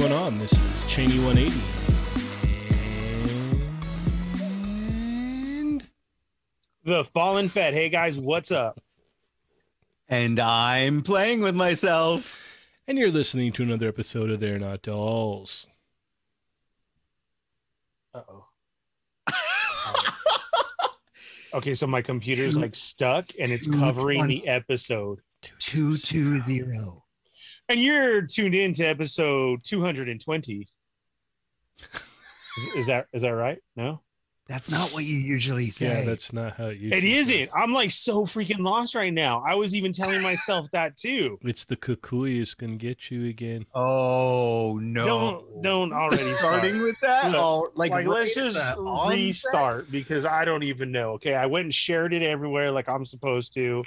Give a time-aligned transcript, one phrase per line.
[0.00, 0.38] Hey guys, what's going on?
[0.38, 1.60] This is Cheney 180.
[5.58, 5.86] And
[6.84, 7.74] The Fallen Fed.
[7.74, 8.80] Hey guys, what's up?
[10.08, 12.40] And I'm playing with myself.
[12.88, 15.66] and you're listening to another episode of They're Not Dolls.
[18.14, 18.46] Uh oh.
[21.54, 25.20] okay, so my computer's like stuck and it's covering the episode.
[25.58, 26.99] 220.
[27.70, 30.66] And you're tuned in to episode 220.
[31.78, 33.60] Is, is that is that right?
[33.76, 34.00] No?
[34.48, 36.00] That's not what you usually say.
[36.00, 37.50] Yeah, that's not how it usually It isn't.
[37.54, 39.44] I'm like so freaking lost right now.
[39.46, 41.38] I was even telling myself that too.
[41.42, 43.66] It's the kukui is gonna get you again.
[43.72, 45.06] oh no.
[45.06, 46.86] Don't don't already starting start.
[46.88, 47.30] with that.
[47.30, 51.10] Look, oh, like, like right let's just restart because I don't even know.
[51.12, 53.84] Okay, I went and shared it everywhere like I'm supposed to.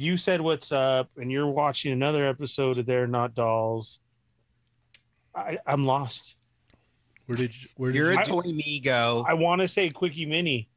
[0.00, 4.00] You said what's up, and you're watching another episode of They're Not Dolls.
[5.34, 6.36] I, I'm lost.
[7.26, 9.26] Where did you, where did You're you, a toy migo.
[9.28, 10.70] I want to say Quickie Mini.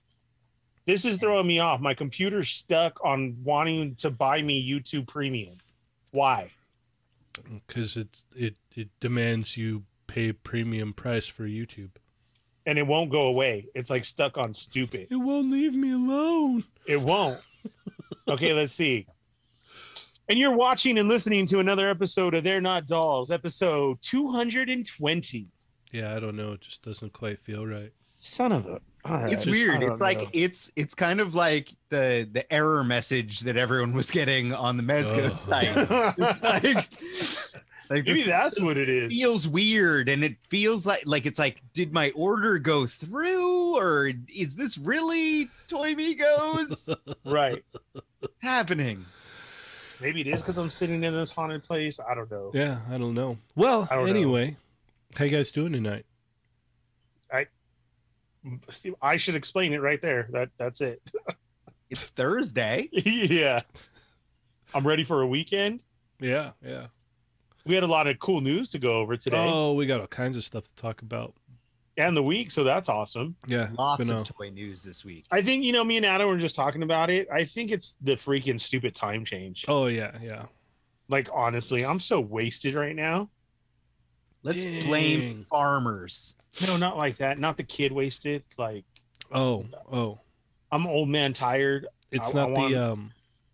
[0.86, 1.80] This is throwing me off.
[1.80, 5.56] My computer's stuck on wanting to buy me YouTube Premium.
[6.12, 6.52] Why?
[7.66, 11.92] because it it it demands you pay premium price for YouTube.
[12.66, 13.68] And it won't go away.
[13.74, 15.08] It's like stuck on stupid.
[15.10, 16.66] It won't leave me alone.
[16.86, 17.40] It won't.
[18.28, 19.08] okay, let's see.
[20.30, 25.48] And you're watching and listening to another episode of They're Not Dolls, episode 220.
[25.92, 26.54] Yeah, I don't know.
[26.54, 27.92] It just doesn't quite feel right.
[28.20, 28.80] Son of a.
[29.04, 29.82] all right, it's I weird.
[29.82, 30.30] don't It's like know.
[30.32, 34.84] it's it's kind of like the the error message that everyone was getting on the
[34.84, 35.34] Mezco Oh.
[35.34, 35.74] site.
[36.18, 36.88] It's like
[37.90, 39.12] like maybe this- that's what it is.
[39.12, 44.12] feels weird and it feels like like it's like did my order go through or
[44.34, 46.96] is this really toy migos
[47.26, 47.64] Right.
[48.20, 49.06] What's happening
[50.02, 51.98] Maybe it is because I'm sitting in this haunted place.
[51.98, 52.52] I don't know.
[52.54, 53.38] Yeah, I don't know.
[53.56, 54.10] Well, I don't know.
[54.12, 54.58] anyway,
[55.16, 56.06] how you guys doing tonight?
[57.32, 57.48] I
[59.02, 60.28] I should explain it right there.
[60.32, 61.02] That That's it.
[61.90, 63.62] it's thursday yeah.
[64.74, 65.80] I'm ready for a weekend.
[66.20, 66.88] Yeah, yeah.
[67.66, 70.08] We had a lot of cool news to go over today Oh, we got all
[70.08, 71.34] kinds of stuff to talk about.
[71.98, 73.36] and the week, so that's awesome.
[73.48, 76.06] Yeah, lots been of a, toy news this week I think, you know, me and
[76.06, 77.28] Adam were just talking about it.
[77.32, 79.66] I think it's the freaking stupid time change.
[79.68, 80.46] Oh yeah, yeah.
[81.10, 83.30] Like, honestly, I'm so wasted right now.
[84.44, 84.86] let's Dang.
[84.86, 86.36] blame farmers
[86.68, 87.40] No, not like that.
[87.40, 88.44] Not the kid wasted.
[88.58, 88.84] Like,
[89.32, 90.20] Oh, oh.
[90.72, 91.88] I'm old man tired.
[92.12, 93.12] It's I- I not want- the um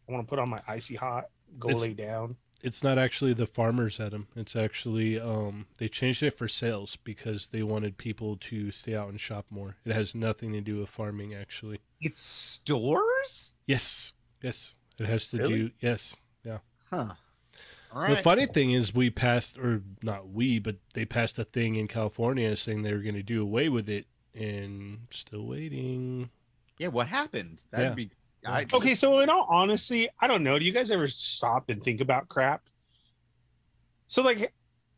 [0.08, 1.26] I want to put on my icy hot,
[1.60, 2.36] go lay down.
[2.62, 4.28] It's not actually the farmers at them.
[4.36, 9.10] It's actually um they changed it for sales because they wanted people to stay out
[9.10, 9.78] and shop more.
[9.86, 11.80] It has nothing to do with farming actually.
[12.02, 14.14] it's stores Yes.
[14.42, 14.76] Yes.
[14.98, 15.58] It has to Really?
[15.60, 16.16] do yes.
[16.44, 16.60] Yeah.
[16.90, 17.14] Huh
[17.92, 21.74] all The funny thing is, we passed, or not we, but they passed a thing
[21.76, 24.06] in California saying they were going to do away with it,
[24.36, 26.30] and still waiting.
[26.78, 27.96] yeah what happened that'd Yeah.
[27.96, 28.12] be
[28.46, 30.58] I, Okay, so in all honesty, I don't know.
[30.58, 32.62] Do you guys ever stop and think about crap?
[34.08, 34.54] So, like,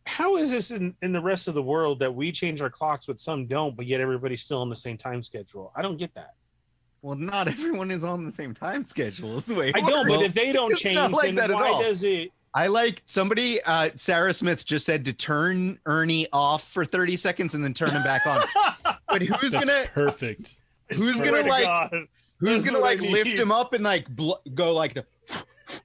[0.06, 3.06] how is this in, in the rest of the world that we change our clocks,
[3.06, 5.72] but some don't, but yet everybody's still on the same time schedule?
[5.76, 6.34] I don't get that.
[7.02, 10.22] well not everyone is on the same time schedule is the way I don't, but
[10.22, 11.82] if they don't It's change, not like then that at why all.
[11.84, 12.30] does it?
[12.54, 13.62] I like somebody.
[13.64, 17.92] Uh, Sarah Smith just said to turn Ernie off for thirty seconds and then turn
[17.92, 18.42] him back on.
[19.08, 20.56] But who's That's gonna perfect?
[20.90, 21.92] Who's gonna, to like- God.
[22.42, 23.40] Who's That's gonna like lift need.
[23.40, 24.98] him up and like bl- go like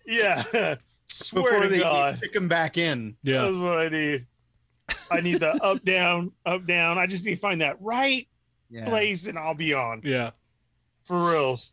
[0.04, 0.42] Yeah.
[1.06, 2.16] Swear before to they God.
[2.16, 3.16] stick him back in?
[3.22, 4.26] Yeah, That's what I need.
[5.10, 6.98] I need the up, down, up, down.
[6.98, 8.26] I just need to find that right
[8.70, 8.84] Yeah.
[8.86, 10.00] place and I'll be on.
[10.04, 10.30] yeah.
[11.04, 11.72] For reals.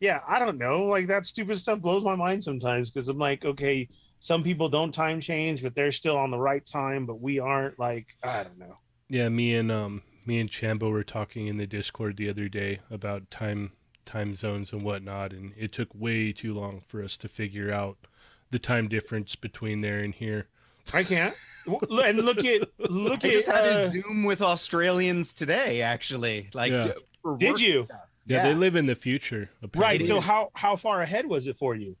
[0.00, 0.84] Yeah, I don't know.
[0.84, 3.88] Like that stupid stuff blows my mind sometimes because I'm like, okay,
[4.18, 7.78] some people don't time change, but they're still on the right time, but we aren't.
[7.78, 8.76] Like, I don't know.
[9.08, 12.80] Yeah, me and um, me and Chambo were talking in the Discord the other day
[12.90, 13.72] about time
[14.04, 17.96] time zones and whatnot, and it took way too long for us to figure out
[18.50, 20.48] the time difference between there and here.
[20.92, 21.34] I can't.
[21.66, 23.32] And look at look I at.
[23.32, 26.48] just had uh, a Zoom with Australians today, actually.
[26.54, 26.92] Like, Yeah.
[27.22, 27.84] for Did you?
[27.84, 28.00] stuff.
[28.26, 29.50] Yeah, they live in the future.
[29.62, 29.98] Apparently.
[29.98, 30.06] right.
[30.06, 31.96] So how how far ahead was it for you?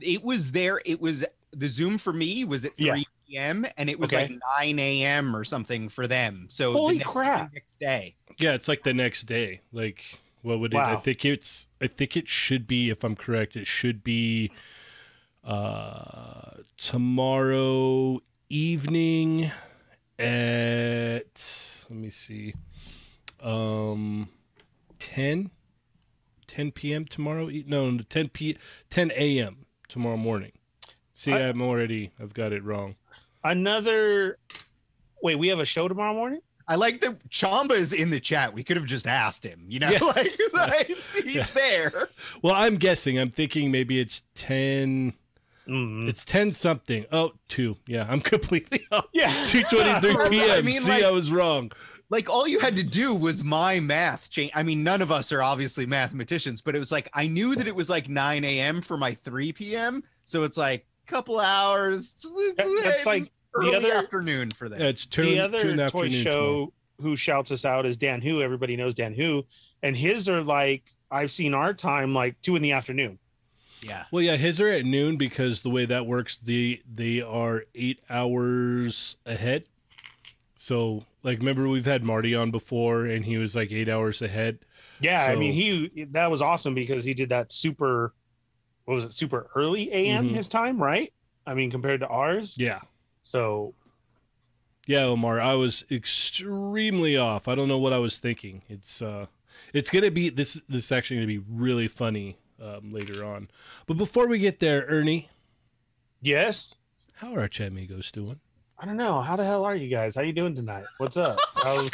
[0.00, 0.80] it was there.
[0.84, 3.02] It was the Zoom for me was at three Yeah.
[3.26, 3.66] p.m.
[3.76, 4.28] and it was Okay.
[4.28, 5.34] like nine a.m.
[5.34, 6.46] or something for them.
[6.50, 7.52] So the Holy next- crap.
[7.54, 8.16] next day.
[8.38, 9.60] Yeah, it's like the next day.
[9.72, 10.02] Like,
[10.42, 10.78] what would it?
[10.80, 11.68] I think it's.
[11.80, 12.90] I think it should be.
[12.90, 14.50] If I'm correct, it should be
[15.42, 19.50] uh tomorrow evening
[20.18, 21.84] at.
[21.90, 22.54] Let me see.
[23.42, 24.30] Um,
[24.98, 25.50] 10,
[26.46, 27.04] 10 p.m.
[27.04, 27.50] tomorrow.
[27.50, 28.56] e- No, 10 p.
[28.88, 29.66] 10 a.m.
[29.86, 30.52] tomorrow morning.
[31.12, 32.10] See, I- I'm already.
[32.18, 32.96] I've got it wrong.
[33.44, 34.38] Another.
[35.22, 36.40] Wait, we have a show tomorrow morning.
[36.66, 38.52] I like that Chamba is in the chat.
[38.54, 39.98] We could have just asked him, you know, Yeah.
[40.16, 41.46] like, like, he's Yeah.
[41.54, 41.92] there.
[42.42, 43.18] Well, I'm guessing.
[43.18, 45.12] I'm thinking maybe it's ten.
[45.68, 46.08] Mm.
[46.08, 47.04] It's ten something.
[47.12, 47.76] Oh, two.
[47.86, 49.06] Yeah, I'm completely off.
[49.12, 50.50] Yeah, Two twenty-three p.m.
[50.50, 51.70] I mean, See, like- I was wrong.
[52.10, 54.52] Like all you had to do was my math change.
[54.54, 57.66] I mean, none of us are obviously mathematicians, but it was like I knew that
[57.66, 58.82] it was like 9 a.m.
[58.82, 60.02] for my 3 p.m.
[60.26, 62.12] So it's like a couple hours.
[62.14, 64.78] It's, it's- that's it's like the early other- afternoon for that.
[64.80, 66.72] Yeah, it's two, the two other in the toy afternoon show tomorrow.
[67.00, 68.42] who shouts us out is Dan Who.
[68.42, 69.44] Everybody knows Dan Who,
[69.82, 73.18] and his are like I've seen our time like two in the afternoon.
[73.82, 74.04] yeah.
[74.10, 78.00] Well, yeah, his are at noon because the way that works, they they are eight
[78.10, 79.64] hours ahead.
[80.56, 84.58] So, like, remember we've had Marty on before, and he was like eight hours ahead.
[85.00, 88.14] Yeah, I mean he that was awesome because he did that super.
[88.86, 89.12] What was it?
[89.12, 90.34] Super early AM Mhm.
[90.34, 91.12] his time, right?
[91.46, 92.54] I mean, compared to ours.
[92.58, 92.80] Yeah,
[93.24, 93.74] So
[94.86, 97.48] yeah, Omar, I was extremely off.
[97.48, 98.62] I don't know what I was thinking.
[98.68, 99.26] It's uh,
[99.72, 100.62] it's gonna be this.
[100.68, 103.48] This is actually gonna be really funny um, later on.
[103.86, 105.30] But before we get there, Ernie,
[106.20, 106.74] yes,
[107.14, 108.40] how are our Chamigos doing?
[108.78, 109.20] I don't know.
[109.22, 110.14] How the hell are you guys?
[110.14, 110.84] How you doing tonight?
[110.98, 111.38] What's up?
[111.54, 111.90] How's,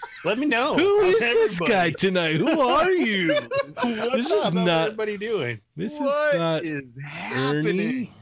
[0.24, 0.76] let me know.
[0.76, 1.18] Who How's is
[1.58, 2.36] this guy tonight?
[2.36, 3.34] Who are you?
[3.82, 4.44] What's This is?
[4.44, 5.60] How's not- everybody doing.
[5.76, 7.80] This What is not is happening?
[7.80, 8.12] Ernie.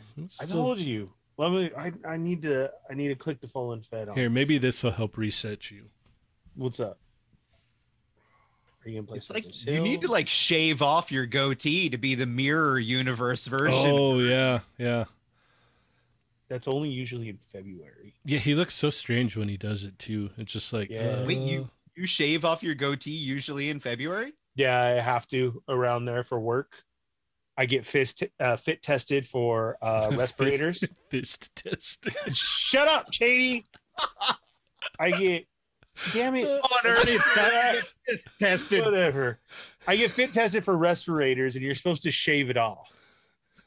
[0.40, 1.12] I told you.
[1.38, 1.70] Let me.
[1.76, 2.70] I, I need to.
[2.90, 4.16] I need to click the fallen fed on.
[4.16, 5.84] Here, maybe this will help reset you.
[6.56, 6.98] What's up?
[8.84, 11.88] Are you gonna play It's like Cypress you need to like shave off your goatee
[11.90, 13.90] to be the mirror universe version.
[13.92, 15.04] Oh yeah, yeah,
[16.48, 18.14] That's only usually in February.
[18.24, 18.38] yeah.
[18.38, 20.30] He looks so strange when he does it too.
[20.38, 21.24] It's just like, Yeah.
[21.26, 24.32] Wait, uh, you you shave off your goatee usually in February?
[24.54, 26.72] Yeah, I have to around there for work.
[27.58, 30.84] I get fist uh, fit tested for uh, respirators.
[31.10, 32.08] fist test.
[32.32, 33.64] Shut up, Chady.
[35.00, 35.46] I get.
[36.12, 36.46] Damn it.
[36.48, 38.84] On, Ernie, it's time to get this tested.
[38.84, 39.40] Whatever.
[39.88, 42.88] I get fit tested for respirators, and you're supposed to shave it off.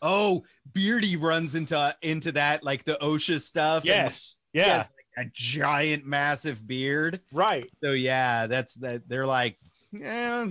[0.01, 3.83] Oh, Beardy runs into into that like the OSHA stuff.
[3.83, 4.37] and Yes.
[4.53, 4.77] Yeah.
[4.77, 4.87] like,
[5.27, 7.19] a giant, massive beard.
[7.33, 7.69] Right.
[7.83, 9.09] So yeah, that's that.
[9.09, 9.57] They're like,
[9.91, 10.47] yeah,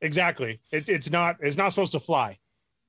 [0.00, 0.60] Exactly.
[0.70, 1.38] It, it's not.
[1.40, 2.38] It's not supposed to fly.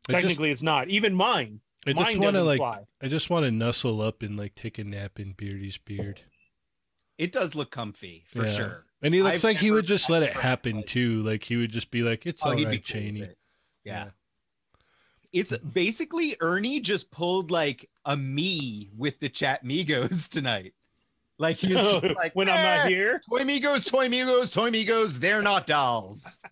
[0.10, 0.90] I just, Technically, it's not.
[0.90, 1.62] Even mine.
[1.88, 2.84] I just want to like, fly.
[3.02, 6.22] I just want to nuzzle up and like take a nap in Beardy's beard.
[7.18, 8.52] it does look comfy for Yeah.
[8.54, 8.86] sure.
[9.02, 11.22] And he looks I've like he would just I've let it happen had- too.
[11.22, 13.22] Like he would just be like, "It's Oh, all he'd right, be cool with Cheney."
[13.22, 13.38] it.
[13.84, 14.10] Yeah.
[15.31, 20.74] It's basically Ernie just pulled like a me with the chat Migos tonight.
[21.38, 23.22] Like he's just like when I'm "Eh, not here.
[23.30, 26.40] Toy Migos, Toy Migos, Toy Migos, they're not dolls.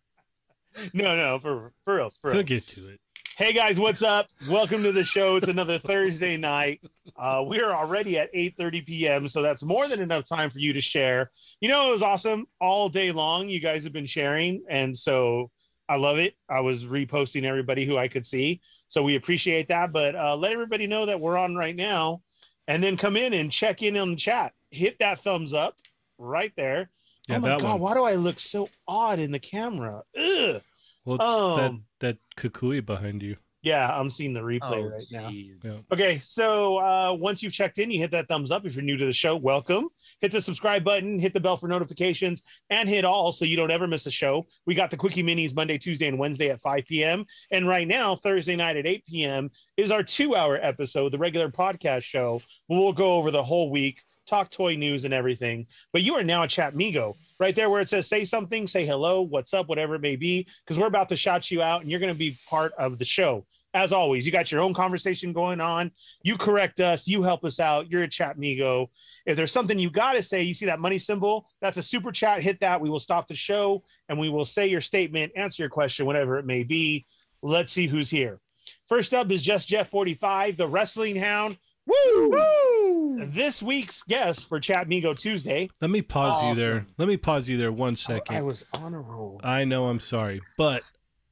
[0.91, 2.47] No, no, for for real, for He'll real.
[2.47, 2.99] get to it.
[3.35, 4.27] Hey guys, what's up?
[4.47, 5.37] Welcome to the show.
[5.37, 6.81] It's another Thursday night.
[7.17, 10.71] Uh, we are already at 8:30 p.m., so that's more than enough time for you
[10.73, 11.31] to share.
[11.59, 13.49] You know, it was awesome all day long.
[13.49, 15.49] You guys have been sharing, and so
[15.89, 16.35] I love it.
[16.47, 19.91] I was reposting everybody who I could see, so we appreciate that.
[19.91, 22.21] But uh, let everybody know that we're on right now,
[22.67, 24.53] and then come in and check in on the chat.
[24.69, 25.75] Hit that thumbs up
[26.19, 26.91] right there.
[27.27, 27.79] Yeah, oh my god, one.
[27.79, 30.03] why do I look so odd in the camera?
[30.15, 30.61] Ugh.
[31.05, 33.37] Well, Um, that that kukui behind you.
[33.61, 35.29] Yeah, I'm seeing the replay Oh, right now.
[35.29, 35.77] Yeah.
[35.89, 38.65] Okay, so uh, once you've checked in, you hit that thumbs up.
[38.65, 39.87] If you're new to the show, welcome.
[40.19, 43.71] Hit the subscribe button, hit the bell for notifications, and hit all so you don't
[43.71, 44.45] ever miss a show.
[44.65, 47.23] We got the Quickie Minis Monday, Tuesday, and Wednesday at 5 p.m.
[47.51, 49.49] And right now, Thursday night at 8 p.m.
[49.77, 52.41] is our two hour episode, the regular podcast show.
[52.67, 55.67] We'll go over the whole week, talk toy news and everything.
[55.93, 57.13] But you are now a Chat Migo
[57.43, 60.47] right there where it says say something, say hello, what's up, whatever it may be,
[60.63, 63.03] because we're about to shout you out and you're going to be part of the
[63.03, 63.45] show.
[63.73, 65.91] As always, you got your own conversation going on.
[66.23, 67.91] You correct us, you help us out.
[67.91, 68.87] You're a chat migo.
[69.25, 72.13] If there's something you got to say, you see that money symbol, that's a super
[72.13, 72.41] chat.
[72.41, 72.79] Hit that.
[72.79, 76.37] We will stop the show and we will say your statement, answer your question, whatever
[76.37, 77.05] it may be.
[77.41, 78.39] Let's see who's here.
[78.87, 81.57] First up is Just Jeff 45, the wrestling hound.
[81.85, 82.29] Woo!
[82.29, 83.25] Woo!
[83.25, 85.69] This week's guest for Chat Migo Tuesday.
[85.81, 86.85] Let me pause you there.
[86.97, 88.23] Let me pause you there one second.
[88.29, 88.45] I second.
[88.45, 89.39] was on a roll.
[89.43, 90.83] I know I'm sorry, but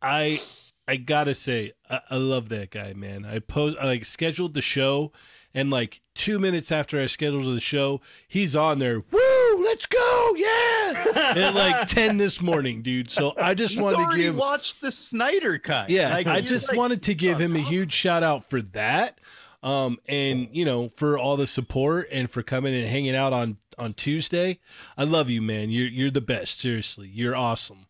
[0.01, 0.39] I
[0.87, 3.25] I gotta say I, I love that guy, man.
[3.25, 5.11] I post I like scheduled the show,
[5.53, 8.99] and like two minutes after I scheduled the show, he's on there.
[8.99, 9.63] Woo!
[9.63, 10.33] Let's go!
[10.35, 10.93] Yeah!
[11.15, 13.09] At like ten this morning, dude.
[13.09, 14.37] So I just He's wanted to give.
[14.37, 15.89] watched the Snyder cut.
[15.89, 19.19] Yeah, Like, I just like, wanted to give him a huge shout out for that.
[19.63, 23.57] Um, and you know, for all the support and for coming and hanging out on
[23.77, 24.59] on Tuesday.
[24.97, 25.69] I love you, man.
[25.69, 26.59] You're you're the best.
[26.59, 27.85] Seriously, you're awesome.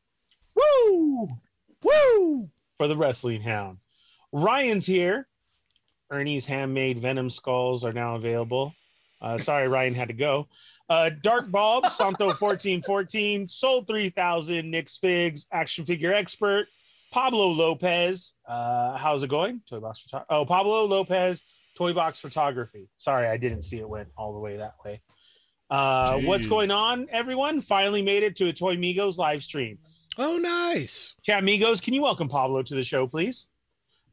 [0.55, 1.29] Woo!
[1.83, 2.49] Woo!
[2.81, 3.77] for the wrestling hound.
[4.31, 5.27] Ryan's here.
[6.09, 8.73] Ernie's handmade venom skulls are now available.
[9.21, 10.47] Uh, sorry, Ryan had to go.
[10.89, 16.65] Uh, Dark Bulb, Santo 1414, Soul 3000, Nick's Figs, Action Figure Expert,
[17.11, 18.33] Pablo Lopez.
[18.47, 19.61] Uh, how's it going?
[19.69, 20.29] Toy Box Photography.
[20.31, 21.43] Oh, Pablo Lopez,
[21.75, 22.89] Toy Box Photography.
[22.97, 25.01] Sorry, I didn't see it went all the way that way.
[25.69, 27.61] Uh, what's going on, everyone?
[27.61, 29.77] Finally made it to a Toy Migos live stream.
[30.17, 31.15] Oh, nice.
[31.23, 33.47] Chat Migos, can you welcome Pablo to the show, please?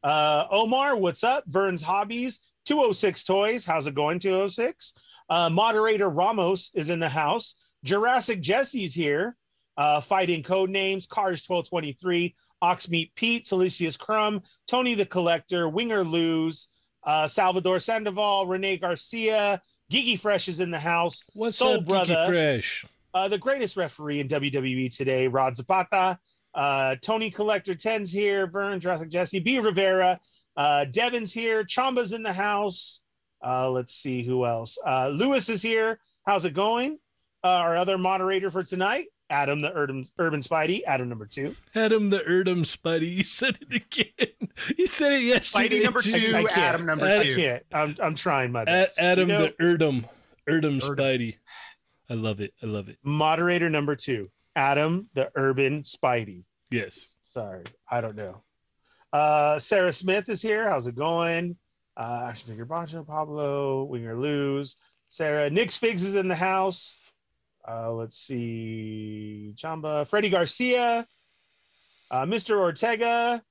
[0.01, 1.43] Uh, Omar, what's up?
[1.47, 3.65] Vern's Hobbies, 206 Toys.
[3.65, 4.93] How's it going, 206?
[5.29, 7.55] Uh, moderator Ramos is in the house.
[7.83, 9.35] Jurassic Jesse's here.
[9.75, 16.67] Uh, fighting code names Cars 1223, Oxmeat Pete, Silicius Crumb, Tony the Collector, Winger Lose,
[17.09, 21.23] uh, Salvador Sandoval, Renee Garcia, Gigi Fresh is in the house.
[21.33, 22.13] What's Soul up, brother.
[22.13, 22.85] Geeky Fresh?
[23.15, 26.19] Uh, the greatest referee in WWE today, Rod Zapata.
[26.53, 28.45] Uh, Tony Collector 10's here.
[28.45, 29.57] Vern, Jurassic Jesse, B.
[29.59, 30.19] Rivera.
[30.55, 31.63] Uh, Devin's here.
[31.63, 33.01] Chamba's in the house.
[33.43, 34.77] Uh, let's see who else.
[34.85, 35.99] Uh, Lewis is here.
[36.27, 36.99] How's it going?
[37.43, 41.55] Uh, our other moderator for tonight, Adam the Urban, Urban Spidey, Adam number two.
[41.75, 43.15] Adam the Erdem Spidey.
[43.15, 44.49] You said it again.
[44.77, 45.69] You said it yesterday.
[45.69, 46.57] Spidey number two, I can't.
[46.57, 47.35] Adam number I two.
[47.35, 47.63] can't.
[47.71, 48.99] I'm, I'm trying my A- best.
[48.99, 50.05] Adam You know, the Erdem.
[50.47, 50.81] Erdem Erdem.
[50.81, 51.35] Spidey.
[52.09, 52.53] I love it.
[52.63, 52.97] I love it.
[53.03, 56.45] moderator number two, Adam the Urban Spidey.
[56.71, 57.15] Yes.
[57.23, 58.41] Sorry, I don't know.
[59.13, 60.67] Uh, Sarah Smith is here.
[60.69, 61.55] How's it going?
[61.95, 64.77] Uh, Action Figure Bacho, Pablo, Winger Lose,
[65.09, 65.49] Sarah.
[65.49, 66.97] Nick's Figs is in the house.
[67.67, 69.53] Uh, let's see.
[69.57, 71.07] Chamba, Freddie Garcia,
[72.11, 72.57] uh, Mr.
[72.57, 73.41] Ortega,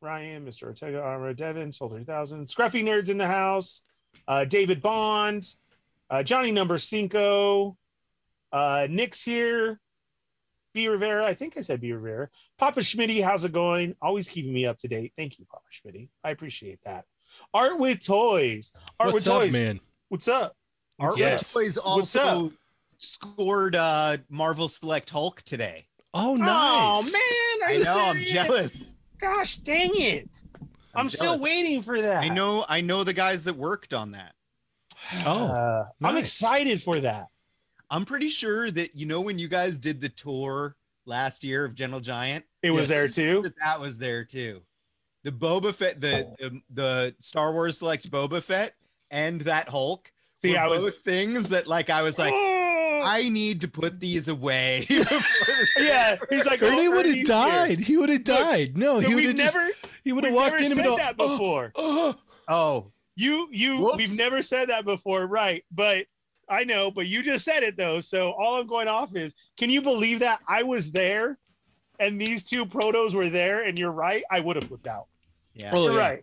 [0.00, 0.64] Ryan, Mr.
[0.64, 3.82] Ortega, Armor, Devin, Soul 3000, Scruffy Nerds in the house,
[4.26, 5.44] uh, David Bond,
[6.08, 7.76] uh, Johnny Number Cinco,
[8.52, 9.78] uh, Nick's here,
[10.72, 10.88] B.
[10.88, 11.24] Rivera.
[11.26, 11.92] I think I said B.
[11.92, 12.28] Rivera.
[12.58, 13.94] Papa Schmitty, how's it going?
[14.00, 15.12] Always keeping me up to date.
[15.16, 16.08] Thank you, Papa Schmitty.
[16.24, 17.04] I appreciate that.
[17.52, 18.72] Art with Toys.
[18.98, 19.52] Art What's with up, Toys.
[19.52, 19.80] man?
[20.08, 20.56] What's up?
[20.98, 21.52] Art Yes.
[21.52, 22.52] Toys What's also
[23.00, 25.86] scored uh, Marvel Select Hulk today.
[26.14, 26.48] Oh, nice.
[26.48, 29.00] Oh man, are I you know, I'm jealous.
[29.20, 30.42] Gosh dang it!
[30.94, 32.22] I'm, still waiting for that.
[32.24, 34.34] I know, I know the guys that worked on that.
[35.24, 37.26] Oh, Uh, I'm excited for that.
[37.90, 40.76] I'm pretty sure that you know when you guys did the tour
[41.06, 43.42] last year of Gentle Giant, It was there too.
[43.42, 44.62] that that was there too.
[45.24, 48.74] The Boba Fett, the the, the Star Wars Select Boba Fett,
[49.10, 50.10] and that Hulk.
[50.38, 52.56] See, were I was- things that like I was like, Oh.
[53.04, 54.84] I need to put these away.
[54.88, 55.26] the
[55.78, 57.78] yeah, he's like Ernie oh, would have Ernie's died.
[57.80, 58.76] He would have died.
[58.76, 59.70] No, So he would we've have just, never,
[60.04, 61.72] he would have walked never in and said been all, that "Oh, before.
[61.76, 62.16] oh."
[62.48, 62.92] Oh, oh.
[63.16, 63.96] You, you, Whoops.
[63.98, 65.62] we've never said that before, right?
[65.70, 66.06] But
[66.48, 68.00] I know, but you just said it though.
[68.00, 71.38] So all I'm going off is, can you believe that I was there,
[71.98, 74.22] and these two protos were there, and you're right.
[74.30, 75.06] I would have flipped out.
[75.54, 75.70] yeah.
[75.74, 76.16] Oh, You're yeah.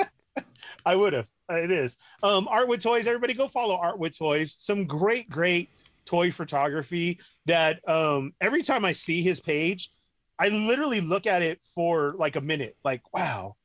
[0.00, 0.08] right.
[0.86, 1.28] I would have.
[1.48, 1.96] It is.
[2.22, 3.06] Um, Art with Toys.
[3.06, 4.56] Everybody go follow Art with Toys.
[4.58, 5.68] Some great, great
[6.04, 9.90] toy photography that um, every time I see his page,
[10.38, 13.56] I literally look at it for like a minute, like, wow,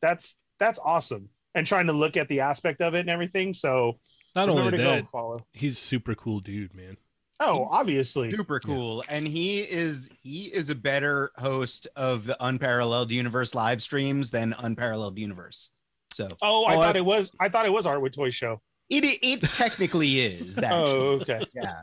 [0.00, 1.28] that's that's awesome.
[1.54, 3.52] And trying to look at the aspect of it and everything.
[3.52, 3.98] So
[4.34, 5.46] Not only to that, go follow.
[5.52, 6.96] he's super cool dude, man.
[7.40, 8.30] Oh, obviously.
[8.30, 13.82] super cool and he is he is a better host of the unparalleled universe live
[13.82, 15.72] streams than unparalleled universe
[16.12, 18.60] so Oh, I Oh, thought it was I thought it was Art with Toys show.
[18.90, 21.44] it it technically is actually Oh, okay.
[21.54, 21.80] yeah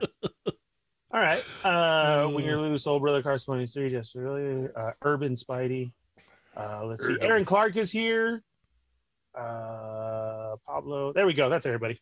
[1.12, 1.44] All right.
[1.64, 2.36] Uh, Mm.
[2.36, 4.72] Winger Lou, Soul Brother Cars 23, just earlier.
[4.76, 5.92] Uh, Urban Spidey.
[6.56, 7.18] Uh, let's see.
[7.22, 8.44] Aaron Clark is here.
[9.34, 11.12] Uh, Pablo.
[11.14, 11.50] There we go.
[11.50, 12.00] That's everybody.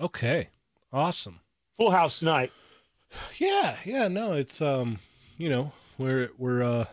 [0.00, 0.48] Okay.
[0.92, 1.40] Awesome.
[1.76, 2.52] Full house tonight.
[3.38, 5.00] Yeah, yeah, no, it's um,
[5.36, 6.84] you know, we're we're uh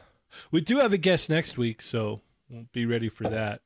[0.52, 3.62] we do have a guest next week, so we'll be ready for that.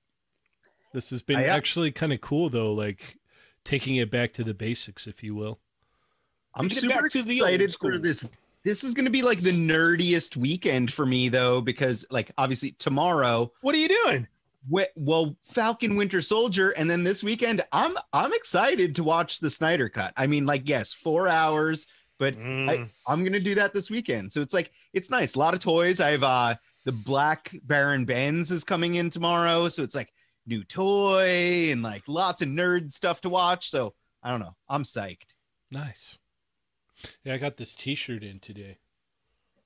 [0.94, 3.18] This has been I, actually kind of cool though, like
[3.64, 5.60] taking it back to the basics, if you will.
[6.56, 8.26] i'm super to the excited for this
[8.64, 12.72] this is going to be like the nerdiest weekend for me though because like obviously
[12.74, 14.28] tomorrow What are you doing?
[14.96, 19.90] well falcon winter soldier and then this weekend i'm i'm excited to watch the snyder
[19.90, 21.88] cut i mean like yes four hours
[22.20, 22.70] but Mm.
[22.70, 24.32] I, I'm gonna do that this weekend.
[24.32, 25.34] So it's like it's nice.
[25.34, 26.00] A lot of toys.
[26.00, 26.54] I have uh
[26.86, 29.68] the Black Baron Benz is coming in tomorrow.
[29.70, 30.14] So it's like
[30.46, 33.70] new toy and like lots of nerd stuff to watch.
[33.70, 33.94] So
[34.24, 34.56] I don't know.
[34.70, 35.34] I'm psyched.
[35.72, 36.18] Nice.
[37.24, 38.78] Yeah, I got this T-shirt in today.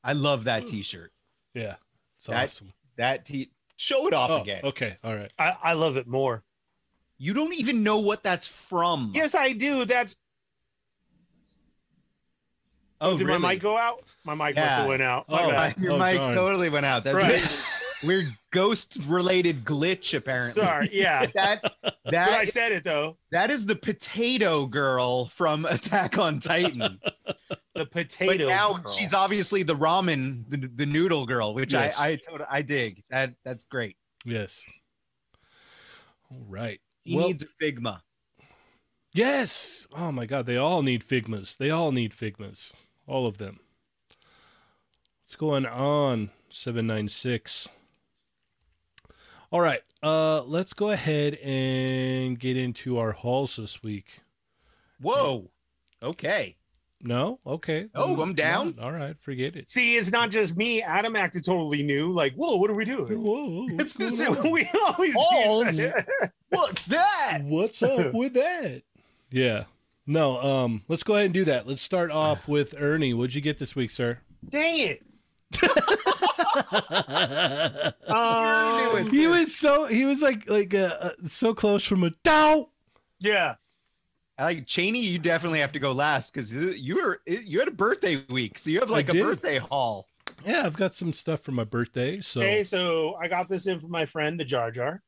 [0.03, 1.11] I love that t-shirt.
[1.53, 1.75] Yeah,
[2.17, 2.73] it's That- awesome.
[2.97, 4.61] That t show it off Oh, again.
[4.63, 5.33] okay, all right.
[5.37, 6.43] I, I love it more.
[7.17, 9.11] You don't even know what that's from.
[9.15, 9.83] Yes, I do.
[9.83, 10.15] That's.
[13.01, 13.39] Oh, did really?
[13.39, 14.03] my mic go out?
[14.23, 15.27] My mic must have went out.
[15.27, 15.77] My Oh, bad.
[15.79, 16.31] Your Oh, mic darn.
[16.33, 17.03] totally went out.
[17.03, 17.41] That's Right.
[18.01, 18.07] Right.
[18.07, 20.61] weird ghost related glitch apparently.
[20.61, 21.25] Sorry, yeah.
[21.35, 21.61] That
[22.03, 23.17] But I said it though.
[23.31, 26.99] that is the potato girl from Attack on Titan.
[27.73, 27.85] The potato.
[27.85, 28.47] but potato.
[28.47, 28.91] now girl.
[28.91, 31.95] she's obviously the ramen, the, the noodle girl, which Yes.
[31.97, 33.03] I I tot- I dig.
[33.09, 33.97] That that's great.
[34.23, 34.65] Yes.
[36.31, 36.79] All right.
[37.03, 38.01] He Well- needs a Figma.
[39.13, 39.87] Yes.
[39.95, 40.45] Oh my God.
[40.45, 41.57] They all need Figmas.
[41.57, 42.73] They all need Figmas.
[43.07, 43.59] All of them.
[45.23, 46.31] What's going on?
[46.49, 47.67] 796.
[49.55, 49.81] All right.
[50.03, 54.19] Uh, let's go ahead and get into our hauls this week.
[54.99, 55.49] Whoa.
[56.03, 56.57] Okay.
[56.99, 57.39] No?
[57.47, 57.87] Okay.
[57.95, 58.75] Oh, I'm down.
[58.81, 59.15] All right.
[59.17, 59.69] Forget it.
[59.69, 60.81] See, it's not just me.
[60.81, 62.11] Adam acted totally new.
[62.11, 63.23] Like, whoa, what are we doing?
[63.23, 63.65] Whoa.
[63.75, 64.51] What's, going on?
[64.51, 65.77] we always do Balls.
[65.77, 66.33] that.
[66.49, 67.39] What's that?
[67.43, 68.81] What's up with that?
[69.31, 69.63] Yeah.
[70.05, 71.65] No, um, let's go ahead and do that.
[71.65, 73.13] Let's start off with Ernie.
[73.13, 74.19] What'd you get this week, sir?
[74.49, 76.11] Dang it.
[76.37, 82.03] You're Um, doing- He was so he was like like uh, uh, so close from
[82.03, 82.65] a down.
[83.19, 83.55] yeah.
[84.37, 84.99] I like Cheney.
[84.99, 88.69] You definitely have to go last because you were you had a birthday week, so
[88.69, 89.23] you have like a did.
[89.23, 90.09] birthday haul.
[90.45, 92.19] Yeah, I've got some stuff for my birthday.
[92.19, 95.01] So Okay, so I got this in from my friend, the Jar Jar,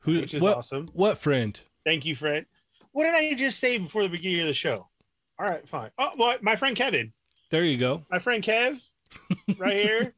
[0.00, 0.88] who which is what awesome.
[0.92, 1.58] what friend?
[1.84, 2.46] Thank you, friend.
[2.92, 4.88] What did I just say before the beginning of the show?
[5.38, 5.90] All right, fine.
[5.98, 7.12] Oh, well, my friend Kevin,
[7.50, 8.04] There you go.
[8.10, 8.80] my friend Kev,
[9.58, 10.14] right here,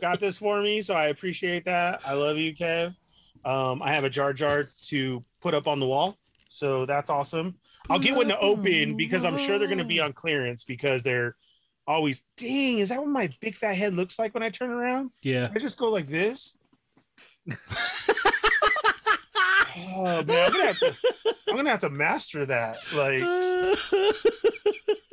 [0.00, 0.82] got this for me.
[0.82, 2.02] So I appreciate that.
[2.06, 2.94] I love you, Kev.
[3.44, 7.56] Um, I have a Jar Jar to put up on the wall, so that's awesome.
[7.88, 11.02] I'll get one to open because I'm sure they're going to be on clearance because
[11.02, 11.36] they're
[11.86, 12.22] always.
[12.36, 15.10] Dang, is that what my big fat head looks like when I turn around?
[15.22, 15.50] Yeah.
[15.54, 16.52] I just go like this.
[19.76, 20.96] oh man, I'm gonna have to.
[21.48, 22.78] I'm gonna have to master that.
[22.92, 23.22] Like,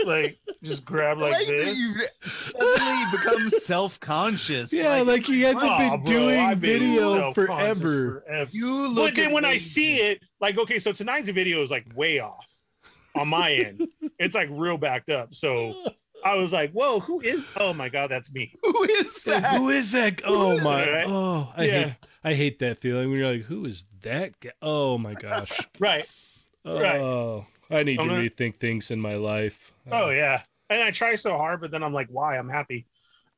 [0.06, 1.78] like just grab like like this.
[1.78, 4.73] you've suddenly become self conscious.
[4.73, 7.45] yeah, like, he hasn't Oh, been bro, doing I've video self-conscious
[7.82, 8.23] forever.
[8.26, 8.49] forever.
[8.54, 9.10] you look.
[9.10, 12.45] But then when I see it, like, okay, so tonight's video is like way off
[13.15, 13.88] on my end.
[14.19, 15.34] It's like real backed up.
[15.34, 15.73] So
[16.26, 17.45] I was like, whoa, who is?
[17.58, 18.54] Oh my god, that's me.
[18.63, 19.56] who is that?
[19.58, 20.21] Who is that?
[20.26, 20.89] Oh my!
[20.89, 21.06] Right?
[21.08, 21.84] Oh, I Yeah.
[21.86, 24.51] hate I hate that feeling when you're like, who is that guy?
[24.62, 25.59] Oh my gosh!
[25.79, 26.05] Right.
[26.65, 27.01] Right.
[27.01, 29.73] Oh, I need So to I'm gonna- rethink things in my life.
[29.91, 30.43] Oh yeah.
[30.69, 32.38] And I try so hard, but then I'm like, why?
[32.38, 32.86] I'm happy.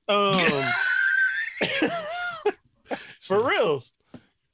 [0.07, 0.39] Um
[3.21, 3.91] for reals.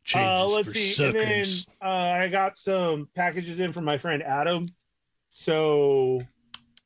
[0.03, 1.03] Changes Uh, let's for see.
[1.05, 1.45] And then
[1.81, 1.85] uh,
[2.23, 4.67] I got some packages in from my friend Adam.
[5.29, 6.21] So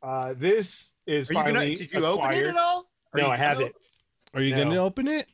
[0.02, 1.54] uh, this is Are you gonna?
[1.54, 2.90] finally Did you open it at all?
[3.14, 3.74] Are No, I haven't.
[4.34, 4.58] Are you no.
[4.64, 5.28] going to open it?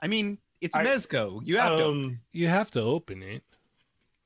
[0.00, 1.40] I mean, it's I- Mezco.
[1.44, 1.86] You have to.
[1.88, 3.42] Um, You have to open it.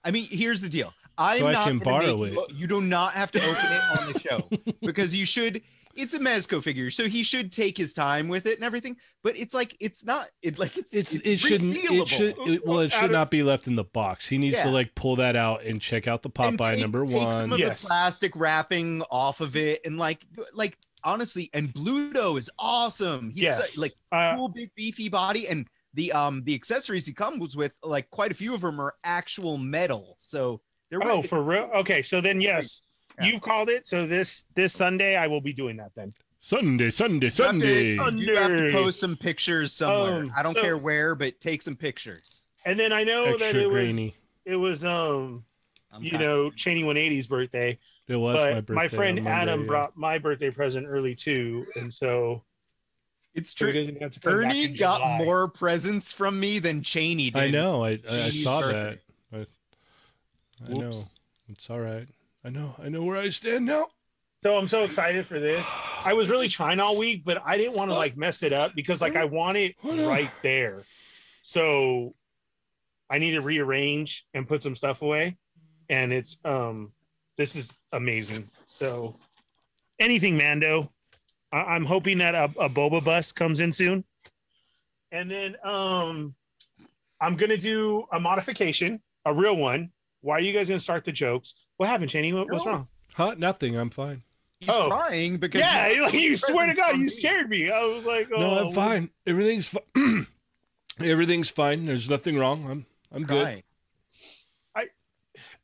[0.05, 0.93] I mean, here's the deal.
[1.19, 2.51] I'm So I not can gonna borrow make it.
[2.51, 4.49] You, you do not have to open it on the show
[4.81, 5.63] because you should.
[5.95, 8.97] It's a Mezco figure, so he should take his time with it and everything.
[9.23, 10.31] But it's like it's not.
[10.41, 12.03] It like it's It's, it's it shouldn't resealable.
[12.03, 14.27] it should it, well it should Adam- not be left in the box.
[14.27, 17.05] He needs to like pull that out and check out the And Popeye take- number
[17.05, 17.33] take one.
[17.35, 17.83] some of Yes.
[17.83, 23.29] the plastic wrapping off of it, and like like honestly, and Bluto is awesome.
[23.31, 23.75] He's yes.
[23.75, 27.73] so- like uh, cool, big, beefy body, and the um the accessories he comes with,
[27.83, 30.15] like quite a few of them are actual metal.
[30.19, 31.71] So they're oh, really- for real?
[31.75, 32.83] Okay, so then yes,
[33.21, 33.27] Yeah.
[33.27, 33.87] you've called it.
[33.87, 36.15] So this this Sunday I will be doing that then.
[36.39, 38.25] Sunday, Sunday, You have to- Sunday.
[38.25, 40.25] You have to post some pictures somewhere.
[40.25, 42.49] Um, I don't so- care where, but take some pictures.
[42.65, 44.11] And then I know that Extra it was
[44.45, 45.45] it was um
[45.93, 47.79] I'm you kinda- know Cheney 180's birthday,
[48.09, 49.67] It was but my my, friend Monday, Adam yeah.
[49.67, 52.43] brought my birthday present early too, and so
[53.35, 53.81] it's so he true.
[53.81, 55.25] doesn't have to come back Ernie got July.
[55.25, 57.43] more presents from me than Cheney did.
[57.43, 57.85] I know.
[57.85, 59.05] I I, I saw perfect.
[59.31, 59.49] that.
[60.69, 60.89] I, I know.
[60.89, 62.09] It's all right.
[62.45, 62.75] I know.
[62.83, 63.87] I know where I stand now.
[64.43, 65.69] So I'm so excited for this.
[66.05, 68.75] I was really trying all week, but I didn't want to like mess it up
[68.75, 70.83] because like I want it right there.
[71.43, 72.15] So
[73.09, 75.37] I need to rearrange and put some stuff away.
[75.89, 76.93] And it's um
[77.37, 78.51] this is amazing.
[78.67, 79.17] So
[80.01, 80.91] anything Mando.
[81.53, 84.05] I- I'm hoping that a, a Boba bus comes in soon.
[85.11, 86.35] And then um
[87.21, 89.91] I'm gonna do a modification, a real one.
[90.23, 91.55] Why are you guys gonna start the jokes?
[91.77, 92.33] What happened, Cheney?
[92.33, 92.89] What, what's wrong?
[93.15, 93.35] Huh?
[93.37, 93.77] Nothing.
[93.77, 94.23] I'm fine.
[94.61, 94.89] He's Oh.
[94.89, 97.09] trying because Yeah, like, you swear to God, you me.
[97.11, 97.71] scared me.
[97.71, 99.11] I was like, oh, no, I'm fine.
[99.27, 100.27] Everything's fine.
[101.01, 101.85] Everything's fine.
[101.85, 102.71] There's nothing wrong.
[102.71, 103.63] I'm I'm good.
[104.75, 104.87] I,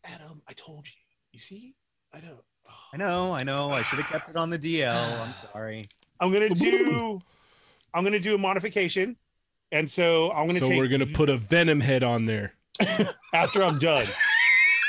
[0.04, 0.92] Adam, I told you.
[1.32, 1.74] You see,
[2.12, 2.44] I don't know.
[2.92, 3.70] I know, I know.
[3.70, 5.20] I should have kept it on the DL.
[5.20, 5.86] I'm sorry.
[6.20, 7.20] I'm gonna do.
[7.94, 9.16] I'm gonna do a modification,
[9.72, 10.78] and so I'm gonna take So take.
[10.78, 12.54] we're gonna put a Venom head on there.
[13.34, 14.06] after I'm done.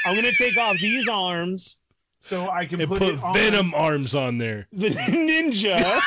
[0.06, 1.78] I'm gonna take off these arms
[2.20, 4.68] so I can And put, put, it on Venom arms on there.
[4.74, 6.02] the ninja.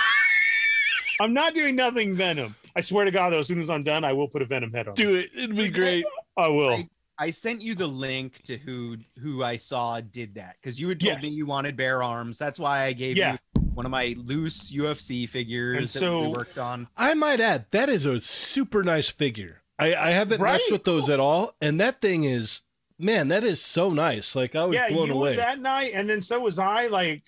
[1.21, 2.55] I'm not doing nothing Venom.
[2.75, 4.73] I swear to God, though, as soon as I'm done, I will put a Venom
[4.73, 4.95] head on.
[4.95, 5.31] Do it.
[5.37, 6.07] It'd be great.
[6.37, 6.83] I will.
[7.19, 10.89] I- I sent you the link to who who I saw did that because you
[10.89, 12.39] had told me you wanted bare arms.
[12.39, 13.37] That's why I gave Yeah.
[13.55, 16.89] you one of my loose UFC figures And that so- we worked on.
[16.97, 19.63] I might add that is a super nice figure.
[19.79, 22.63] I, I haven't messed with those at all, and that thing is
[22.99, 24.37] man, that is so nice.
[24.37, 25.37] Like I was yeah, blown you away.
[25.37, 26.87] that night, and then so was I.
[26.87, 27.23] Like,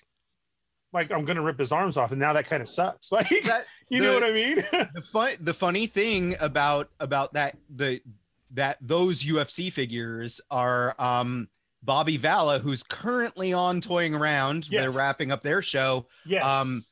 [0.93, 3.11] like I'm gonna rip his arms off, and now that kind of sucks.
[3.11, 4.55] Like, That- you know what I mean?
[4.71, 8.01] the fun the funny thing about about that the
[8.51, 11.47] that those UFC figures are um
[11.83, 14.67] Bobby Vala, who's currently on toying around.
[14.71, 16.07] They're wrapping up their show.
[16.25, 16.43] yes.
[16.43, 16.83] Um,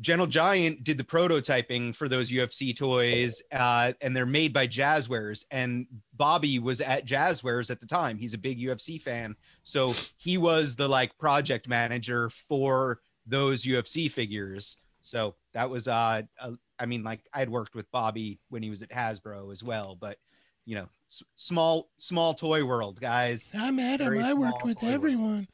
[0.00, 5.44] Gentle Giant did the prototyping for those UFC toys, uh, and they're made by Jazwares.
[5.50, 8.16] And Bobby was at Jazwares at the time.
[8.16, 14.10] He's a big UFC fan, so he was the like project manager for those UFC
[14.10, 14.78] figures.
[15.02, 18.70] So that was, uh, uh I mean, like I had worked with Bobby when he
[18.70, 20.16] was at Hasbro as well, but
[20.66, 23.54] you know, s- small, small toy world, guys.
[23.58, 24.06] I'm Adam.
[24.08, 24.94] Very I worked with toy world.
[24.94, 25.48] everyone.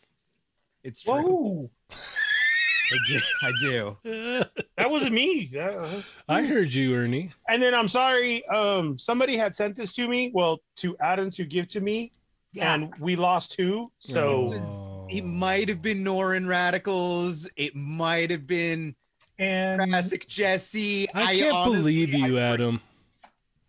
[0.84, 1.14] It's true.
[1.14, 3.20] Whoa, I do.
[3.42, 3.96] I do.
[4.76, 5.50] that wasn't me.
[5.58, 7.32] Uh, I heard you, Ernie.
[7.48, 8.46] and then I'm sorry.
[8.46, 10.30] Um, somebody had sent this to me.
[10.34, 12.12] Well, to Adam to give to me,
[12.60, 13.90] and we lost two.
[13.98, 14.92] So, Oh.
[15.08, 17.48] It might have been Norrin Radicals.
[17.54, 18.96] It might have been
[19.38, 21.06] and Classic Jesse.
[21.14, 22.80] I can't honestly- believe you, I- Adam.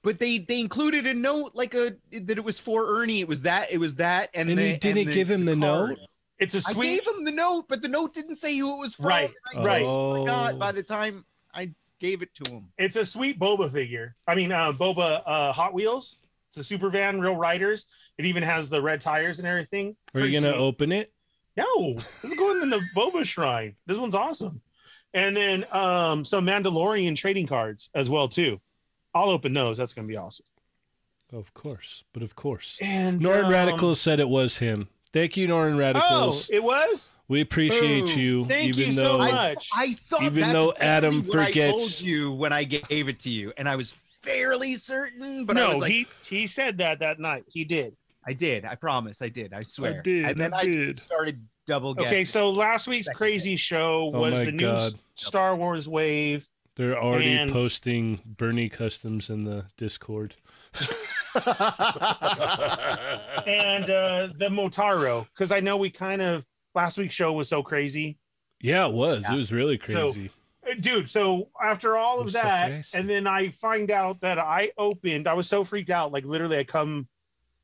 [0.08, 3.20] But they they included a note like a that it was for Ernie.
[3.20, 3.74] It was that.
[3.74, 4.30] It was that.
[4.34, 6.00] And, And the, you didn't and give him the note?
[6.40, 6.88] it's a I sweet.
[6.88, 9.08] I gave him the note, but the note didn't say who it was from.
[9.08, 9.82] Right, I right.
[9.84, 10.58] forgot Oh.
[10.58, 12.70] by the time I gave it to him.
[12.78, 14.16] It's a sweet Boba figure.
[14.26, 16.20] I mean, uh, Boba uh, Hot Wheels.
[16.52, 17.88] It's a super van, real riders.
[18.18, 19.98] It even has the red tires and everything.
[20.16, 20.62] Are you gonna sweet.
[20.64, 21.12] open it?
[21.58, 23.76] No, this is going in the Boba shrine.
[23.88, 24.62] This one's awesome.
[25.14, 28.62] And then um, some Mandalorian trading cards as well too.
[29.14, 29.78] I'll open those.
[29.78, 30.46] That's gonna be awesome.
[31.34, 32.78] Of course, but of course.
[32.82, 34.88] And Norrin um, Radicals said it was him.
[35.14, 36.50] Thank you, Norrin Oh, Radicals.
[36.50, 37.10] it was.
[37.28, 38.20] we appreciate Boom.
[38.20, 39.68] you, Thank even you so though much.
[39.74, 43.10] I, I thought Even that's though exactly Adam what I told you when I gave
[43.10, 46.48] it to you, and I was fairly certain, but I no, was like, he he
[46.48, 47.44] said that that night.
[47.48, 47.96] He did.
[48.26, 48.66] I did.
[48.66, 49.22] I promise.
[49.22, 49.54] I did.
[49.54, 50.00] I swear.
[50.00, 51.00] I did, And then I I, did.
[51.00, 52.08] started double guessing.
[52.10, 54.78] Okay, so last week's Second crazy show Oh was my the new
[55.16, 56.48] Star Wars wave.
[56.78, 60.36] They're already And- posting Bernie customs in the Discord.
[63.46, 67.62] and uh the Motaro because I know we kind of last week's show was so
[67.64, 68.18] crazy,
[68.62, 69.24] Yeah, it was.
[69.28, 69.34] Yeah.
[69.34, 70.32] It was really crazy.
[70.68, 71.10] Uh, dude.
[71.10, 75.28] So after all of was so that, and then I find out that I opened.
[75.28, 76.12] I was so freaked out.
[76.12, 77.08] Like literally, I come.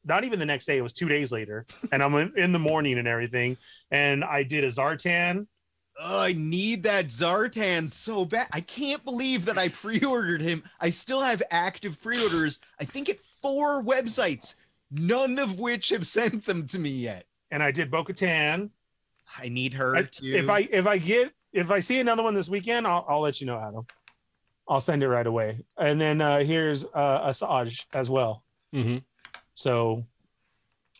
[0.06, 0.78] Not even the next day.
[0.78, 3.56] It was two days later, and I'm in, in the morning and everything.
[3.92, 5.48] And I did a Zartan.
[6.00, 8.48] Oh, I need that Zartan so bad.
[8.52, 10.64] I can't believe that I pre-ordered him.
[10.80, 12.60] I still have active pre-orders.
[12.80, 14.56] I think at four websites,
[14.90, 17.26] none of which have sent them to me yet.
[17.52, 18.72] and I did Bo-Katan.
[19.38, 20.26] I need her I- to.
[20.28, 23.40] If I if I get if I see another one this weekend, I'll, I'll let
[23.40, 23.86] you know, Adam.
[24.68, 25.64] I'll send it right away.
[25.78, 28.44] And then uh, here's uh, Asajj as well.
[28.72, 28.98] hmm
[29.54, 30.06] So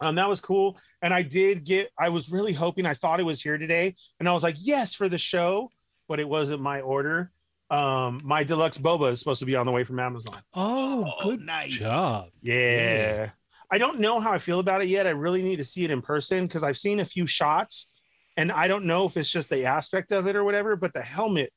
[0.02, 0.78] um, that was cool.
[1.04, 1.92] And I did get.
[2.00, 2.86] I was really hoping.
[2.88, 5.70] I thought it was here today, and I was like, yes, for the show,
[6.08, 7.32] but it wasn't my order.
[7.70, 10.36] Um, my deluxe boba is supposed to be on the way from Amazon.
[10.54, 11.72] Oh, Oh, good nice.
[11.72, 12.30] job.
[12.42, 13.32] Yeah.
[13.72, 15.08] I don't know how I feel about it yet.
[15.08, 17.92] I really need to see it in person because I've seen a few shots
[18.38, 21.02] and I don't know if it's just the aspect of it or whatever, but the
[21.02, 21.52] helmet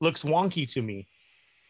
[0.00, 1.06] looks wonky to me.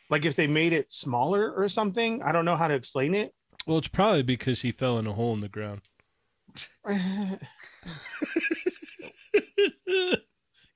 [0.08, 3.34] Like if they made it smaller or something, I don't know how to explain it.
[3.66, 5.82] Well, it's probably because he fell in a hole in the ground.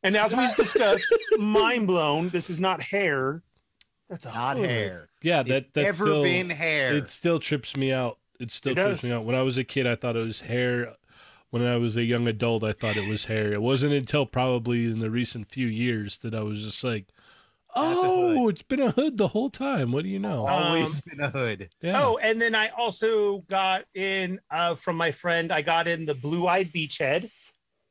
[0.02, 3.42] and as we discussed, mind blown, this is not hair.
[4.08, 4.70] That's a not hood.
[4.70, 5.08] hair.
[5.22, 6.94] Yeah, It's that that's never still, been hair.
[6.94, 8.18] It still trips me out.
[8.38, 9.10] It still It trips does.
[9.10, 9.24] me out.
[9.24, 10.94] When I was a kid, I thought it was hair.
[11.50, 13.52] When I was a young adult, I thought it was hair.
[13.52, 17.15] It wasn't until probably in the recent few years that I was just like, That's
[17.15, 17.15] a
[17.76, 20.46] "Oh, it's been a hood the whole time." What do you know?
[20.46, 21.68] Always been a hood.
[21.82, 22.00] Yeah.
[22.02, 25.52] Oh, and then I also got in uh, from my friend.
[25.52, 27.30] I got in the blue-eyed beachhead,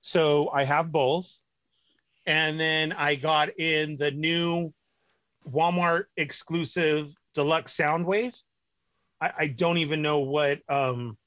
[0.02, 1.32] so I have both.
[2.26, 4.74] And then I got in the new
[5.48, 8.36] Walmart exclusive deluxe Soundwave.
[9.22, 11.18] I, I don't even know what um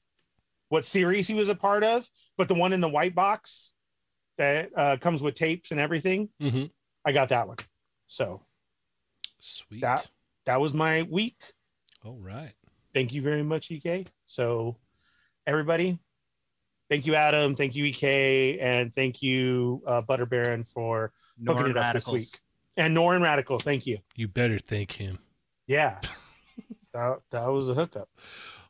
[0.67, 3.71] what series he was a part of, but the one in the white box
[4.37, 6.29] that uh, comes with tapes and everything.
[6.39, 6.65] hmm
[7.05, 7.57] I got that one.
[8.07, 8.41] So
[9.39, 9.81] Sweet.
[9.81, 10.07] that
[10.45, 11.37] that was my week.
[12.05, 12.53] All right.
[12.93, 14.05] thank you very much, EK.
[14.25, 14.77] So,
[15.45, 15.99] everybody,
[16.89, 17.55] thank you, Adam.
[17.55, 21.11] Thank you, EK, and thank you, uh, Butter Baron, for
[21.45, 22.39] hooking Norn it up this week.
[22.77, 23.97] And Norrin Radicals, thank you.
[24.15, 25.19] You better thank him.
[25.67, 25.99] Yeah,
[26.93, 28.09] that, that was a hookup.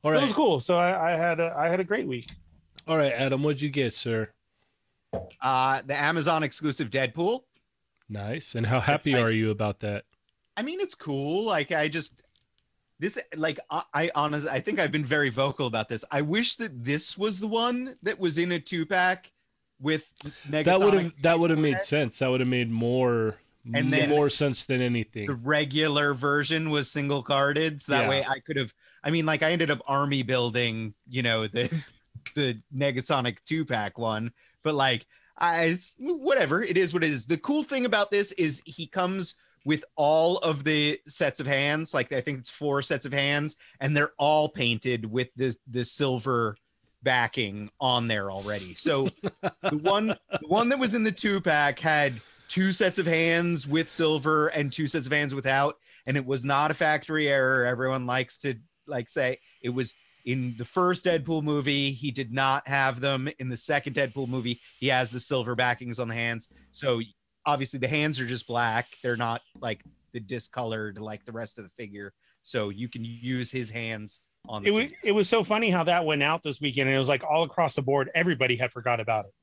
[0.03, 0.59] All right, So It was cool.
[0.59, 2.29] So I, I had a, I had a great week.
[2.87, 4.29] All right, Adam, what'd you get, sir?
[5.41, 7.41] Uh, the Amazon exclusive Deadpool.
[8.09, 8.55] Nice.
[8.55, 10.05] And how happy like- are you about that?
[10.59, 11.45] I mean, it's cool.
[11.45, 12.21] Like I just
[12.99, 16.03] this like I, I honestly I think I've been very vocal about this.
[16.11, 19.31] I wish that this was the one that was in a two pack
[19.79, 20.11] with
[20.49, 22.19] That would have that would have made sense.
[22.19, 23.37] That would have made more
[23.73, 25.27] And then- more sense than anything.
[25.27, 28.09] the regular version was single carded so that Yeah.
[28.09, 31.69] way i could have i mean like i ended up army building you know the
[32.35, 34.31] the negasonic two pack one
[34.63, 35.05] but like
[35.37, 39.35] i whatever it is what it is the cool thing about this is he comes
[39.65, 43.57] with all of the sets of hands like i think it's four sets of hands
[43.81, 46.55] and they're all painted with the the silver
[47.03, 48.73] backing on there already.
[48.75, 49.09] So
[49.41, 53.67] the one the one that was in the two pack had two sets of hands
[53.67, 57.65] with silver and two sets of hands without and it was not a factory error.
[57.65, 58.55] Everyone likes to
[58.87, 59.93] like say it was
[60.25, 63.29] in the first deadpool movie he did not have them.
[63.39, 66.49] In the second deadpool movie he has the silver backings on the hands.
[66.71, 67.01] So
[67.45, 71.63] obviously the hands are just black they're not like the discolored like the rest of
[71.63, 74.97] the figure so you can use his hands on the It was figure.
[75.03, 77.43] it was so funny how that went out this weekend, and it was like all
[77.43, 79.33] across the board, everybody had forgot about it.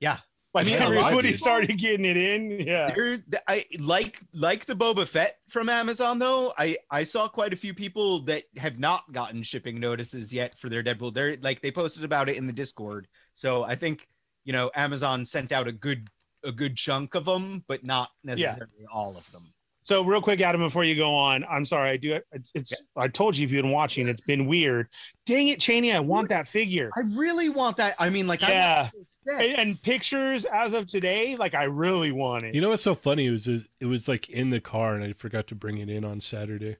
[0.00, 0.18] Yeah.
[0.54, 2.50] like I mean, a lot of everybody started getting it in.
[2.60, 6.54] Yeah, There, I like like the Boba Fett from Amazon though.
[6.56, 10.68] I I saw quite a few people that have not gotten shipping notices yet for
[10.68, 11.12] their Deadpool.
[11.12, 13.08] They're like they posted about it in the Discord.
[13.34, 14.06] So I think
[14.44, 16.08] you know Amazon sent out a good
[16.44, 19.52] a good chunk of them, but not necessarily all of them.
[19.82, 21.88] So real quick, Adam, before you go on, I'm sorry.
[21.88, 22.26] I do it.
[22.30, 24.88] It's, it's I told you if you've been watching, it's been weird.
[25.24, 26.90] Dang it, Cheney, I want that figure.
[26.94, 27.94] I really want that.
[27.98, 28.90] I mean, like Yeah.
[28.92, 28.98] I
[29.42, 32.54] And, and pictures as of today, like I really want it.
[32.54, 33.26] You know what's so funny?
[33.26, 36.04] It was it was like in the car and I forgot to bring it in
[36.04, 36.76] on Saturday.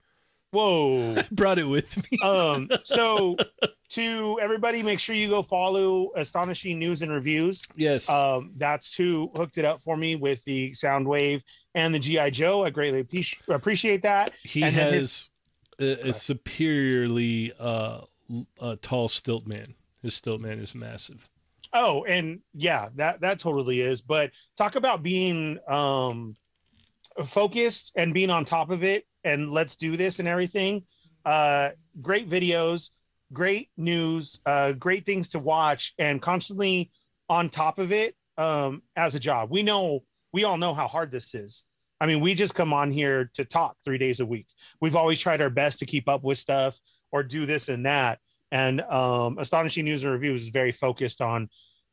[0.51, 1.15] Whoa.
[1.17, 2.19] I brought it with me.
[2.23, 2.69] um.
[2.85, 3.37] So
[3.91, 7.67] to everybody, make sure you go follow Astonishing News and Reviews.
[7.77, 8.09] Yes.
[8.09, 11.43] Um, that's who hooked it up for me with the Soundwave
[11.75, 12.65] and the GI Joe.
[12.65, 14.33] I greatly appreci- appreciate that.
[14.43, 15.31] he and has his-
[15.81, 18.01] a, a superiorly uh,
[18.61, 19.75] uh, tall stilt man.
[20.03, 21.29] His stilt man is massive.
[21.73, 24.01] Oh, and yeah, that that totally is.
[24.01, 26.35] But talk about being um
[27.27, 30.85] focused and being on top of it and let's do this and everything.
[31.25, 32.91] Uh great videos,
[33.33, 36.91] great news, uh great things to watch and constantly
[37.29, 39.51] on top of it um as a job.
[39.51, 41.65] We know we all know how hard this is.
[42.01, 44.47] I mean, we just come on here to talk 3 days a week.
[44.81, 46.79] We've always tried our best to keep up with stuff
[47.11, 48.21] or do this and that.
[48.53, 51.49] And um astonishing news and reviews is very focused on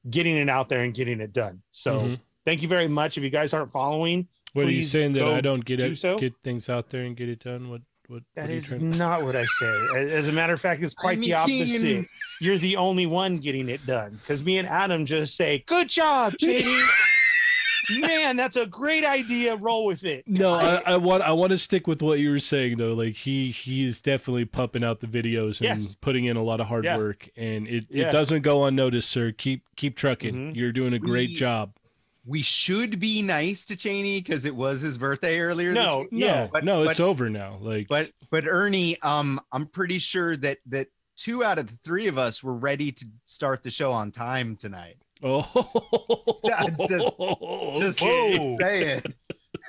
[0.07, 1.63] getting it out there and getting it done.
[1.71, 2.19] So Mhm.
[2.45, 3.17] thank you very much.
[3.17, 5.97] If you guys aren't following, What are you saying that I don't get do it,
[5.97, 6.17] so.
[6.17, 7.69] get things out there and get it done?
[7.69, 8.23] What what?
[8.35, 9.87] that what are you is trying- not what I say.
[9.95, 12.05] As as a matter of fact, it's quite the mean- opposite.
[12.41, 16.33] You're the only one getting it done because me and Adam just say, "Good job,
[16.39, 16.81] Katie."
[17.99, 19.55] Man, that's a great idea.
[19.55, 20.23] Roll with it.
[20.27, 22.93] No, I, I want I want to stick with what you were saying though.
[22.93, 25.95] Like he he is definitely pumping out the videos and Yes.
[25.95, 26.97] putting in a lot of hard Yeah.
[26.97, 28.09] work, and it, Yeah.
[28.09, 29.31] it doesn't go unnoticed, sir.
[29.31, 30.33] Keep keep trucking.
[30.53, 30.55] Mhm.
[30.55, 31.73] You're doing a great We- job.
[32.25, 36.11] We should be nice to Cheney because it was his birthday earlier this No, week.
[36.11, 36.47] No, Yeah.
[36.51, 37.57] But- no, but- it's over now.
[37.61, 42.07] Like, But but Ernie, um, I'm pretty sure that that two out of the three
[42.07, 44.95] of us were ready to start the show on time tonight.
[45.23, 45.41] oh,
[46.87, 46.89] just-
[47.79, 48.57] Just Whoa.
[48.59, 49.05] say it.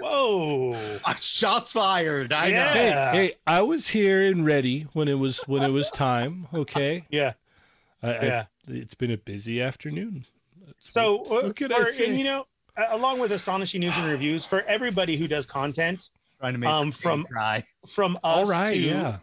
[0.00, 0.76] Whoa.
[1.20, 2.32] Shots fired.
[2.32, 2.64] I Yeah.
[2.64, 2.70] know.
[2.72, 6.48] Hey, hey, I was here and ready when it was when it was time.
[6.54, 7.34] Okay, Yeah.
[8.02, 8.44] I, I- Yeah.
[8.68, 10.26] it's been a busy afternoon.
[10.78, 12.06] That's So, uh, what can I say?
[12.06, 12.46] and you know,
[12.90, 16.88] along with astonishing news and reviews, for everybody who does content, Trying to make Um,
[16.88, 17.64] um, from- from cry.
[17.88, 19.18] from us right, to yeah.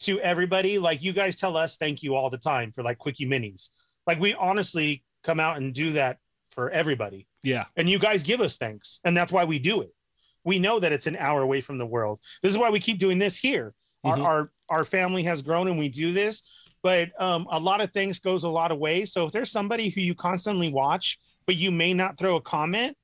[0.00, 3.24] to everybody, like you guys tell us thank you all the time for like quickie
[3.24, 3.70] minis.
[4.04, 6.18] Like we honestly come out and do that
[6.50, 7.28] for everybody.
[7.44, 7.66] Yeah.
[7.76, 8.98] And you guys give us thanks.
[9.04, 9.94] And that's why we do it.
[10.42, 12.18] We know that it's an hour away from the world.
[12.42, 13.72] This is why we keep doing this here.
[14.04, 14.10] Mhm.
[14.10, 16.42] Our, our our family has grown and we do this,
[16.86, 19.12] but um, a lot of things goes a lot of ways.
[19.12, 22.96] So if there's somebody who you constantly watch, but you may not throw a comment,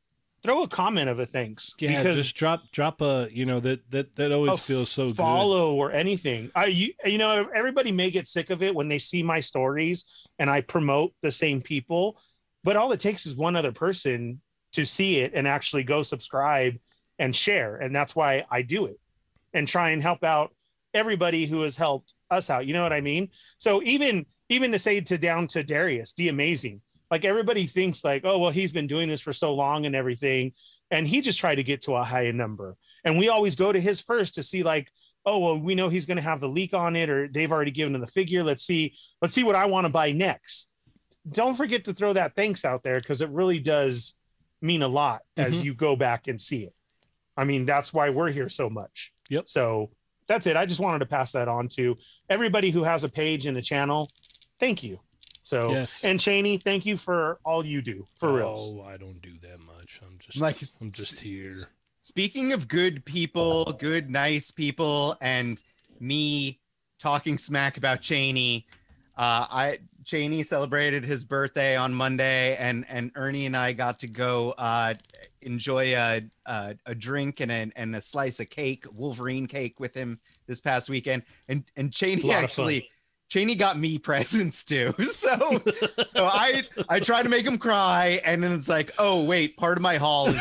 [0.44, 1.74] throw a comment of a thanks.
[1.80, 5.16] Yeah, just drop drop a you know that that that always feels so good.
[5.16, 6.52] follow or anything.
[6.54, 10.04] I you you know everybody may get sick of it when they see my stories
[10.38, 12.20] and I promote the same people,
[12.62, 14.40] but all it takes is one other person
[14.74, 16.76] to see it and actually go subscribe
[17.18, 19.00] and share, and that's why I do it
[19.52, 20.54] and try and help out
[20.94, 22.66] everybody who has helped us out.
[22.66, 23.28] You know what I mean?
[23.58, 26.80] So even even to say to down to Darius, the amazing.
[27.10, 30.52] Like everybody thinks like, oh well, he's been doing this for so long and everything,
[30.90, 33.80] and he just tried to get to a higher number and we always go to
[33.80, 34.88] his first to see like
[35.24, 37.70] oh well, we know he's going to have the leak on it, or they've already
[37.70, 38.42] given him the figure.
[38.42, 40.68] Let's see, let's see what I want to buy next.
[41.28, 44.16] Don't forget to throw that thanks out there because it really does
[44.60, 45.64] mean a lot as Mhm.
[45.64, 46.74] you go back and see it.
[47.36, 49.12] I mean, that's why we're here so much.
[49.28, 49.48] Yep.
[49.48, 49.92] So
[50.26, 50.56] that's it.
[50.56, 51.96] I just wanted to pass that on to
[52.28, 54.10] everybody who has a page and a channel.
[54.58, 55.00] Thank you.
[55.42, 56.04] So Yes.
[56.04, 58.78] and Cheney, thank you for all you do for real.
[58.78, 60.00] Oh, I don't do that much.
[60.02, 61.42] I'm just Like, I'm just here.
[62.00, 65.62] Speaking of good people, good, nice people, and
[66.00, 66.58] me
[66.98, 68.66] talking smack about Cheney,
[69.16, 74.08] uh, I Cheney celebrated his birthday on Monday, and and Ernie and I got to
[74.08, 74.94] go uh,
[75.42, 79.94] enjoy a, a a drink and a and a slice of cake, Wolverine cake, with
[79.94, 81.22] him this past weekend.
[81.48, 82.88] And and Cheney actually.
[83.28, 84.94] Cheney got me presents too.
[85.04, 85.60] So
[86.04, 89.78] so I I try to make him cry, and then it's like, oh wait, part
[89.78, 90.40] of my haul is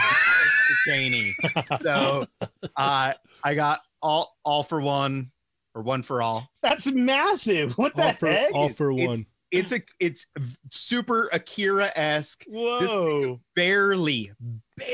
[0.85, 1.33] Cheney.
[1.83, 2.27] So
[2.75, 5.31] uh I got all all for one
[5.73, 6.49] or one for all.
[6.61, 7.77] That's massive.
[7.77, 8.53] What the all for heck?
[8.53, 9.25] all for It's- one.
[9.51, 10.27] It's a it's
[10.71, 13.41] super Akira-esque, Whoa.
[13.53, 14.31] barely,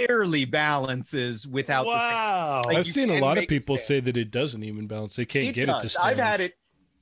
[0.07, 2.61] barely balances without the wow.
[2.65, 3.87] like, I've seen a lot of people stand.
[3.87, 5.15] say that it doesn't even balance.
[5.15, 5.79] They can't it get does.
[5.79, 6.07] it to stand.
[6.07, 6.53] I've had it.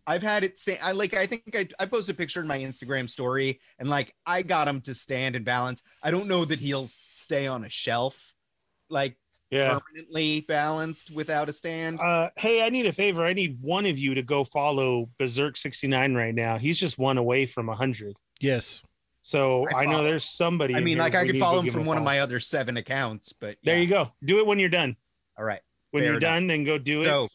[0.08, 1.15] I've had it say I like.
[1.15, 4.67] I think I, I posted a picture in my Instagram story, and like I got
[4.67, 5.82] him to stand and balance.
[6.04, 8.36] I don't know that he'll stay on a shelf,
[8.89, 9.17] like
[9.50, 9.80] yeah.
[9.80, 12.00] permanently balanced without a stand.
[12.00, 13.26] Uh, hey, I need a favor.
[13.26, 16.58] I need one of you to go follow Berserk69 right now.
[16.58, 18.15] He's just one away from 100.
[18.39, 18.84] Yes.
[19.25, 20.75] So I I, know there's somebody.
[20.75, 23.33] I mean, like I could follow him from a one of my other seven accounts,
[23.33, 24.11] but There you go.
[24.23, 24.95] Do it when you're done.
[25.35, 25.61] All right.
[25.89, 26.29] When Fair you're enough.
[26.29, 27.05] done, then go do it.
[27.05, 27.27] So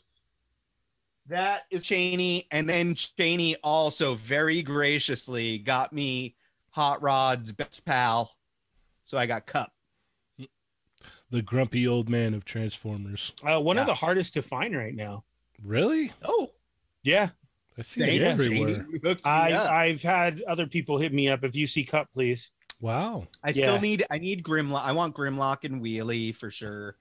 [1.27, 6.37] that is Cheney, and then Cheney also very graciously got me
[6.71, 8.37] Hot Rod's best pal.
[9.03, 9.73] So I got Kup.
[11.29, 13.33] The grumpy old man of Transformers.
[13.43, 15.25] Uh, one of the hardest to find right now.
[15.61, 16.13] Really?
[16.23, 16.53] Oh,
[17.03, 17.31] Yeah,
[17.81, 18.29] I see thanks, it Yeah.
[18.31, 18.75] everywhere.
[18.77, 18.89] Cheney.
[18.93, 19.71] You hooked me I up.
[19.71, 21.43] I've had other people hit me up.
[21.45, 22.51] If you see Kup, please.
[22.81, 23.27] Wow.
[23.43, 24.83] I still need I need Grimlock.
[24.85, 26.97] I want Grimlock and Wheelie for sure.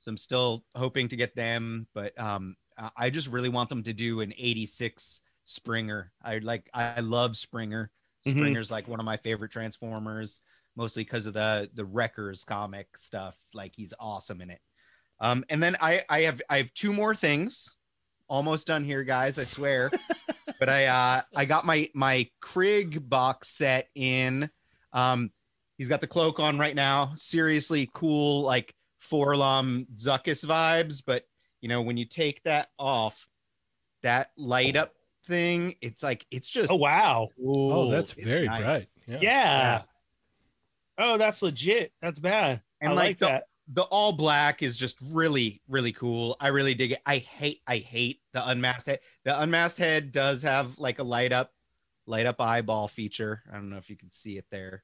[0.00, 3.82] So I'm still hoping to get them, but um I- I just really want them
[3.84, 6.12] to do an 86 Springer.
[6.22, 7.90] I like I love Springer.
[8.26, 8.30] Mhm.
[8.32, 10.40] Springer's like one of my favorite Transformers,
[10.76, 13.36] mostly because of the the Wreckers comic stuff.
[13.52, 14.60] Like he's awesome in it.
[15.20, 17.76] Um and then I I have I have two more things.
[18.30, 19.90] Almost done here, guys, I swear.
[20.60, 24.48] but I uh I got my my Krig box set in.
[24.92, 25.32] Um,
[25.76, 27.12] he's got the cloak on right now.
[27.16, 31.02] Seriously cool, like Forlom Zuckuss vibes.
[31.04, 31.24] But
[31.60, 33.26] you know, when you take that off,
[34.04, 34.92] that light up
[35.26, 37.30] thing, it's like it's just Oh wow.
[37.36, 37.72] cool.
[37.72, 38.62] Oh, that's It's very nice.
[38.62, 38.86] bright.
[39.08, 39.18] Yeah.
[39.20, 39.22] Yeah.
[39.22, 39.82] Yeah.
[40.98, 41.92] Oh, that's legit.
[42.00, 42.62] That's bad.
[42.80, 43.44] And I like like the, that.
[43.72, 46.36] The all black is just really, really cool.
[46.40, 47.02] I really dig it.
[47.06, 49.00] I hate, I hate the unmasked head.
[49.24, 51.52] The unmasked head does have like a light up,
[52.06, 53.42] light up eyeball feature.
[53.48, 54.82] I don't know if you can see it there,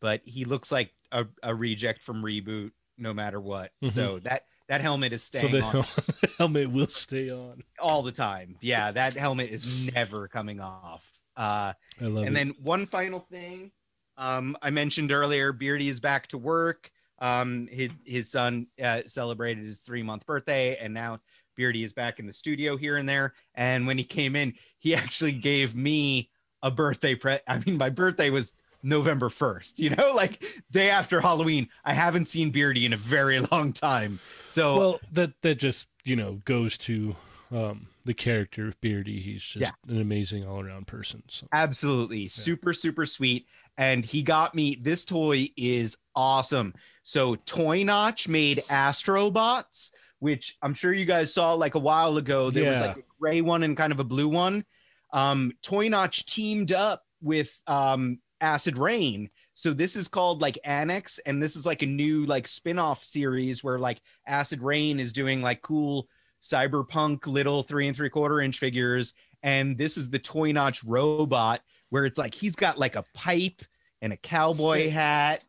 [0.00, 3.72] but he looks like a, a reject from ReBoot, no matter what.
[3.82, 3.90] Mhm.
[3.90, 5.72] So that that helmet is So staying the, on
[6.20, 7.62] the helmet will stay on.
[7.80, 8.56] all the time.
[8.60, 11.04] Yeah, that helmet is never coming off.
[11.36, 12.38] Uh, I love and it.
[12.38, 13.70] then one final thing,
[14.16, 16.90] um, I mentioned earlier, Beardy is back to work.
[17.18, 21.18] Um, his his son uh, celebrated his three month birthday, and now
[21.56, 23.34] Beardy is back in the studio here and there.
[23.54, 26.30] And when he came in, he actually gave me
[26.62, 27.38] a birthday pre.
[27.48, 29.78] I mean, my birthday was November first.
[29.78, 31.68] You know, like day after Halloween.
[31.84, 34.20] I haven't seen Beardy in a very long time.
[34.46, 37.16] So well, that that just you know goes to
[37.50, 39.20] um, the character of Beardy.
[39.20, 39.70] He's just Yeah.
[39.88, 41.22] an amazing all around person.
[41.28, 42.28] So Absolutely.
[42.28, 43.46] Super, super sweet.
[43.78, 46.74] And he got me this toy is awesome.
[47.06, 52.50] So Toy Notch made Astrobots, which I'm sure you guys saw like a while ago.
[52.50, 54.64] There was like a gray one and kind of a blue one.
[55.12, 59.30] Um, Toy Notch teamed up with um Acid Rain.
[59.54, 63.62] So this is called like Annex, and this is like a new like spin-off series
[63.62, 66.08] where like Acid Rain is doing like cool
[66.42, 69.14] cyberpunk little three and three quarter inch figures.
[69.44, 73.62] And this is the Toy Notch robot where it's like he's got like a pipe
[74.02, 74.92] and a cowboy Sick.
[74.92, 75.44] hat,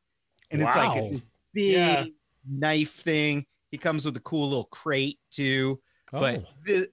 [0.51, 1.23] and it's like
[1.57, 2.05] big Yeah.
[2.47, 3.45] knife thing.
[3.71, 5.79] He comes with a cool little crate too.
[6.13, 6.89] oh, But the,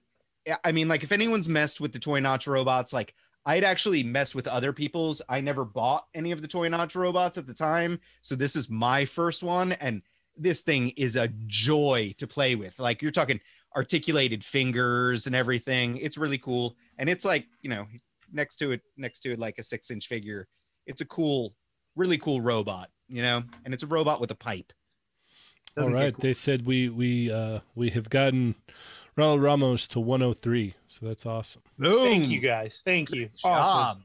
[0.63, 3.13] I mean, like if anyone's messed with the Toy Notch robots, like
[3.45, 5.21] I'd actually messed with other people's.
[5.29, 8.69] I never bought any of the Toy Notch robots at the time, so this is
[8.69, 10.01] my first one, and
[10.35, 12.79] this thing is a joy to play with.
[12.79, 13.39] Like you're talking
[13.75, 15.97] articulated fingers and everything.
[15.97, 17.85] It's really cool, and it's like you know
[18.33, 20.47] next to it, next to it, like a six inch figure.
[20.87, 21.55] It's a cool,
[21.95, 24.73] really cool robot, you know, and it's a robot with a pipe.
[25.77, 26.13] all Doesn't get right.
[26.13, 28.55] cool- They said we we uh, we have gotten
[29.15, 30.75] Ronald Ramos to 103.
[30.87, 31.61] So that's awesome.
[31.77, 32.03] Boom.
[32.07, 32.81] Thank you guys.
[32.83, 33.25] Thank you.
[33.27, 34.03] Good Awesome.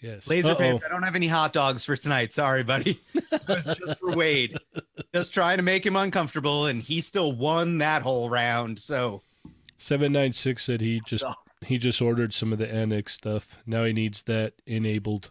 [0.00, 0.28] Yes.
[0.28, 0.56] Laser Uh-oh.
[0.56, 0.82] pants.
[0.84, 2.32] I don't have any hot dogs for tonight.
[2.32, 3.00] Sorry, buddy.
[3.32, 4.56] It was just for Wade.
[5.14, 8.78] Just trying to make him uncomfortable, and he still won that whole round.
[8.78, 9.22] So
[9.78, 11.24] 796 said he just
[11.64, 13.56] he just ordered some of the annex stuff.
[13.66, 15.30] Now he needs that enabled.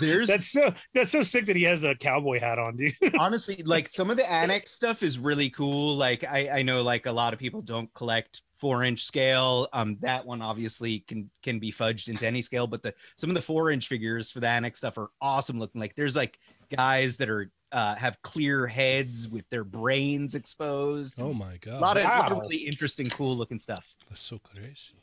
[0.00, 2.94] There's That's so that's so sick that he has a cowboy hat on, dude.
[3.18, 5.96] honestly like some of the annex stuff is really cool.
[5.96, 9.68] Like I, I know like a lot of people don't collect four inch scale.
[9.72, 13.34] Um, that one obviously can can be fudged into any scale, but the some of
[13.34, 15.80] the four inch figures for the annex stuff are awesome looking.
[15.80, 16.38] Like there's like
[16.74, 21.20] guys that are uh, have clear heads with their brains exposed.
[21.20, 21.78] Oh my god.
[21.78, 23.94] a lot of, lot of really interesting, cool looking stuff.
[24.08, 24.94] That's so crazy.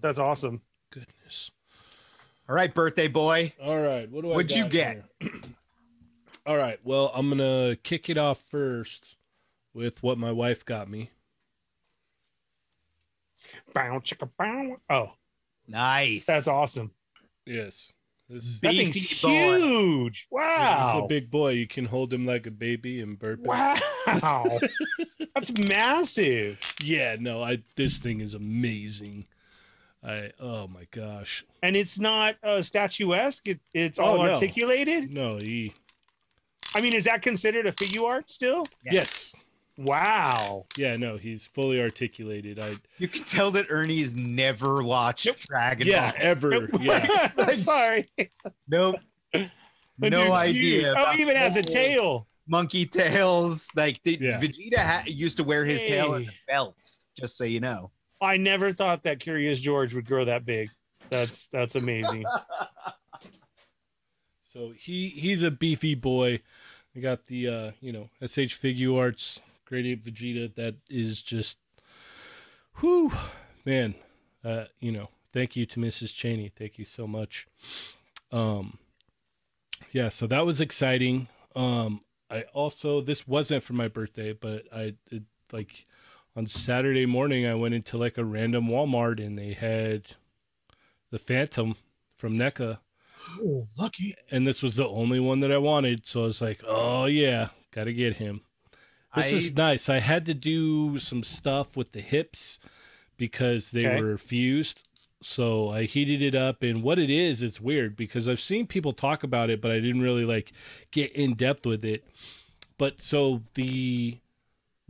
[0.00, 0.62] That's awesome.
[0.90, 1.50] Goodness.
[2.48, 3.52] All right, birthday boy.
[3.62, 4.10] All right.
[4.10, 5.04] What do I What'd you get?
[6.46, 6.78] All right.
[6.84, 9.16] Well, I'm going to kick it off first
[9.72, 11.10] with what my wife got me.
[13.74, 14.76] Bow chicka bow.
[14.90, 15.12] Oh,
[15.68, 16.26] Nice.
[16.26, 16.90] that's awesome.
[17.46, 17.92] Yes.
[18.28, 19.56] This is That Beefy thing's boy.
[19.58, 20.18] huge.
[20.20, 21.02] He's Wow.
[21.04, 21.50] a big boy.
[21.52, 23.40] You can hold him like a baby and burp.
[23.40, 23.44] him.
[23.46, 23.78] Wow.
[25.34, 26.58] That's massive.
[26.82, 29.26] Yeah, no, I this thing is amazing.
[30.04, 31.44] I oh my gosh.
[31.62, 33.46] And it's not uh, statuesque.
[33.48, 34.30] It, it's Oh, all no.
[34.32, 35.12] articulated.
[35.12, 35.72] No, he
[36.74, 38.66] I mean, is that considered a figure art still?
[38.84, 38.94] Yes.
[38.94, 39.34] yes.
[39.78, 40.66] Wow.
[40.76, 42.60] Yeah, no, he's fully articulated.
[42.60, 45.36] I You can tell that Ernie Ernie's never watched Nope.
[45.38, 46.20] Dragon yeah, Ball.
[46.20, 46.68] ever.
[46.80, 47.26] Yeah.
[47.54, 48.10] Sorry.
[48.68, 48.96] Nope.
[49.98, 50.88] No idea.
[50.88, 52.26] Oh, about even has a tail.
[52.46, 53.68] Monkey tails.
[53.74, 54.40] Like the, Yeah.
[54.40, 56.76] Vegeta ha- used to wear his tail as a belt,
[57.18, 57.90] just so you know.
[58.22, 60.70] I never thought that Curious George would grow that big.
[61.10, 62.24] That's that's amazing.
[64.52, 66.40] So he he's a beefy boy.
[66.94, 71.56] I got the uh, you know, SH Figuarts Great Ape Vegeta that is just
[72.80, 73.12] whew
[73.64, 73.94] man.
[74.44, 76.14] Uh, you know, thank you to Mrs.
[76.14, 76.52] Cheney.
[76.54, 77.46] Thank you so much.
[78.30, 78.78] Um
[79.90, 81.28] yeah, so that was exciting.
[81.56, 85.86] Um I also this wasn't for my birthday, but I it, like
[86.36, 90.04] on Saturday morning I went into like a random Walmart and they had
[91.10, 91.76] the Phantom
[92.16, 92.78] from NECA
[93.40, 94.14] Oh, lucky.
[94.30, 96.06] and this was the only one that I wanted.
[96.06, 98.40] So I was like, oh yeah, gotta get him.
[99.14, 99.88] This I- is nice.
[99.88, 102.58] I had to do some stuff with the hips
[103.16, 104.02] because they Okay.
[104.02, 104.82] were fused.
[105.22, 108.92] So I heated it up, and what it is it's weird because I've seen people
[108.92, 110.52] talk about it, but I didn't really like
[110.90, 112.04] get in depth with it.
[112.76, 114.18] But so the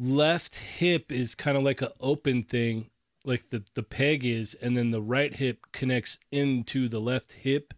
[0.02, 2.90] left hip is kind of like an open thing,
[3.24, 7.72] like the the peg is, and then the right hip connects into the left hip,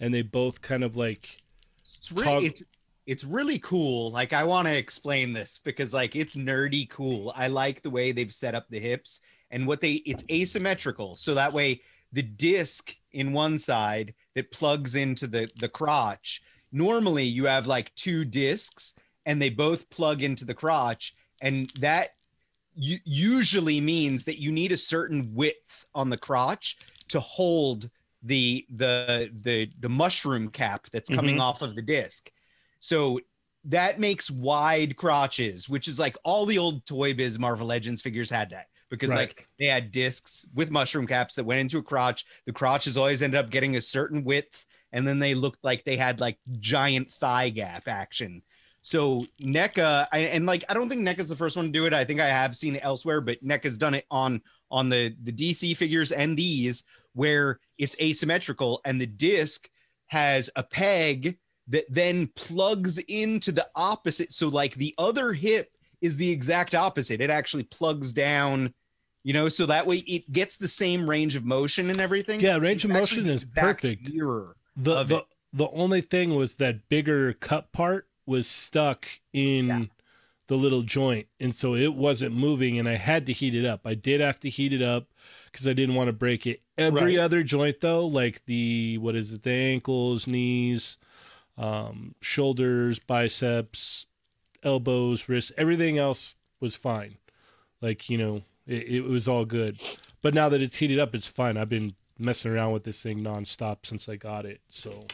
[0.00, 1.38] and they both kind of like
[1.84, 2.62] It's really, Tog- it's,
[3.06, 4.10] it's really cool.
[4.10, 7.32] Like I want to explain this because like it's nerdy cool.
[7.36, 11.16] I like the way they've set up the hips and what they it's asymmetrical.
[11.16, 16.42] So that way the disc in one side that plugs into the the crotch.
[16.72, 18.94] Normally you have like two discs
[19.26, 22.10] and they both plug into the crotch and that
[22.74, 26.76] usually means that you need a certain width on the crotch
[27.08, 27.90] to hold
[28.22, 31.42] the the the the mushroom cap that's coming mm-hmm.
[31.42, 32.30] off of the disc.
[32.80, 33.20] So
[33.64, 38.30] that makes wide crotches, which is like all the old Toy Biz Marvel Legends figures
[38.30, 39.28] had that because Right.
[39.28, 42.24] like they had discs with mushroom caps that went into a crotch.
[42.46, 45.96] The crotches always ended up getting a certain width, and then they looked like they
[45.96, 48.42] had like giant thigh gap action.
[48.82, 51.94] So NECA, I, and like I don't think NECA's the first one to do it.
[51.94, 55.32] I think I have seen it elsewhere, but NECA's done it on on the the
[55.32, 59.68] DC figures and these where it's asymmetrical and the disc
[60.06, 64.32] has a peg that then plugs into the opposite.
[64.32, 65.70] So like the other hip
[66.00, 67.20] is the exact opposite.
[67.20, 68.72] It actually plugs down,
[69.22, 72.40] you know, so that way it gets the same range of motion and everything.
[72.40, 74.12] yeah, range of It's actually motion is perfect.
[74.12, 74.56] Mirror.
[74.76, 75.26] the of the it.
[75.52, 79.84] the only thing was that bigger cut part was stuck in Yeah.
[80.48, 83.80] the little joint and so it wasn't moving and i had to heat it up
[83.84, 85.06] i did have to heat it up
[85.50, 87.24] because i didn't want to break it every Right.
[87.24, 90.96] other joint though like the what is it the ankles knees
[91.56, 94.06] um, shoulders biceps
[94.62, 97.16] elbows wrists everything else was fine
[97.80, 99.76] like you know it, it was all good
[100.22, 103.20] but now that it's heated up it's fine i've been messing around with this thing
[103.20, 105.06] nonstop since i got it so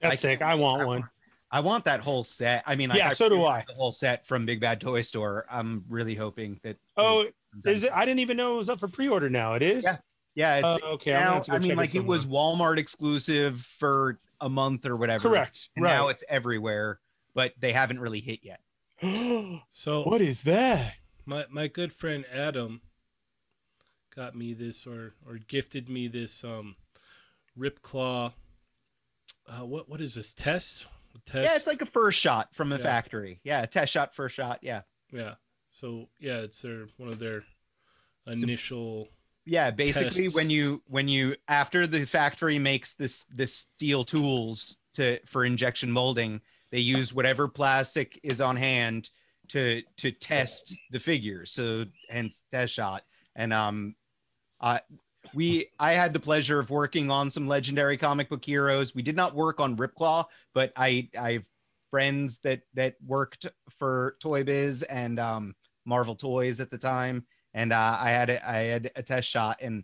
[0.00, 0.42] That's I- sick.
[0.42, 1.08] I want one.
[1.56, 2.62] I want that whole set.
[2.66, 3.64] I mean, Yeah, so do I.
[3.66, 5.46] The whole set from Big Bad Toy Store.
[5.50, 6.76] I'm really hoping that.
[6.98, 7.26] Oh,
[7.64, 7.90] is it?
[7.94, 9.54] I didn't even know it was up for pre-order now.
[9.54, 9.82] It is.
[9.82, 9.96] Yeah.
[10.34, 11.14] Yeah, it's Oh, okay.
[11.14, 11.40] I'm now.
[11.40, 12.08] go I mean, like it somewhere.
[12.10, 15.30] was Walmart exclusive for a month or whatever.
[15.30, 15.70] correct.
[15.76, 15.92] And right.
[15.92, 17.00] now it's everywhere,
[17.32, 18.60] but they haven't really hit yet.
[19.70, 20.96] so what is that?
[21.24, 22.82] my my good friend Adam
[24.14, 26.76] got me this or or gifted me this um
[27.58, 28.34] Ripclaw.
[29.48, 30.84] Uh, what what is this test?
[31.24, 31.44] Test.
[31.44, 32.82] Yeah, it's like a first shot from the Yeah.
[32.82, 33.40] factory.
[33.44, 34.58] Yeah, test shot, first shot.
[34.62, 34.82] Yeah.
[35.12, 35.34] yeah.
[35.70, 37.44] So yeah, it's their one of their
[38.26, 39.08] initial.
[39.44, 40.34] Yeah, basically Tests.
[40.34, 45.90] when you when you after the factory makes this this steel tools to for injection
[45.92, 46.40] molding,
[46.70, 49.10] they use whatever plastic is on hand
[49.48, 51.52] to to test the figures.
[51.52, 53.04] So hence test shot.
[53.36, 53.94] And um
[54.60, 54.80] uh
[55.34, 58.94] we I had the pleasure of working on some legendary comic book heroes.
[58.94, 60.24] We did not work on Ripclaw,
[60.54, 61.44] but I I have
[61.90, 63.46] friends that that worked
[63.78, 65.54] for Toy Biz and um
[65.84, 69.60] Marvel Toys at the time and uh, I had a, I had a test shot,
[69.62, 69.82] and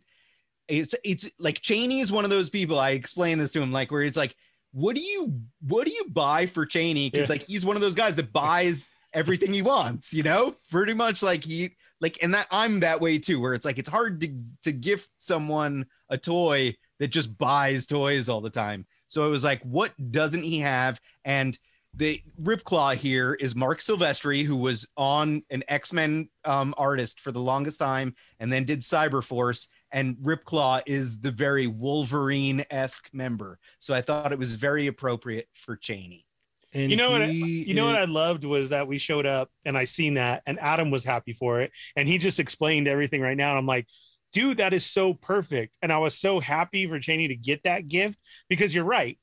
[0.68, 2.78] it's it's like Cheney is one of those people.
[2.78, 4.36] I explained this to him, like where he's like,
[4.72, 7.34] "What do you what do you buy for Cheney?" Because Yeah.
[7.34, 11.22] like he's one of those guys that buys everything he wants, you know, pretty much
[11.22, 11.70] like he
[12.02, 14.34] like, and that I'm that way too, where it's like it's hard to
[14.64, 18.86] to gift someone a toy that just buys toys all the time.
[19.06, 21.00] So it was like, what doesn't he have?
[21.24, 21.58] And
[21.94, 27.32] the Ripclaw here is Marc Silvestri, who was on an X Men um, artist for
[27.32, 29.68] the longest time, and then did Cyberforce.
[29.92, 35.48] And Ripclaw is the very Wolverine esque member, so I thought it was very appropriate
[35.52, 36.26] for Cheney.
[36.74, 37.22] And you know what?
[37.22, 40.42] I, you know what I loved was that we showed up and I seen that,
[40.46, 43.50] and Adam was happy for it, and he just explained everything right now.
[43.50, 43.86] And I'm like,
[44.32, 47.88] dude, that is so perfect, and I was so happy for Cheney to get that
[47.88, 48.18] gift
[48.48, 49.18] because you're right.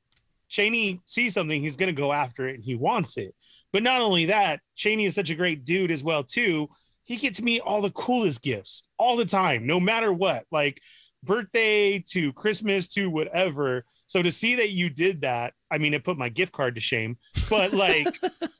[0.47, 3.33] Cheney sees something, he's gonna go after it, and he wants it.
[3.71, 6.69] But not only that, Cheney is such a great dude as well too.
[7.03, 10.79] He gets me all the coolest gifts all the time, no matter what, like
[11.23, 13.85] birthday to Christmas to whatever.
[14.09, 16.81] So to see that you did that, I mean, it put my gift card to
[16.81, 17.19] shame.
[17.47, 18.07] But like,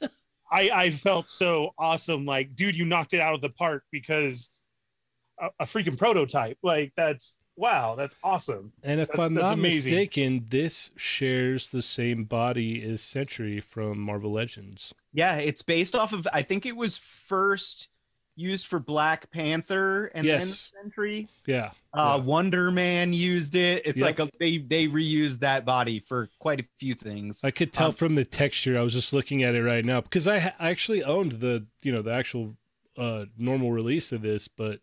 [0.52, 2.24] I I felt so awesome.
[2.24, 4.52] Like, dude, you knocked it out of the park because
[5.42, 6.60] a, a freaking prototype.
[6.62, 8.74] Like, that's wow, that's awesome.
[8.84, 9.92] And if That- I'm not amazing.
[9.92, 14.94] mistaken, this shares the same body as Sentry from Marvel Legends.
[15.14, 17.88] Yeah, it's based off of I think it was first
[18.40, 20.72] used for Black Panther and Yes.
[20.72, 21.28] then Sentry.
[21.46, 21.72] Yeah.
[21.94, 22.26] Uh, Yeah.
[22.26, 23.82] Wonder Man used it.
[23.86, 24.20] It's Yep.
[24.20, 27.44] like a, they they reused that body for quite a few things.
[27.44, 28.78] I could tell Um, from the texture.
[28.78, 31.66] I was just looking at it right now because I, ha- I actually owned the
[31.84, 32.56] you know the actual
[32.98, 34.82] uh, normal release of this, but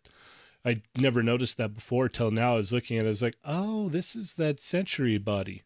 [0.65, 2.53] I never noticed that before till now.
[2.53, 3.07] I was looking at it.
[3.07, 5.63] I was like, oh, this is that Sentry body.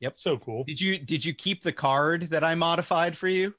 [0.00, 0.18] Yep.
[0.18, 0.64] So cool.
[0.64, 3.54] Did you did you keep the card that I modified for you?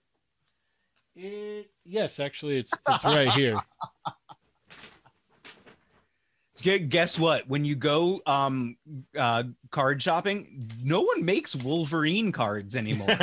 [1.24, 3.56] It, yes, actually, it's it's right here.
[6.64, 7.48] Guess what?
[7.48, 8.78] When you go um
[9.18, 13.08] uh card shopping, no one makes Wolverine cards anymore.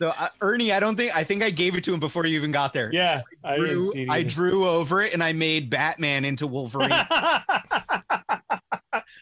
[0.00, 2.36] so uh, Ernie, I don't think I think I gave it to him before you
[2.36, 2.92] even got there.
[2.92, 6.90] yeah, I, Drew, it I drew over it and I made Batman into Wolverine.
[6.92, 7.42] I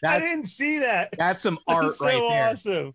[0.03, 1.09] didn't see that.
[1.17, 2.49] that's some art That's so right there.
[2.49, 2.93] awesome,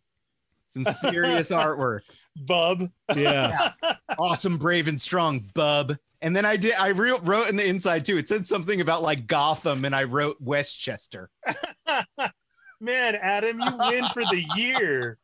[0.67, 2.01] Some serious artwork.
[2.47, 2.91] Bub.
[3.17, 3.73] Yeah,
[4.19, 5.97] Awesome, brave and strong, bub.
[6.21, 6.75] And then I did.
[6.75, 8.19] I re- wrote in the inside too.
[8.19, 11.31] It said something about like Gotham, and I wrote Westchester.
[12.81, 15.19] Man, Adam, you win for the year.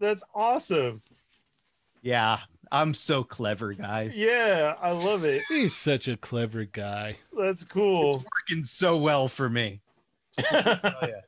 [0.00, 1.02] That's awesome.
[2.02, 2.38] Yeah,
[2.70, 4.16] I'm so clever, guys.
[4.16, 5.42] Yeah, I love it.
[5.48, 7.16] he's such a clever guy.
[7.38, 8.16] That's cool.
[8.16, 9.80] It's working so well for me.
[10.52, 11.20] Oh, yeah.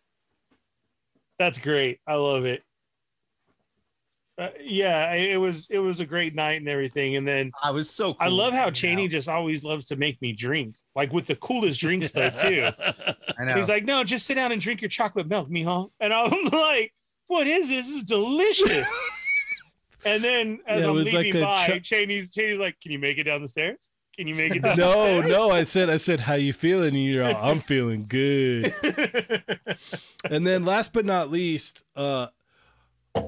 [1.38, 2.00] That's great.
[2.06, 2.62] I love it.
[4.38, 7.16] Uh, yeah, it was it was a great night and everything.
[7.16, 8.14] And then I was so.
[8.14, 11.26] Cool I love how Yeah, Cheney just always loves to make me drink, like with
[11.26, 12.68] the coolest drinks though too.
[12.78, 13.54] I know.
[13.54, 15.90] He's like, no, just sit down and drink your chocolate milk, mijo.
[15.98, 16.94] And I'm like,
[17.26, 17.88] what is this?
[17.88, 18.88] This is delicious.
[20.04, 22.78] and then as Yeah, it I'm was like leaving a by, cho- Cheney's Cheney's like,
[22.80, 23.88] can you make it down the stairs?
[24.16, 25.30] Can you make it down the no, stairs?
[25.32, 26.94] no, I said, I said, how you feeling?
[26.94, 28.72] And you're, all, I'm feeling good.
[30.30, 32.28] And then last but not least, uh,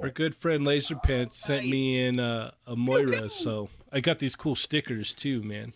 [0.03, 4.37] our good friend Laser Pants sent me in uh, a Moira, so I got these
[4.37, 5.73] cool stickers too, man.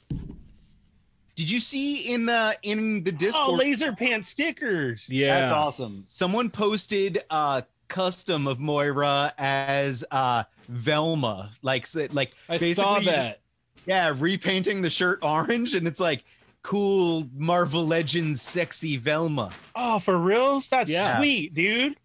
[1.37, 3.59] Did you see in the in the oh, Discord?
[3.59, 5.09] laser pants stickers.
[5.11, 6.05] Yeah, That's awesome.
[6.07, 13.41] Someone posted a custom of Moira as uh Velma, like like I saw that.
[13.85, 16.25] yeah, repainting the shirt orange, and it's like
[16.62, 19.53] cool Marvel Legends sexy Velma.
[19.75, 20.69] Oh, for reals?
[20.69, 21.19] That's Yeah.
[21.19, 21.97] sweet, dude.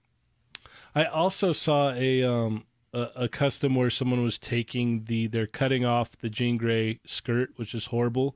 [0.99, 5.85] I also saw a um a, a custom where someone was taking the they're cutting
[5.85, 8.35] off the Jean Grey skirt, which is horrible,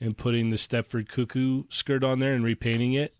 [0.00, 3.16] and putting the Stepford Cuckoo skirt on there and repainting it.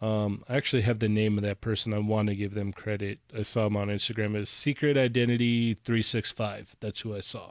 [0.00, 1.92] Um, I actually have the name of that person.
[1.92, 3.18] I want to give them credit.
[3.36, 6.74] I saw him on Instagram as Secret Identity three six five.
[6.80, 7.50] That's who I saw.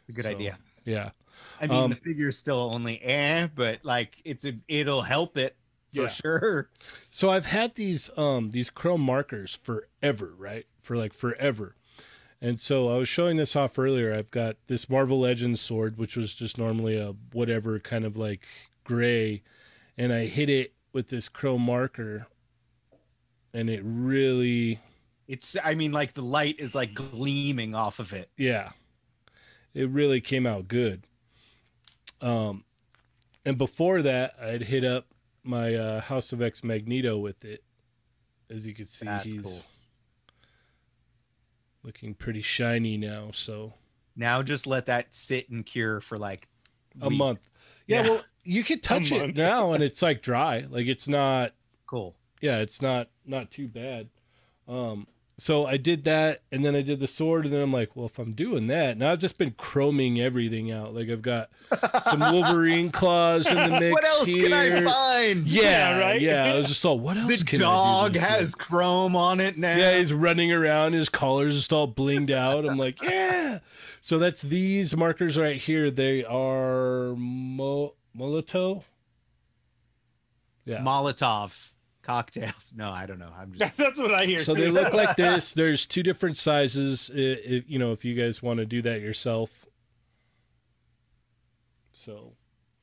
[0.00, 0.58] It's a good So, idea.
[0.86, 1.10] Yeah.
[1.60, 5.56] I mean, Um, the figure's still only eh, but like it's a it'll help it
[5.94, 6.08] for Yeah.
[6.08, 6.70] sure.
[7.10, 10.66] So I've had these um these chrome markers forever, right?
[10.82, 11.74] For like forever.
[12.40, 14.12] And so I was showing this off earlier.
[14.14, 18.42] I've got this Marvel Legends sword, which was just normally a whatever kind of like
[18.84, 19.42] gray,
[19.96, 22.26] and I hit it with this chrome marker,
[23.54, 24.80] and it really,
[25.26, 28.30] It's I mean, like the light is like gleaming off of it.
[28.36, 28.70] yeah,
[29.72, 31.06] it really came out good.
[32.20, 32.64] Um,
[33.46, 35.06] and before that, I'd hit up
[35.46, 37.62] my uh, House of X Magneto with it.
[38.50, 39.62] As you can see, That's he's cool.
[41.82, 43.30] looking pretty shiny now.
[43.32, 43.74] So
[44.14, 46.48] Now just let that sit and cure for like
[47.00, 47.18] a weeks.
[47.18, 47.50] month.
[47.86, 48.08] Yeah, Yeah.
[48.10, 50.64] well, you could touch it now, and it's like dry.
[50.68, 51.52] Like it's not.
[51.86, 52.16] Cool.
[52.40, 54.08] Yeah, it's not not too bad.
[54.68, 55.06] Um,
[55.38, 58.06] so I did that, and then I did the sword, and then I'm like, well,
[58.06, 60.94] if I'm doing that, now I've just been chroming everything out.
[60.94, 61.50] Like I've got
[62.04, 64.44] some Wolverine claws in the mix what else here.
[64.48, 65.46] can I find?
[65.46, 66.20] Yeah, Yeah, right?
[66.20, 68.66] Yeah, I was just all, what else The can I do dog has with?
[68.66, 69.76] chrome on it now.
[69.76, 70.94] Yeah, he's running around.
[70.94, 72.64] His collar's just all blinged out.
[72.64, 73.58] I'm like, yeah.
[74.00, 75.90] So that's these markers right here.
[75.90, 78.84] They are Mo- Molotov.
[80.64, 80.78] Yeah.
[80.78, 81.72] Molotov
[82.06, 82.72] cocktails.
[82.76, 83.32] No, I don't know.
[83.36, 84.38] I'm just That's what I hear.
[84.38, 84.60] so too.
[84.62, 85.52] they look like this.
[85.54, 87.10] There's two different sizes.
[87.14, 89.66] i i you know, if you guys want to do that yourself.
[91.90, 92.32] So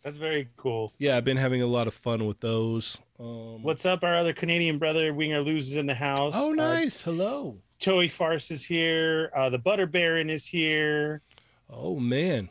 [0.04, 0.94] That's very cool.
[0.98, 2.98] yeah, I've been having a lot of fun with those.
[3.20, 6.34] Um, What's up, our other Canadian brother, Winger Loses in the house.
[6.36, 7.02] Oh, Uh, nice.
[7.02, 7.60] Hello.
[7.80, 9.30] Toey Farce is here.
[9.36, 11.22] Uh, the Butter Baron is here.
[11.70, 12.50] Oh man.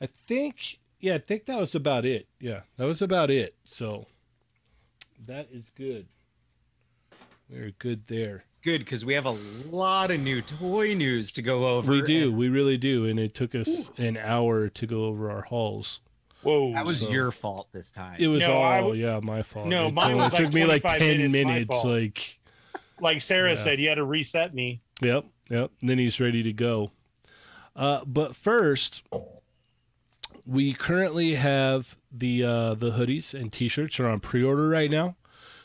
[0.00, 2.26] I think yeah, I think that was about it.
[2.40, 3.54] Yeah, that was about it.
[3.64, 4.06] So
[5.26, 6.06] that is good.
[7.48, 8.44] We're good there.
[8.48, 9.36] It's good because we have a
[9.70, 11.92] lot of new toy news to go over.
[11.92, 15.30] We do, and we really do, and it took us an hour to go over
[15.30, 16.00] our hauls.
[16.42, 16.72] Whoa.
[16.72, 18.16] That was So- your fault this time.
[18.18, 19.66] It was No, all I w- yeah, my fault.
[19.68, 21.32] No, it mine only was like took me like ten minutes,
[21.70, 21.84] minutes.
[21.84, 22.38] Like
[23.00, 23.54] like Sarah Yeah.
[23.56, 24.80] said, you had to reset me.
[25.02, 25.70] Yep, yep.
[25.80, 26.90] And then he's ready to go.
[27.76, 29.02] Uh, but first,
[30.46, 35.16] we currently have the uh, the hoodies and t-shirts are on pre-order right now.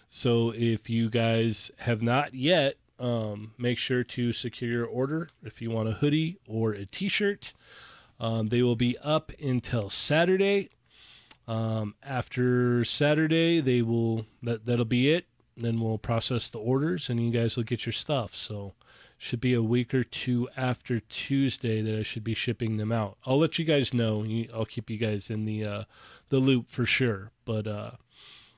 [0.08, 5.62] So if you guys have not yet, um, make sure to secure your order if
[5.62, 7.54] you want a hoodie or a t-shirt.
[8.20, 10.70] Um, they will be up until Saturday.
[11.48, 15.26] Um, after Saturday, they will that that'll be it.
[15.58, 18.34] Then we'll process the orders, and you guys will get your stuff.
[18.36, 18.74] So
[19.22, 23.18] should be a week or two after Tuesday that I should be shipping them out.
[23.24, 24.24] I'll let you guys know.
[24.24, 25.84] You- I'll keep you guys in the uh,
[26.30, 27.30] the loop for sure.
[27.46, 27.92] But uh,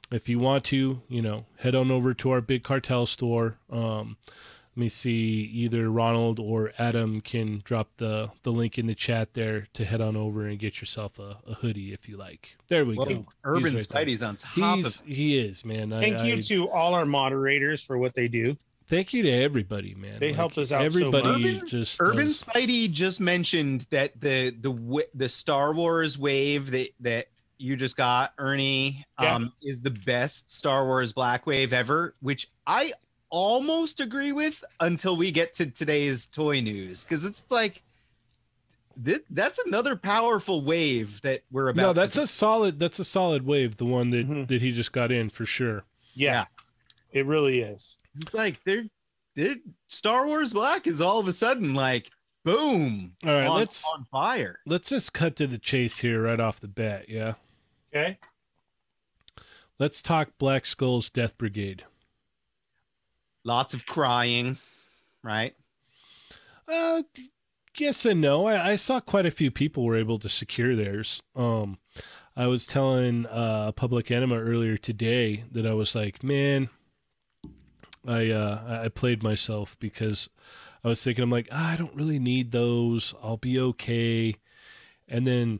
[0.10, 3.58] if you want to, you know, head on over to our big cartel store.
[3.70, 4.16] Um,
[4.76, 5.52] let me see.
[5.54, 10.00] Either Ronald or Adam can drop the the link in the chat there to head
[10.00, 12.56] on over and get yourself a, a hoodie if you like.
[12.70, 13.26] There we Whoa, go.
[13.44, 14.16] Urban He's right there.
[14.16, 15.92] Spidey's on top He's of he is man.
[15.92, 18.56] I- Thank you I- to all our moderators for what they do.
[18.88, 20.20] Thank you to everybody, man.
[20.20, 21.70] They helped us out so Everybody much.
[21.72, 27.28] just Urban does- Spidey just mentioned that the the the Star Wars wave that that
[27.58, 29.36] you just got, Ernie, Yeah.
[29.36, 32.92] um, is the best Star Wars Black Wave ever, which I
[33.30, 37.82] almost agree with until we get to today's toy news because it's like
[38.96, 41.82] this, that's another powerful wave that we're about.
[41.82, 42.80] No, to that's a solid.
[42.80, 43.78] That's a solid wave.
[43.78, 44.48] The one that Mhm.
[44.50, 45.84] that he just got in for sure.
[46.14, 46.46] Yeah,
[47.12, 47.98] it really is.
[48.22, 48.86] It's like they're,
[49.36, 49.56] they're
[49.88, 52.10] Star Wars Black is all of a sudden like
[52.46, 54.60] boom All right, on, let's on fire.
[54.66, 57.10] let's just cut to the chase here right off the bat.
[57.10, 57.34] Yeah,
[57.94, 58.18] Okay.
[59.80, 61.84] let's talk Black Skull's Death Brigade.
[63.44, 64.58] Lots of crying,
[65.24, 65.56] right?
[66.68, 67.04] Uh,
[67.78, 68.46] yes and no.
[68.46, 71.22] I, I saw quite a few people were able to secure theirs.
[71.36, 71.78] Um,
[72.38, 76.70] I was telling uh Public Enema earlier today that I was like, man,
[78.08, 80.30] I uh I- played myself because
[80.84, 83.14] I was thinking I'm like "Ah, I don't really need those.
[83.24, 84.36] I'll be okay.
[85.08, 85.60] And then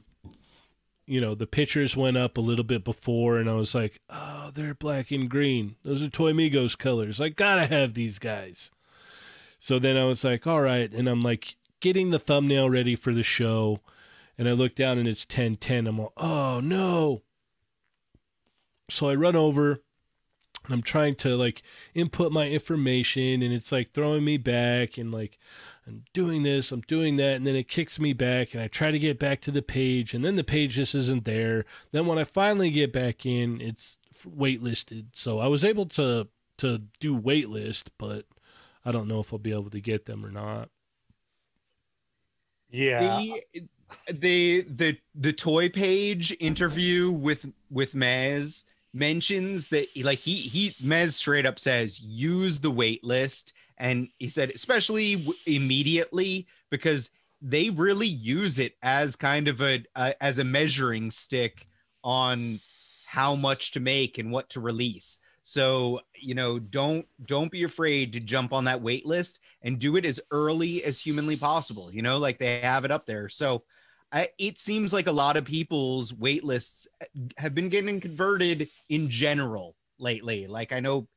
[1.06, 4.52] you know the pictures went up a little bit before and I was like, oh,
[4.54, 5.76] they're black and green.
[5.84, 7.20] Those are Toy Migos colors.
[7.22, 8.72] I gotta have these guys.
[9.60, 10.92] So then I was like, all right.
[10.92, 13.80] And I'm like getting the thumbnail ready for the show.
[14.38, 15.88] And I look down and it's 1010.
[15.88, 17.22] I'm like, oh no.
[18.90, 19.82] So I run over.
[20.70, 21.62] I'm trying to like
[21.94, 25.38] input my information and it's like throwing me back and like
[25.86, 28.90] I'm doing this, I'm doing that, and then it kicks me back and I try
[28.92, 31.66] to get back to the page and then the page just isn't there.
[31.92, 35.08] Then when I finally get back in, it's waitlisted.
[35.14, 36.28] So I was able to
[36.60, 38.26] to do waitlist, but
[38.86, 40.70] I don't know if I'll be able to get them or not.
[42.70, 43.18] Yeah.
[43.18, 43.68] The-
[44.12, 51.14] the the the toy page interview with with Mez mentions that like he he Mez
[51.14, 53.54] straight up says use the wait list.
[53.78, 57.10] And he said especially w- immediately because
[57.42, 61.68] they really use it as kind of a, a as a measuring stick
[62.04, 62.60] on
[63.06, 65.20] how much to make and what to release.
[65.42, 69.98] So you know don't don't be afraid to jump on that wait list and do
[69.98, 73.28] it as early as humanly possible you know like they have it up there.
[73.28, 73.64] So
[74.14, 77.06] I, it seems like a lot of people's wait lists uh,
[77.40, 80.48] have been getting converted in general lately.
[80.48, 81.08] Like i know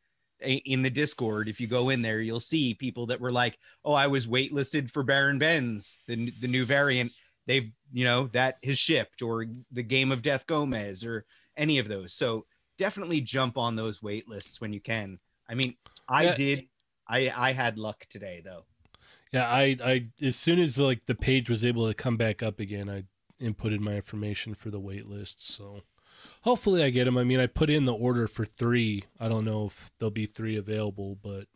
[0.40, 3.94] in the discord if you go in there you'll see people that were like oh
[3.94, 7.10] i was waitlisted for baron benz the, the new variant.
[7.46, 11.24] They've you know that has shipped or the game of death gomez or
[11.56, 12.12] any of those.
[12.12, 12.44] So
[12.76, 15.18] definitely jump on those wait lists when you can.
[15.48, 15.76] I mean
[16.08, 16.34] i Yeah.
[16.34, 16.64] did
[17.08, 18.64] i i had luck today though
[19.36, 22.58] Yeah, I, I as soon as like the page was able to come back up
[22.58, 23.04] again, I
[23.44, 25.46] inputted my information for the wait list.
[25.46, 25.82] So
[26.40, 27.18] hopefully I get them.
[27.18, 29.04] I mean, I put in the order for three.
[29.20, 31.48] I don't know if there'll be three available, but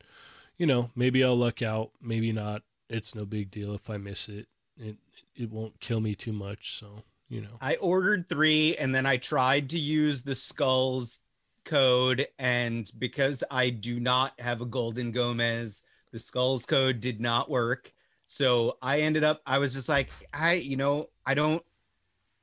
[0.59, 1.93] you know, maybe I'll luck out.
[2.03, 2.65] Maybe not.
[2.91, 4.49] It's no big deal if I miss it.
[4.77, 4.97] It
[5.35, 6.79] it won't kill me too much.
[6.79, 7.57] So you know.
[7.63, 11.21] I ordered three and then I tried to use the skulls
[11.65, 12.27] code.
[12.39, 17.93] And because I do not have a golden Gomez, the skulls code did not work.
[18.27, 21.63] So I ended up, I was just like, I, you know, I don't,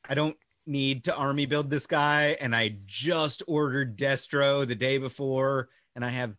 [0.07, 2.35] I don't need to army build this guy.
[2.41, 5.69] And I just ordered Destro the day before.
[5.95, 6.35] And I have,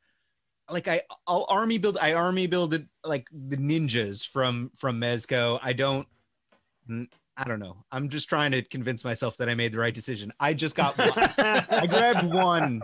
[0.71, 5.59] like I I'll army build I army builded like the ninjas from from Mezco.
[5.63, 6.07] I don't
[6.91, 7.85] I don't know.
[7.93, 10.33] I'm just trying to convince myself that I made the right decision.
[10.41, 11.11] I just got one.
[11.39, 12.83] I grabbed one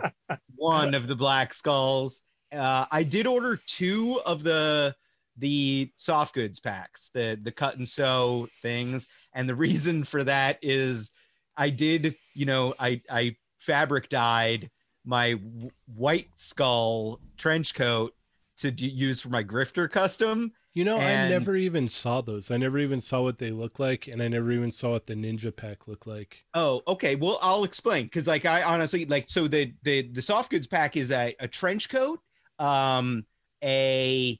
[0.55, 2.23] one of the black skulls.
[2.51, 4.95] Uh, I did order two of the
[5.37, 10.59] the soft goods packs, the the cut and sew things, and the reason for that
[10.61, 11.11] is
[11.57, 14.69] I did, you know, I I fabric dyed
[15.05, 18.13] my w- white skull trench coat
[18.57, 20.53] to d- use for my grifter custom.
[20.73, 22.51] You know, I never even saw those.
[22.51, 25.13] I never even saw what they look like, and I never even saw what the
[25.13, 26.43] ninja pack looked like.
[26.53, 27.15] Oh, okay.
[27.15, 30.97] Well, I'll explain because, like, I honestly like so the the the soft goods pack
[30.97, 32.19] is a, a trench coat,
[32.59, 33.25] um,
[33.63, 34.39] a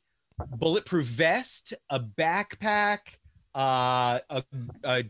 [0.57, 2.99] bulletproof vest, a backpack,
[3.53, 4.43] uh, a,
[4.84, 5.03] a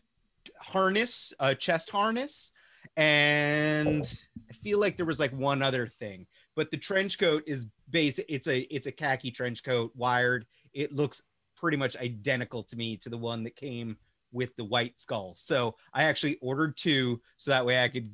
[0.59, 2.51] harness, a chest harness,
[2.97, 4.17] and
[4.49, 6.27] I feel like there was like one other thing.
[6.55, 8.25] But the trench coat is basic.
[8.29, 10.45] It's a it's a khaki trench coat, wired.
[10.73, 11.23] It looks
[11.57, 13.97] pretty much identical to me to the one that came
[14.31, 15.33] with the white skull.
[15.37, 18.13] So I actually ordered two so that way I could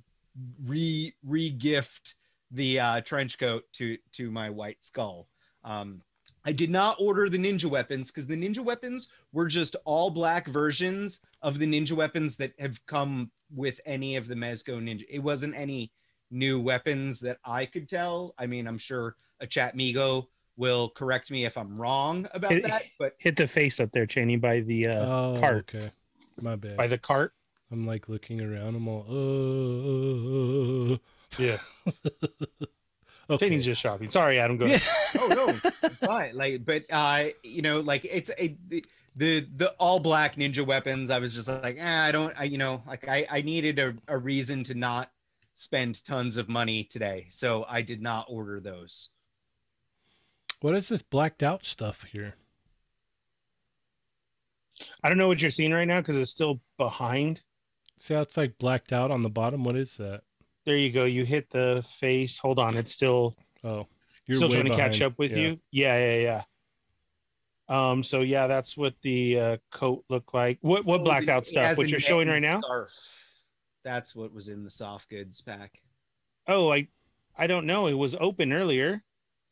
[0.66, 2.16] re re-gift
[2.52, 5.28] the uh, trench coat to to my white skull.
[5.64, 6.02] Um,
[6.44, 10.48] I did not order the ninja weapons because the ninja weapons were just all black
[10.48, 15.06] versions of the ninja weapons that have come with any of the Mezco ninja.
[15.10, 15.92] It wasn't any
[16.32, 18.34] new weapons that I could tell.
[18.40, 20.28] I mean, I'm sure a chat migo
[20.58, 24.06] will correct me if I'm wrong about It- that, but Hit the face up there,
[24.06, 25.56] Cheney, by the uh, oh, cart.
[25.76, 25.92] okay.
[26.42, 26.78] My bad.
[26.78, 27.34] by the cart.
[27.72, 28.76] I'm like looking around.
[28.76, 29.06] I'm all,
[30.94, 30.98] uh,
[31.38, 31.58] Yeah,
[33.30, 33.48] okay.
[33.50, 34.10] Cheney's just shopping.
[34.10, 34.58] Sorry, Adam.
[34.58, 34.76] Go Yeah.
[34.76, 34.92] ahead.
[35.20, 38.84] oh no it's fine like but uh you know like it's a the
[39.16, 42.58] the, the all black ninja weapons i was just like eh, i don't i you
[42.58, 45.12] know like i i needed a, a reason to not
[45.54, 49.10] spend tons of money today so i did not order those
[50.62, 52.36] What is this blacked out stuff here?
[55.04, 57.42] I don't know what you're seeing right now because it's still behind.
[58.00, 59.64] See how it's like blacked out on the bottom?
[59.64, 60.22] What is that?
[60.66, 61.06] There you go.
[61.06, 62.38] You hit the face.
[62.40, 63.88] Hold on, it's still Oh,
[64.28, 65.38] you're still way trying to catch up with Yeah.
[65.38, 65.60] you.
[65.72, 66.18] Yeah, yeah,
[67.70, 67.90] yeah.
[67.92, 68.04] Um.
[68.04, 70.58] So yeah, that's what the uh, coat looked like.
[70.62, 71.78] What what Oh, blacked it out stuff?
[71.78, 72.60] What you're showing and right now?
[72.62, 72.92] scarf.
[73.84, 75.82] that's what was in the soft goods pack
[76.48, 76.88] Oh, I
[77.36, 77.88] I don't know.
[77.88, 79.04] It was open earlier.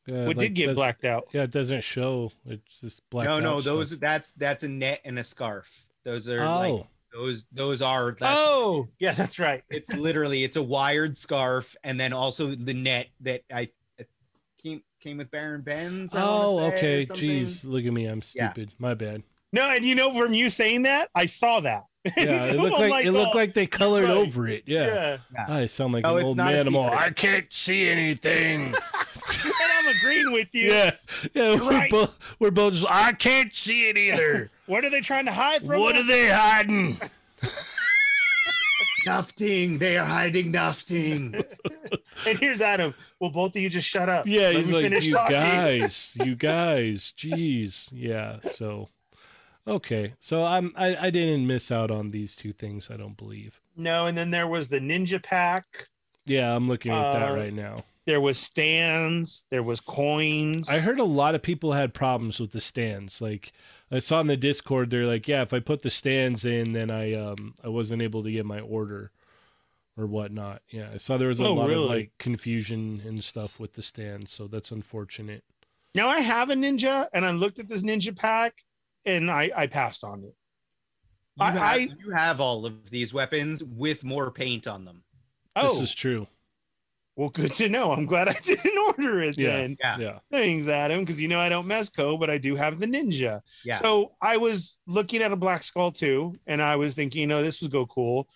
[0.05, 1.27] Yeah, what like, did get does- blacked out?
[1.33, 2.31] Yeah, it doesn't show.
[2.45, 3.25] It's just black.
[3.25, 3.43] no out.
[3.43, 3.73] no stuff.
[3.73, 8.15] those that's that's a net and a scarf those are Oh, like those those are
[8.19, 9.63] that's Oh, yeah, that's right.
[9.69, 14.05] it's literally it's a wired scarf and then also the net that I I
[14.61, 16.13] came came with Baron Benz.
[16.13, 17.03] I oh, say, okay.
[17.05, 17.29] something.
[17.29, 18.05] Jeez, look at me.
[18.05, 18.51] I'm Yeah.
[18.51, 18.73] stupid.
[18.77, 19.23] My bad.
[19.51, 21.83] No, and you know from you saying that, I saw that.
[22.15, 24.17] Yeah, So it looked I'm like, it looked oh, like they colored right.
[24.17, 24.63] over it.
[24.65, 25.17] Yeah.
[25.33, 25.45] yeah.
[25.49, 26.67] I sound like Oh, an old not a man.
[26.67, 26.89] I'm all.
[26.89, 28.73] I can't see anything.
[30.01, 30.67] and agreeing with you.
[30.71, 30.91] yeah,
[31.33, 31.55] yeah.
[31.55, 31.91] We're Right.
[31.91, 32.73] both we're both.
[32.73, 34.49] Just, I can't see it either.
[34.69, 35.79] What are they trying to hide from?
[35.79, 36.01] what us?
[36.01, 37.01] are they hiding?
[39.05, 39.79] Nothing.
[39.79, 41.35] They are hiding nothing.
[42.27, 42.93] And here's Adam.
[43.19, 44.27] Well, both of you just shut up.
[44.27, 48.39] Yeah, Let he's me like, finish you talking." guys, you guys, jeez, yeah.
[48.51, 48.89] So,
[49.65, 52.89] Okay, so I'm I, I didn't miss out on these two things.
[52.91, 53.61] I don't believe.
[53.77, 55.87] No, and then there was the Ninja Pack.
[56.25, 57.77] Yeah, I'm looking at that Uh, right now.
[58.05, 59.45] There was stands.
[59.51, 60.69] There was coins.
[60.69, 63.21] I heard a lot of people had problems with the stands.
[63.21, 63.51] Like
[63.91, 66.89] I saw in the Discord, they're like, "Yeah, if I put the stands in, then
[66.89, 69.11] I um I wasn't able to get my order
[69.95, 71.83] or whatnot." Yeah, I saw there was a Oh, lot really?
[71.83, 75.43] of like confusion and stuff with the stands, so that's unfortunate.
[75.93, 78.63] Now I have a Ninja, and I looked at this Ninja Pack,
[79.05, 80.35] and I I passed on it.
[81.35, 85.03] You, I- have, I- you have all of these weapons with more paint on them.
[85.55, 86.27] Oh, This is true.
[87.19, 87.91] Well, good to know.
[87.91, 89.47] I'm glad I didn't order it Yeah.
[89.57, 89.77] then.
[89.77, 89.97] Yeah.
[89.99, 90.19] Yeah.
[90.31, 93.41] Thanks, Adam, because you know I don't Mezco, but I do have the Ninja.
[93.65, 93.73] Yeah.
[93.75, 97.43] So I was looking at a Black Skull too, and I was thinking, you know,
[97.43, 98.29] this would go cool,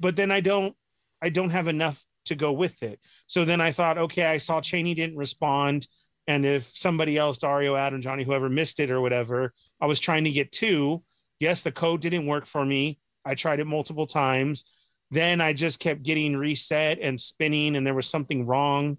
[0.00, 0.74] but then I don't,
[1.22, 2.98] I don't have enough to go with it.
[3.26, 5.86] So then I thought, okay, I saw Cheney didn't respond,
[6.26, 10.24] and if somebody else, Dario, Adam, Johnny, whoever missed it or whatever, I was trying
[10.24, 11.04] to get two.
[11.38, 12.98] Yes, the code didn't work for me.
[13.24, 14.64] I tried it multiple times.
[15.10, 18.98] Then I just kept getting reset and spinning, and there was something wrong.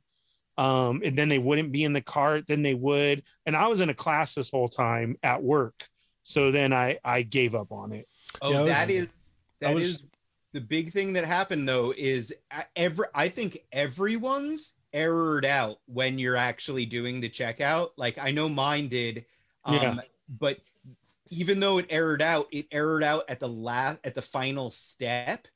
[0.58, 3.22] Um, and then they wouldn't be in the cart, then they would.
[3.46, 5.88] And I was in a class this whole time at work.
[6.24, 8.08] So then I I gave up on it.
[8.42, 10.06] Oh, Yeah, I was- that is that was- is
[10.54, 12.34] the big thing that happened though is
[12.76, 17.92] every I think everyone's errored out when you're actually doing the checkout.
[17.96, 19.26] Like I know mine did,
[19.64, 19.96] um, Yeah.
[20.28, 20.60] but
[21.30, 25.48] even though it errored out, it errored out at the last at the final step,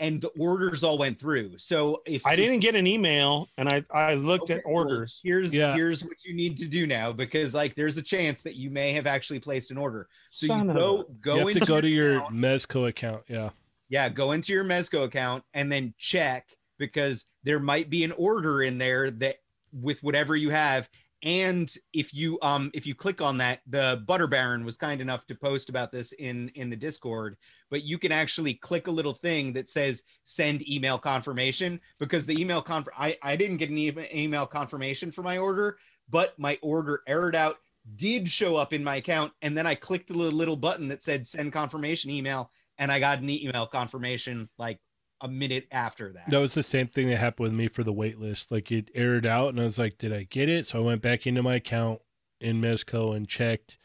[0.00, 1.52] and the orders all went through.
[1.58, 5.20] So if I didn't get an email and I I looked Okay, at well, orders.
[5.22, 5.74] here's Yeah.
[5.74, 8.92] here's what you need to do now because like there's a chance that you may
[8.92, 10.08] have actually placed an order.
[10.26, 12.34] So Son you of a- go go you have into to go to your account.
[12.34, 13.22] Mezco account.
[13.28, 13.50] Yeah.
[13.90, 16.48] Yeah, go into your Mezco account and then check
[16.78, 19.36] because there might be an order in there that
[19.72, 20.88] with whatever you have.
[21.22, 25.26] And if you um if you click on that, the Butter Baron was kind enough
[25.26, 27.36] to post about this in in the Discord,
[27.70, 32.40] but you can actually click a little thing that says send email confirmation because the
[32.40, 33.78] email conf I, I didn't get an
[34.14, 35.76] email confirmation for my order,
[36.08, 37.56] but my order errored out
[37.96, 41.26] did show up in my account and then I clicked the little button that said
[41.26, 44.78] send confirmation email and I got an email confirmation like
[45.20, 46.30] a minute after that.
[46.30, 48.50] That was the same thing that happened with me for the wait list.
[48.50, 51.02] Like it aired out, and I was like, "Did I get it?" So I went
[51.02, 52.00] back into my account
[52.40, 53.76] in Mezco and checked,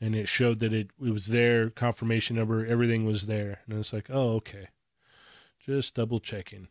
[0.00, 3.78] and it showed that it, it was there, confirmation number, everything was there, and I
[3.78, 4.68] was like, "Oh, okay."
[5.64, 6.68] Just double checking.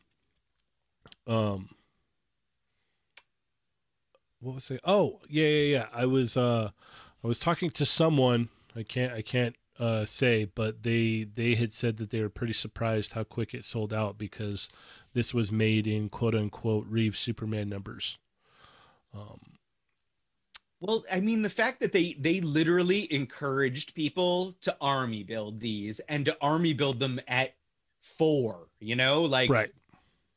[1.28, 1.70] Um,
[4.40, 4.82] what was it?
[4.84, 5.86] Oh, yeah, yeah, yeah.
[5.94, 6.72] I was uh,
[7.24, 8.50] I was talking to someone.
[8.76, 12.54] I can't, I can't uh, say, but they they had said that they were pretty
[12.54, 14.68] surprised how quick it sold out because
[15.14, 18.18] this was made in quote unquote Reeve Superman numbers.
[19.14, 19.40] Um,
[20.80, 26.00] Well, I mean, the fact that they they literally encouraged people to army build these
[26.02, 27.56] and to army build them at
[28.02, 29.72] four, you know, like right.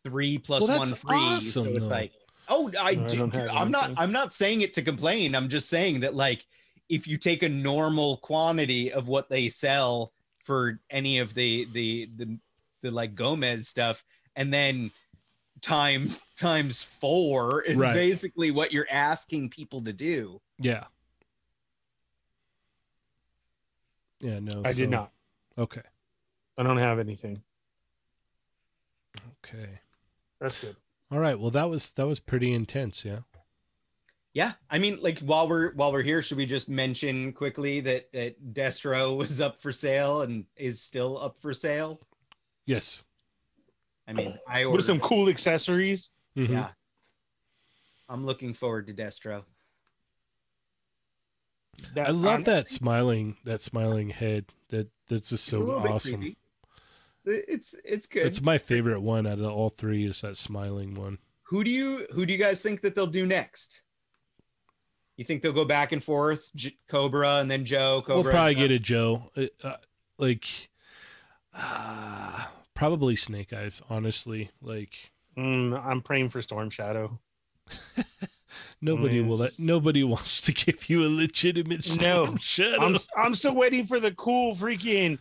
[0.04, 1.16] three plus Well, one free.
[1.16, 1.86] awesome, so it's though.
[1.86, 2.12] like,
[2.48, 3.92] oh, I, No, I do, I'm not.
[3.96, 5.34] I'm not saying it to complain.
[5.34, 6.46] I'm just saying that like
[6.90, 10.12] if you take a normal quantity of what they sell
[10.44, 12.38] for any of the the the,
[12.82, 14.04] the like Gomez stuff,
[14.36, 14.90] and then
[15.62, 17.94] time times four is Right.
[17.94, 20.40] basically what you're asking people to do.
[20.58, 20.84] Yeah.
[24.20, 24.40] Yeah.
[24.40, 24.62] No.
[24.64, 25.12] I so- did not.
[25.56, 25.82] Okay.
[26.58, 27.42] I don't have anything.
[29.44, 29.80] Okay.
[30.40, 30.76] That's good.
[31.10, 31.38] All right.
[31.38, 33.04] Well, that was that was pretty intense.
[33.04, 33.20] Yeah.
[34.32, 38.12] Yeah, I mean, like while we're while we're here, should we just mention quickly that
[38.12, 42.00] that Destro was up for sale and is still up for sale?
[42.66, 43.02] Yes.
[44.06, 44.84] I mean, I With ordered.
[44.84, 46.10] some cool accessories.
[46.36, 46.50] Mhm.
[46.50, 46.70] Yeah,
[48.08, 49.44] I'm looking forward to Destro.
[51.94, 54.46] That, I love um, that smiling that smiling head.
[54.68, 56.20] That that's just It's a little so awesome.
[56.20, 56.36] creepy.
[57.24, 58.26] It's it's good.
[58.26, 60.06] It's my favorite one out of all three.
[60.06, 61.18] Is that smiling one?
[61.42, 63.82] who do you who do you guys think that they'll do next?
[65.20, 68.02] You think they'll go back and forth, J- Cobra and then Joe?
[68.06, 69.24] Cobra we'll probably get a Joe.
[69.36, 69.76] Uh, uh,
[70.16, 70.70] like,
[71.52, 73.82] uh, probably Snake Eyes.
[73.90, 77.18] Honestly, like mm, I'm praying for Storm Shadow.
[78.80, 79.36] nobody Yeah, will.
[79.36, 82.24] Let, nobody wants to give you a legitimate No.
[82.24, 82.80] Storm Shadow.
[82.80, 85.18] I'm I'm still waiting for the cool freaking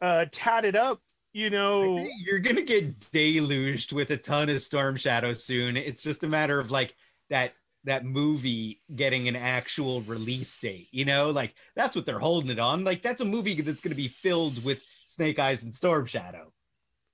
[0.00, 1.02] uh tatted up,
[1.34, 2.02] you know.
[2.24, 5.76] You're gonna get deluged with a ton of Storm Shadow soon.
[5.76, 6.96] It's just a matter of like
[7.28, 7.52] that
[7.84, 10.88] that movie getting an actual release date.
[10.92, 12.84] You know, like that's what they're holding it on.
[12.84, 16.52] Like that's a movie that's gonna be filled with Snake Eyes and Storm Shadow.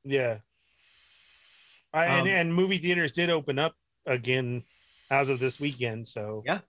[0.05, 0.39] Yeah.
[1.93, 3.75] I, and, Um, and movie theaters did open up
[4.07, 4.65] again
[5.11, 6.07] as of this weekend.
[6.07, 6.61] So Yeah.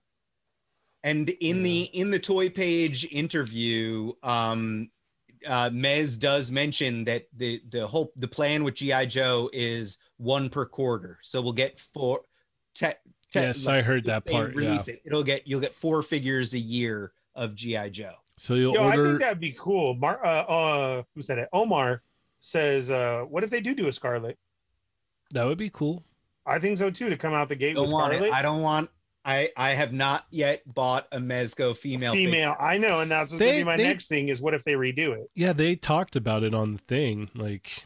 [1.02, 1.62] And in Yeah.
[1.62, 4.90] the in the toy page interview, um,
[5.46, 10.50] uh, Mez does mention that the the whole the plan with GI Joe is one
[10.50, 12.22] per quarter, so we'll get four.
[12.74, 12.92] Te-
[13.30, 14.50] te- yes, like, I heard that they part.
[14.52, 14.56] Yeah.
[14.58, 18.14] release it, it'll get you'll get four figures a year of GI Joe.
[18.36, 19.94] So you'll Yo, I think that'd be cool.
[19.94, 21.48] Mar- uh, uh, who said it?
[21.52, 22.02] Omar
[22.40, 24.38] says, uh, "What if they do do a Scarlett?"
[25.32, 26.04] that would be cool.
[26.46, 27.10] I think so too.
[27.10, 28.32] To come out the gate Don't with Scarlett, it.
[28.32, 28.90] I don't want.
[29.24, 32.12] I I have not yet bought a Mezco female.
[32.12, 32.52] female.
[32.54, 32.62] figure.
[32.62, 34.28] I know, and that's gonna be my they- next thing.
[34.30, 35.30] Is what if they redo it?
[35.34, 37.84] Yeah, they talked about it on the thing, like.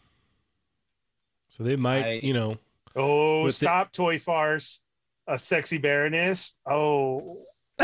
[1.49, 2.59] So they might, I- you know,
[2.97, 4.80] Oh, With the- stop, toy farce!
[5.27, 6.55] A sexy baroness.
[6.68, 7.45] Oh,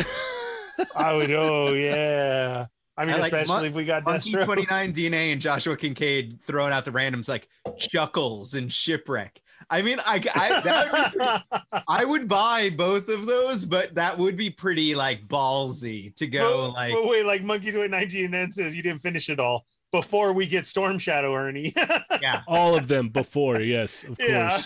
[0.94, 1.30] I would.
[1.32, 2.66] Oh, yeah.
[2.96, 5.76] I mean, I like especially Mon- if we got Monkey Twenty Nine DNA and Joshua
[5.76, 9.40] Kincaid throwing out the randoms like Chuckles and Shipwreck.
[9.70, 14.18] I mean, I I, that would be- I would buy both of those, but that
[14.18, 18.00] would be pretty like ballsy to go But- like but wait, like Monkey Twenty Nine
[18.02, 21.72] 19 and then says you didn't finish it all before we get Storm Shadow, Ernie.
[22.20, 22.42] yeah.
[22.46, 23.60] all of them before.
[23.60, 24.60] Yes, of yeah.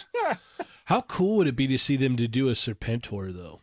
[0.86, 0.96] Course.
[0.96, 3.60] How cool would it be to see them to do a Serpentor though?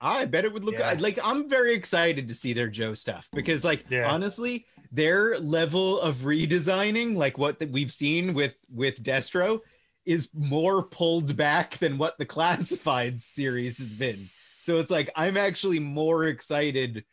[0.00, 0.94] I bet it would look Yeah.
[0.98, 4.08] like I'm very excited to see their Joe stuff because like Yeah.
[4.10, 9.60] honestly, their level of redesigning, like what that we've seen with with Destro,
[10.06, 14.30] is more pulled back than what the classified series has been.
[14.60, 17.04] So it's like I'm actually more excited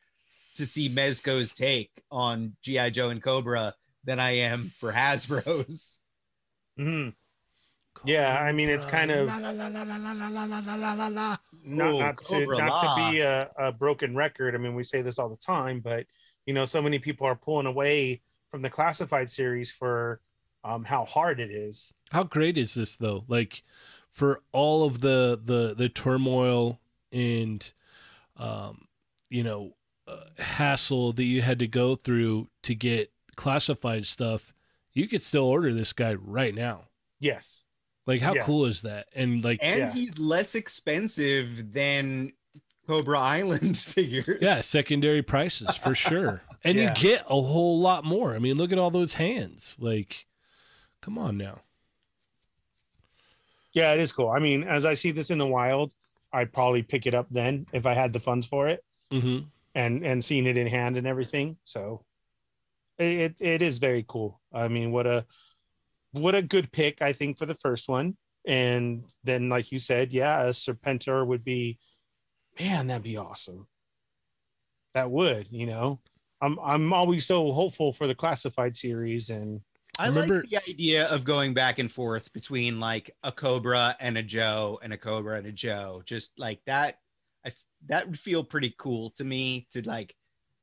[0.55, 2.91] to see Mezco's take on G.I.
[2.91, 3.73] Joe and Cobra
[4.05, 5.99] than I am for Hasbro's.
[6.79, 7.13] Mhm.
[8.05, 9.27] Yeah, I mean it's kind of
[11.63, 14.55] not to not to be a, a broken record.
[14.55, 16.05] I mean we say this all the time, but
[16.45, 20.21] you know so many people are pulling away from the classified series for
[20.63, 21.93] um, how hard it is.
[22.11, 23.25] How great is this though?
[23.27, 23.63] Like
[24.11, 26.79] for all of the the the turmoil
[27.11, 27.69] and
[28.37, 28.87] um,
[29.29, 29.75] you know
[30.07, 34.53] uh, hassle that you had to go through to get classified stuff,
[34.93, 36.85] you could still order this guy right now.
[37.19, 37.64] Yes.
[38.07, 38.43] Like how Yeah.
[38.43, 39.07] cool is that?
[39.15, 39.91] And like And Yeah.
[39.93, 42.33] he's less expensive than
[42.87, 44.39] Cobra Island figures.
[44.41, 46.41] yeah, secondary prices for sure.
[46.63, 46.93] And Yeah.
[46.95, 48.35] you get a whole lot more.
[48.35, 49.75] I mean, look at all those hands.
[49.79, 50.27] Like
[51.01, 51.61] come on now.
[53.73, 54.29] Yeah, it is cool.
[54.29, 55.93] I mean, as I see this in the wild,
[56.31, 59.47] I'd probably pick it up then if I had the funds for it Mhm.
[59.73, 61.57] and and seeing it in hand and everything.
[61.63, 62.05] So
[62.97, 63.05] it
[63.39, 64.39] it, it is very cool.
[64.53, 65.25] I mean, what a
[66.15, 68.17] what a good pick I think for the first one.
[68.47, 71.79] And then, like you said, yeah, a Serpentor would be,
[72.59, 73.67] man, that'd be awesome.
[74.93, 75.99] That would, you know.
[76.41, 79.61] I'm I'm always so hopeful for the classified series, and
[79.97, 84.17] I Remember- like the idea of going back and forth between like a Cobra and
[84.17, 86.03] a Joe and a Cobra and a Joe.
[86.05, 86.99] Just like that,
[87.45, 90.13] I f- that would feel pretty cool to me to like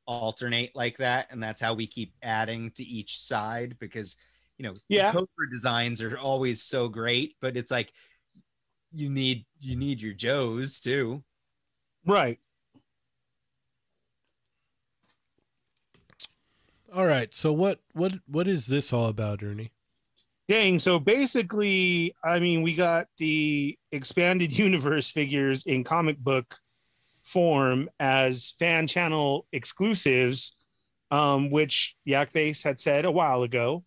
[0.07, 4.17] alternate like that, and that's how we keep adding to each side because
[4.59, 5.13] you know the Yeah.
[5.13, 7.93] Cobra designs are always so great, but it's like
[8.93, 11.23] you need you need your Joes too.
[12.07, 12.39] right.
[16.95, 17.35] All right.
[17.35, 19.73] So what what what is this all about, Ernie?
[20.49, 20.79] Dang.
[20.79, 26.59] So basically, I mean, we got the expanded universe figures in comic book
[27.23, 30.55] form as fan channel exclusives,
[31.11, 33.85] um, which Yakface had said a while ago.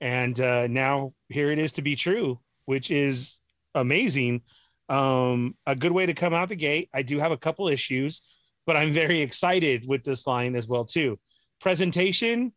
[0.00, 3.40] And uh, now here it is to be true, which is
[3.74, 4.42] amazing.
[4.88, 6.90] Um, a good way to come out the gate.
[6.94, 8.22] I do have a couple issues,
[8.66, 11.18] but I'm very excited with this line as well too.
[11.60, 12.52] Presentation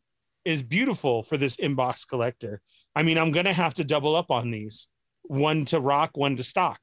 [0.45, 2.61] is beautiful for this inbox collector.
[2.95, 4.87] I mean, I'm gonna have to double up on these.
[5.23, 6.79] One to rock, one to stock.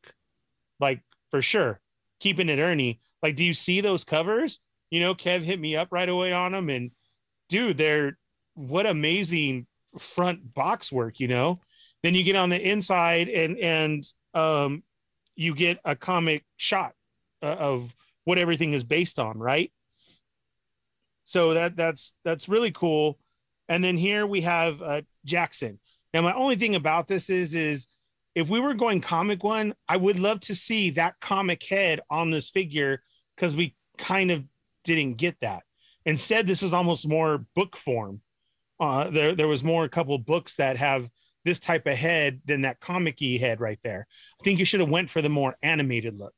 [0.80, 1.80] Like for sure.
[2.20, 3.00] Keeping it Ernie.
[3.22, 4.61] Like, do you see those covers?
[4.90, 6.70] You know, Kev hit me up right away on them.
[6.70, 6.92] And
[7.48, 8.16] dude, they're
[8.54, 9.66] what amazing
[9.99, 11.61] front box work, you know.
[12.03, 14.82] Then you get on the inside and and um
[15.34, 16.94] you get a comic shot
[17.42, 17.94] uh, of
[18.24, 19.70] what everything is based on, right?
[21.24, 23.18] So that that's that's really cool.
[23.68, 25.78] And then here we have uh, Jaxxon.
[26.14, 27.88] Now, my only thing about this is, is
[28.34, 32.30] if we were going comic one, I would love to see that comic head on
[32.30, 33.03] this figure
[33.34, 34.49] because we kind of
[34.84, 35.64] didn't get that.
[36.05, 38.20] Instead, this is almost more book form.
[38.79, 41.09] Uh, there, there was more a couple books that have
[41.45, 44.07] this type of head than that comic-y head right there.
[44.41, 46.35] I think you should have went for the more animated look.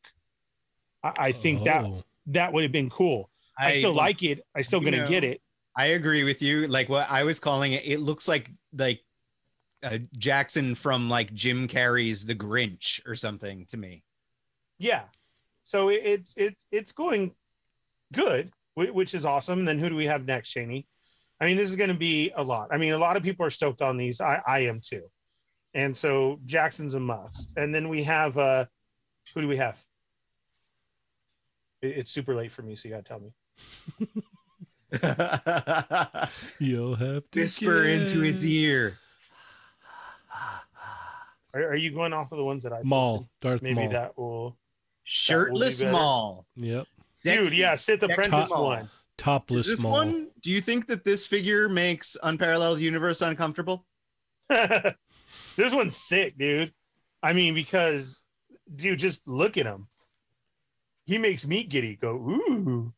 [1.02, 2.04] I, I think that Oh.
[2.26, 3.30] that would have been cool.
[3.58, 4.40] I, still like it.
[4.54, 5.40] I still gonna know, get it.
[5.76, 6.68] I agree with you.
[6.68, 9.00] Like what I was calling it, it looks like like
[9.82, 14.04] uh, Jaxxon from like Jim Carrey's The Grinch or something to me.
[14.78, 15.04] Yeah.
[15.64, 17.34] So it, it's it's it's going
[18.12, 19.64] good, which is awesome.
[19.64, 20.86] Then who do we have next, Shaney?
[21.40, 22.68] I mean, this is going to be a lot.
[22.72, 24.20] I mean, a lot of people are stoked on these.
[24.20, 25.02] I, I am too.
[25.74, 27.52] And so Jaxxon's a must.
[27.56, 28.64] And then we have uh
[29.34, 29.76] who do we have?
[31.82, 33.32] It- It's super late for me, so you gotta tell me.
[36.58, 38.98] You'll have to Whisper into his ear.
[41.54, 43.28] Are, are you going off of the ones that I Maul, posted?
[43.40, 43.88] Darth Maybe Maul.
[43.90, 44.56] that will
[45.04, 45.92] Shirtless better.
[45.92, 46.46] Maul.
[46.56, 46.86] Yep.
[47.22, 48.64] dude, Sexy, yeah, Sith sexy Apprentice Maul.
[48.66, 48.90] one.
[49.18, 49.92] Topless Is this Maul.
[49.92, 50.30] one?
[50.42, 53.84] Do you think that this figure makes Unparalleled Universe uncomfortable?
[54.48, 54.94] this
[55.72, 56.72] one's sick, dude.
[57.22, 58.26] I mean, because
[58.74, 59.88] dude, just look at him.
[61.04, 61.96] He makes me giddy.
[61.96, 62.92] Go ooh.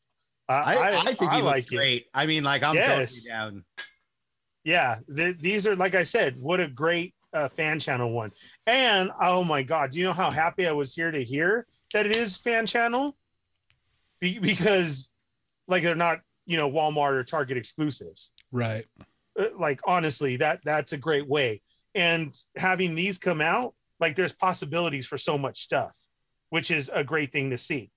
[0.48, 1.76] I, I, think he looks like it.
[1.76, 2.06] great.
[2.12, 3.24] I mean, like I'm Yes.
[3.24, 3.64] totally down.
[4.64, 6.36] Yeah, th- these are like I said.
[6.38, 8.32] What a great uh, fan channel one.
[8.66, 12.04] And oh my god, do you know how happy I was here to hear that
[12.04, 13.16] it is fan channel?
[14.20, 15.10] Be- because
[15.70, 18.30] like they're not you know Walmart or Target exclusives.
[18.52, 18.86] Right.
[19.38, 21.62] Uh, like honestly that that's a great way
[21.94, 25.96] and having these come out like there's possibilities for so much stuff
[26.50, 27.92] which is a great thing to see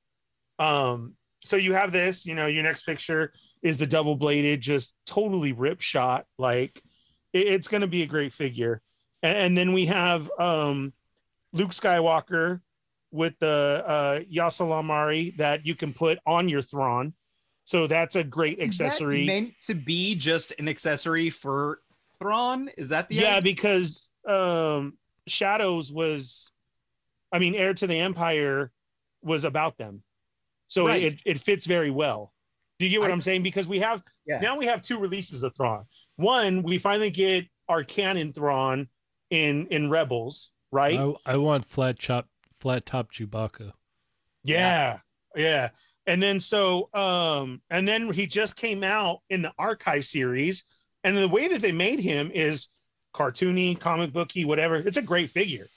[0.60, 1.14] um
[1.44, 5.54] so you have this you know your next picture is the double bladed just totally
[5.54, 6.80] rip shot like
[7.34, 8.80] it- it's going to be a great figure
[9.24, 10.94] and, and then we have um
[11.52, 12.62] luke skywalker
[13.12, 17.14] with the uh ysalamiri that you can put on your thrawn
[17.66, 21.80] so that's a great Is that accessory meant to be just an accessory for
[22.20, 22.70] Thrawn?
[22.78, 23.42] Is that the yeah idea?
[23.42, 24.98] because um
[25.28, 26.52] shadows was
[27.32, 28.72] i mean heir to the empire
[29.22, 30.04] was about them
[30.68, 31.04] so Right.
[31.04, 32.34] it, it fits very well
[32.80, 34.40] do you get what I- I, am saying because we have Yeah.
[34.40, 35.86] now we have two releases of thrawn
[36.18, 38.88] one we finally get our canon thrawn
[39.30, 43.72] in in rebels right I, I want flat chop, flat top Chewbacca.
[44.44, 45.00] yeah
[45.36, 45.70] yeah
[46.06, 50.66] and then so um and then he just came out in the archive series.
[51.06, 52.70] And the way that they made him is
[53.14, 54.76] cartoony comic booky whatever.
[54.76, 55.68] It's a great figure.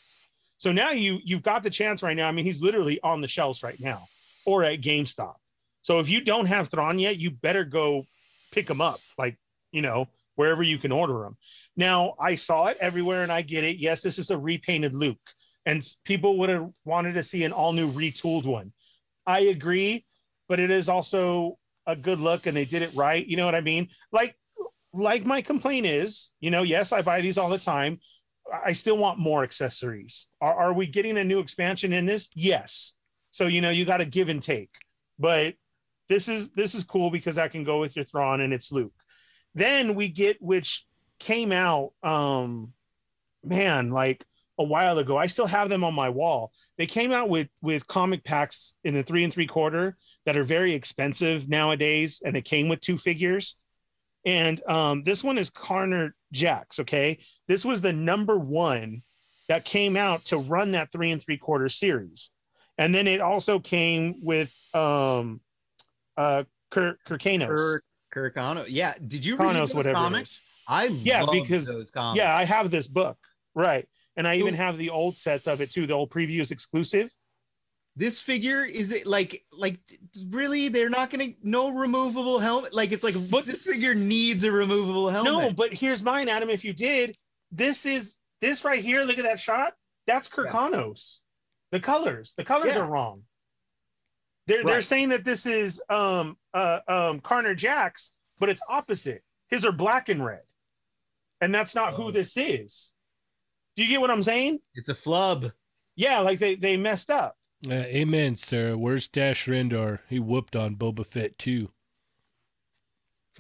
[0.59, 2.29] So now you you've got the chance right now.
[2.29, 4.07] I mean he's literally on the shelves right now
[4.45, 5.35] or at gamestop.
[5.83, 8.05] So if you don't have Thrawn yet you better go
[8.53, 9.01] pick him up.
[9.19, 9.37] Like
[9.71, 11.35] you know wherever you can order them
[11.79, 13.77] now i saw it everywhere and i get it.
[13.79, 15.19] Yes this is a repainted luke.
[15.65, 18.73] And people would have wanted to see an all new retooled one.
[19.27, 20.05] I agree,
[20.49, 23.27] but it is also a good look and they did it right.
[23.27, 23.89] You know what I mean?
[24.13, 24.37] Like,
[24.93, 28.01] like my complaint is, you know, yes, I buy these all the time.
[28.65, 30.27] I still want more accessories.
[30.41, 32.29] Are, are we getting a new expansion in this?
[32.35, 32.95] Yes.
[33.31, 34.71] So, you know, you got to give and take,
[35.19, 35.55] but
[36.09, 38.95] this is, this is cool because I can go with your Thrawn and it's Luke.
[39.55, 40.87] Then we get, which
[41.19, 42.73] came out, um,
[43.45, 44.25] man, like
[44.59, 45.17] a while ago.
[45.17, 48.95] I still have them on my wall they came out with with comic packs in
[48.95, 49.97] the three and three quarter
[50.27, 53.57] that are very expensive nowadays and they came with two figures
[54.27, 56.81] and um, this one is Carnor Jax.
[56.81, 59.03] Okay, this was the number one
[59.49, 62.31] that came out to run that three and three quarter series,
[62.77, 65.41] and then it also came with um,
[66.17, 66.43] uh,
[66.73, 67.47] Kir- Kirkanos.
[67.47, 68.67] Kirk, Kirkano.
[68.69, 68.95] Yeah.
[69.07, 70.41] Did you read Kirkanos, those comics?
[70.67, 72.19] I Yeah, because- those comics.
[72.19, 73.19] Yeah, I have this book,
[73.55, 75.87] right, and I even have the old sets of it too.
[75.87, 77.11] The old previews exclusive.
[77.99, 79.79] This figure is it like like
[80.29, 84.53] really they're not gonna no removable helmet like it's like But- this figure needs a
[84.53, 85.33] removable helmet.
[85.33, 86.51] No, but here's mine, Adam.
[86.51, 87.17] If you did,
[87.51, 89.03] this is this right here.
[89.05, 89.73] Look at that shot.
[90.07, 91.19] That's Kirkanos.
[91.73, 92.81] The colors, the colors Yeah.
[92.83, 93.23] are wrong.
[94.47, 99.23] They're they're saying that this is um uh um Carnor Jax, but it's opposite.
[99.49, 100.43] His are black and red,
[101.41, 101.97] and that's not Oh.
[101.97, 102.93] who this is.
[103.77, 104.61] Do you get what I'm saying?
[104.75, 105.53] it's a flub.
[105.97, 107.37] Yeah, like they they messed up.
[107.69, 108.77] Uh, amen, Sarah.
[108.77, 110.01] Where's Dash Rendar?
[110.09, 111.71] He whooped on Boba Fett too.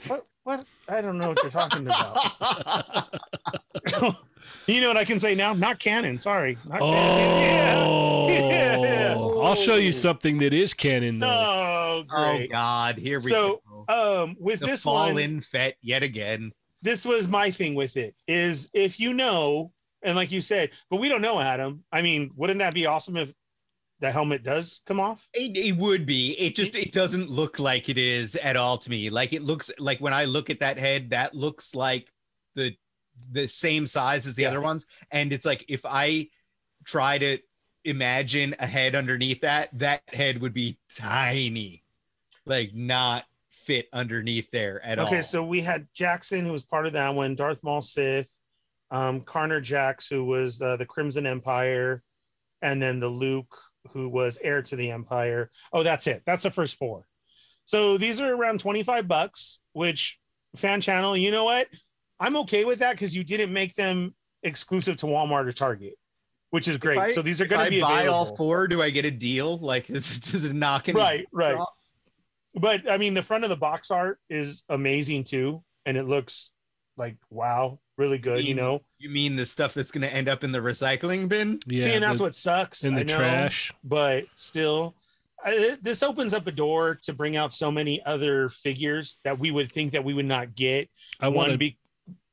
[0.06, 0.64] What what?
[0.88, 2.16] I don't know what you're talking about.
[4.66, 5.52] you know what I can say now?
[5.54, 6.18] Not canon.
[6.20, 6.56] Sorry.
[6.68, 7.42] Not Oh, canon.
[7.42, 8.76] Yeah.
[8.86, 9.14] Yeah.
[9.16, 11.26] I'll show you something that is canon though.
[11.28, 12.50] Oh, oh great.
[12.50, 14.22] god, here we So, go.
[14.24, 16.52] um, with The this fallen one, Fett yet again.
[16.82, 19.72] this was my thing with it is if you know,
[20.02, 21.84] and like you said, but we don't know, Adam.
[21.92, 23.32] I mean, wouldn't that be awesome if
[24.00, 25.26] the helmet does come off?
[25.32, 26.32] It, it would be.
[26.38, 29.10] It just it doesn't look like it is at all to me.
[29.10, 32.12] Like it looks like when I look at that head, that looks like
[32.54, 32.76] the
[33.32, 34.48] the same size as the Yeah.
[34.50, 34.86] other ones.
[35.10, 36.28] And it's like if I
[36.84, 37.38] try to
[37.84, 41.82] imagine a head underneath that, that head would be tiny,
[42.44, 45.06] like not fit underneath there at all.
[45.06, 48.38] Okay, so we had Jaxxon, who was part of that one, Darth Maul Sith,
[48.90, 52.02] um, Carnor Jax, who was uh, the Crimson Empire,
[52.62, 53.56] and then the Luke,
[53.92, 55.50] who was heir to the Empire.
[55.72, 56.22] Oh, that's it.
[56.26, 57.06] That's the first four.
[57.64, 60.18] So these are around 25 bucks, which
[60.54, 61.66] fan channel, you know what?
[62.18, 65.94] I'm okay with that because you didn't make them exclusive to Walmart or Target,
[66.50, 66.98] which is great.
[66.98, 69.58] I- so these are going to be buy all four, do I get a deal?
[69.58, 70.88] Like, is it, knock?
[70.88, 71.56] Right, right.
[71.56, 71.72] off?
[72.54, 76.52] But I mean, the front of the box art is amazing too, and it looks
[76.96, 78.40] like wow, really good.
[78.42, 81.28] You mean- know, You mean the stuff that's going to end up in the recycling
[81.28, 81.60] bin?
[81.66, 82.84] Yeah, see, and that's the- what sucks.
[82.84, 83.72] in the know, trash.
[83.84, 84.94] but still.
[85.44, 89.50] I, this opens up a door to bring out so many other figures that we
[89.52, 90.88] would think that we would not get.
[91.20, 91.78] I want to be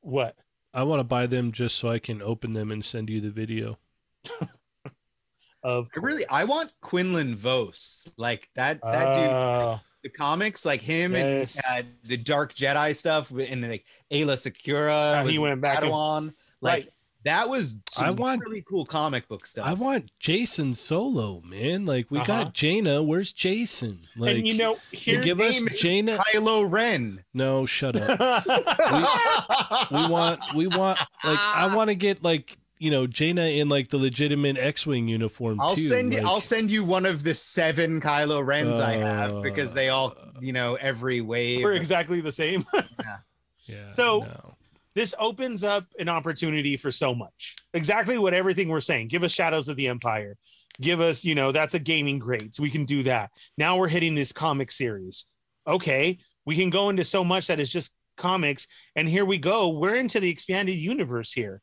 [0.00, 0.34] what
[0.72, 3.30] I want to buy them just so I can open them and send you the
[3.30, 3.78] video.
[5.62, 8.08] of I really, I want Quinlan Vos.
[8.16, 11.60] Like that, that dude, Uh, the comics, like him Yes.
[11.68, 15.90] and uh, the Dark Jedi stuff, and then like Aayla Secura, he went back and-
[15.90, 16.34] Padawan.
[16.60, 16.92] Like right.
[17.24, 19.66] that was some I want- really cool comic book stuff.
[19.66, 21.84] I want Jacen Solo, man.
[21.86, 22.26] Like we Uh-huh.
[22.26, 23.02] got Jaina.
[23.02, 24.00] Where's Jacen?
[24.16, 27.24] Like and you know, His here's give us is Jaina- Kylo Ren.
[27.34, 28.18] no, shut up.
[29.90, 33.88] we want we want like I want to get like you know Jaina in like
[33.88, 35.82] the legitimate X-wing uniform I'll too.
[35.82, 36.18] send you.
[36.20, 40.14] like- I'll send you one of the seven Kylo Rens I have because they all,
[40.20, 41.62] Uh, you know, every wave.
[41.62, 42.64] we're exactly the same.
[43.66, 44.54] yeah, so- no.
[44.94, 47.56] this opens up an opportunity for so much.
[47.72, 49.08] Exactly what everything we're saying.
[49.08, 50.36] Give us Shadows of the Empire.
[50.80, 52.54] Give us, you know, that's a gaming grade.
[52.54, 53.30] So we can do that.
[53.56, 55.26] Now we're hitting this comic series.
[55.66, 56.18] Okay.
[56.44, 58.66] We can go into so much that is just comics.
[58.96, 59.68] And here we go.
[59.68, 61.62] We're into the expanded universe here.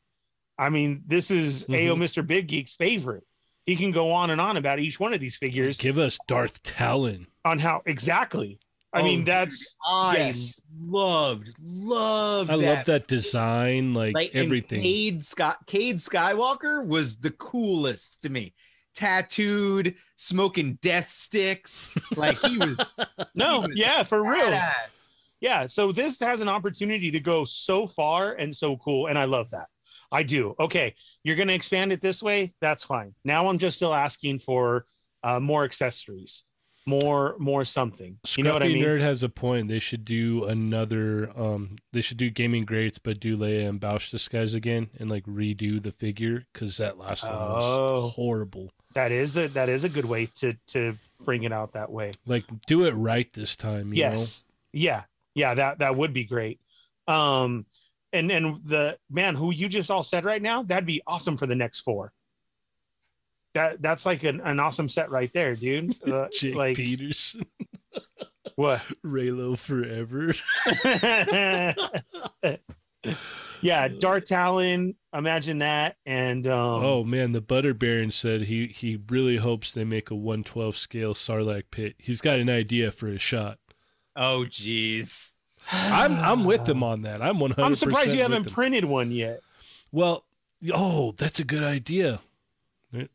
[0.58, 2.18] I mean, this is AO Mr.
[2.18, 2.26] Mm-hmm.
[2.26, 3.24] Big Geek's favorite.
[3.66, 6.62] He can go on and on about each one of these figures give us Darth
[6.62, 7.26] Talon.
[7.44, 8.58] on how exactly.
[8.92, 10.60] I Oh, mean, dude, that's I yes.
[10.78, 12.50] loved, loved.
[12.50, 12.66] I that.
[12.76, 14.82] love that design, like, Like everything.
[14.82, 18.52] Cade Scott, Cade Skywalker was the coolest to me.
[18.94, 21.88] Tattooed, smoking death sticks.
[22.16, 22.78] Like he was
[23.34, 24.58] no, He was yeah, for real.
[25.40, 29.24] yeah so this has an opportunity to go so far and so cool and i
[29.24, 29.66] love that
[30.12, 30.94] i do okay
[31.24, 34.84] you're going to expand it this way that's fine now i'm just still asking for
[35.24, 36.44] uh, more accessories
[36.86, 39.68] more more something you know what i Scruffy mean Nerd has a point.
[39.68, 41.30] They should do another.
[41.38, 45.24] Um, they should do gaming greats, but do Leia and Boushh disguise again and like
[45.26, 47.54] redo the figure because that last one Oh.
[48.04, 48.72] was horrible.
[48.94, 52.10] that is a that is a good way to to bring it out that way
[52.26, 53.92] Like do it right this time.
[53.92, 55.04] You yes yeah
[55.36, 56.58] yeah that that would be great
[57.06, 57.64] um
[58.12, 61.46] and and the man who you just all said right now that'd be awesome for
[61.46, 62.12] the next four
[63.54, 67.46] that that's like an, an awesome set right there dude uh, Jake like Peterson,
[68.56, 70.34] what Reylo forever.
[73.60, 78.98] yeah Dark Talon imagine that and um oh man, the Butter Baron said he he
[79.08, 81.96] really hopes they make a 112 scale Sarlacc pit.
[81.98, 83.58] He's got an idea for a shot.
[84.16, 85.32] Oh jeez.
[85.70, 87.22] I'm I'm with them on that.
[87.22, 87.64] I'm 100.
[87.64, 88.52] I'm surprised you haven't him.
[88.52, 89.40] printed one yet
[89.90, 90.24] Well,
[90.72, 92.20] oh, that's a good idea.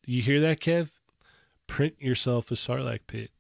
[0.06, 0.90] You hear that, Kev?
[1.68, 3.32] Print yourself a Sarlacc pit.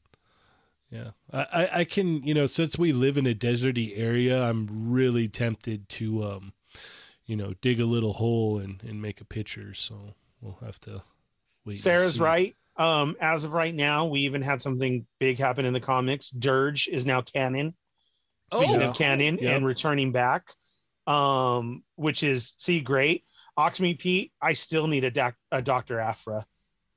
[0.91, 4.67] Yeah, I, I, I can, you know, since we live in a deserty area, I'm
[4.89, 6.53] really tempted to, um,
[7.25, 9.73] you know, dig a little hole and, and make a picture.
[9.73, 11.03] So we'll have to
[11.65, 11.79] wait.
[11.79, 15.79] Sarah's right um as of right now we even had something big happen in the
[15.79, 17.73] comics Durge is now canon
[18.53, 18.89] speaking Oh.
[18.89, 19.55] of canon Yep.
[19.57, 20.43] and returning back
[21.05, 23.23] um which is see great
[23.57, 25.99] Oxmeat Pete I still need a, doc, a Dr.
[25.99, 26.45] Aphra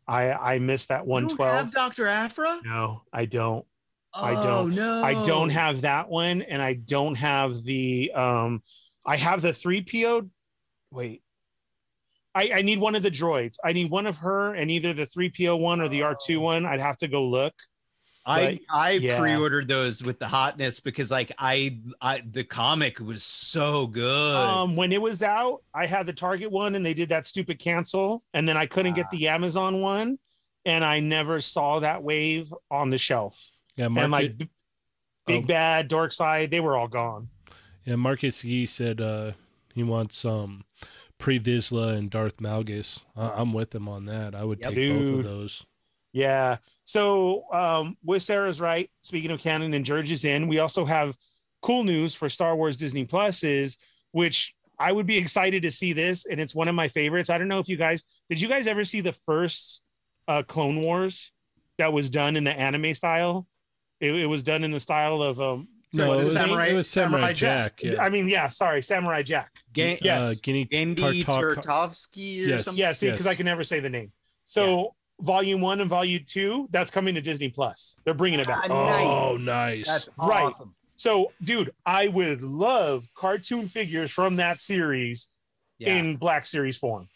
[0.06, 2.06] I I missed that You don't 112 have Dr.
[2.06, 2.60] Aphra?
[2.64, 3.64] no I don't
[4.12, 4.74] I Oh, don't.
[4.74, 5.04] No.
[5.04, 8.60] I don't have that one, and I don't have the um
[9.06, 10.28] I have the three PO.
[10.90, 11.22] Wait.
[12.34, 13.54] I, I need one of the droids.
[13.64, 16.40] I need one of her and either the 3PO one or the R2 Oh.
[16.40, 16.66] one.
[16.66, 17.54] I'd have to go look.
[18.30, 19.18] I I yeah.
[19.18, 24.36] pre-ordered those with the hotness because like I I the comic was so good.
[24.36, 27.58] Um, when it was out, I had the Target one and they did that stupid
[27.58, 28.96] cancel, and then I couldn't Ah.
[28.96, 30.18] get the Amazon one,
[30.64, 33.50] and I never saw that wave on the shelf.
[33.76, 34.48] Yeah, and like B-
[35.26, 35.46] Big Oh.
[35.46, 37.28] Bad, Dark Side, they were all gone.
[37.84, 39.32] yeah, Marcus Yee said uh,
[39.74, 40.64] he wants um,
[41.18, 43.00] Pre Vizsla and Darth Malgus.
[43.16, 44.34] I- I'm with him on that.
[44.34, 44.74] I would Yep.
[44.74, 45.66] take both of those.
[46.12, 46.56] Yeah.
[46.90, 51.16] So um with Sarah's right, speaking of canon and Durge is in, we also have
[51.62, 53.76] cool news for Star Wars Disney Plus is
[54.10, 57.30] which I would be excited to see this, and it's one of my favorites.
[57.30, 59.82] I don't know if you guys did you guys ever see the first
[60.26, 61.30] uh Clone Wars
[61.78, 63.46] that was done in the anime style?
[64.00, 66.90] It, it was done in the style of um No, it was, Samurai- it was
[66.90, 67.76] Samurai, Samurai Jack.
[67.76, 67.92] Jack.
[67.92, 68.02] yeah.
[68.02, 69.52] I mean, yeah, sorry, Samurai Jack.
[69.74, 70.28] Ga- yes.
[70.28, 72.64] Uh, Guinea Gendy Tartar- Turtovsky or Yes.
[72.64, 72.80] something.
[72.82, 73.32] Yeah, see, because Yes.
[73.32, 74.10] I can never say the name.
[74.46, 76.68] So Volume One and Volume Two.
[76.70, 77.96] That's coming to Disney Plus.
[78.04, 78.68] They're bringing it back.
[78.70, 79.06] Ah, nice.
[79.06, 79.86] Oh, nice.
[79.86, 80.44] That's Right.
[80.44, 80.74] awesome.
[80.96, 85.28] So, dude, I would love cartoon figures from that series
[85.78, 85.96] Yeah.
[85.96, 87.08] in Black Series form.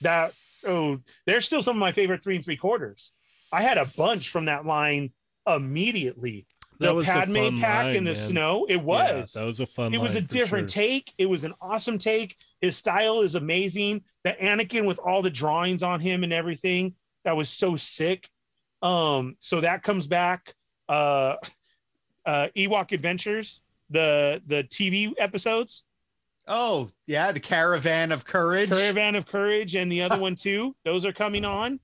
[0.00, 0.32] That
[0.66, 3.12] oh, they're still some of my favorite three and three quarters.
[3.52, 5.12] I had a bunch from that line
[5.46, 6.46] immediately.
[6.78, 8.14] That The was a Padme fun pack line, in the man.
[8.14, 8.64] snow.
[8.68, 9.32] It Yeah, was.
[9.34, 9.86] that was a fun.
[9.86, 9.94] One.
[9.94, 10.82] It was a different sure.
[10.82, 11.12] take.
[11.18, 12.36] It was an awesome take.
[12.62, 14.02] His style is amazing.
[14.24, 16.94] The Anakin with all the drawings on him and everything
[17.24, 18.28] that was so sick.
[18.82, 20.54] Um, so that comes back.
[20.88, 21.36] Uh,
[22.26, 23.60] uh, Ewok Adventures,
[23.90, 25.84] the the TV episodes,
[26.48, 28.70] Oh, yeah, the Caravan of Courage.
[28.70, 30.74] Caravan of Courage, and the other one too.
[30.84, 31.78] Those are coming on.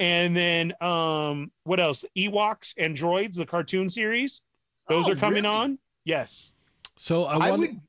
[0.00, 2.04] And then um, what else?
[2.16, 4.42] Ewoks and Droids, the cartoon series.
[4.88, 5.54] Those Oh, are coming really?
[5.56, 5.78] on.
[6.04, 6.54] Yes.
[6.96, 7.60] So I I want.
[7.60, 7.80] would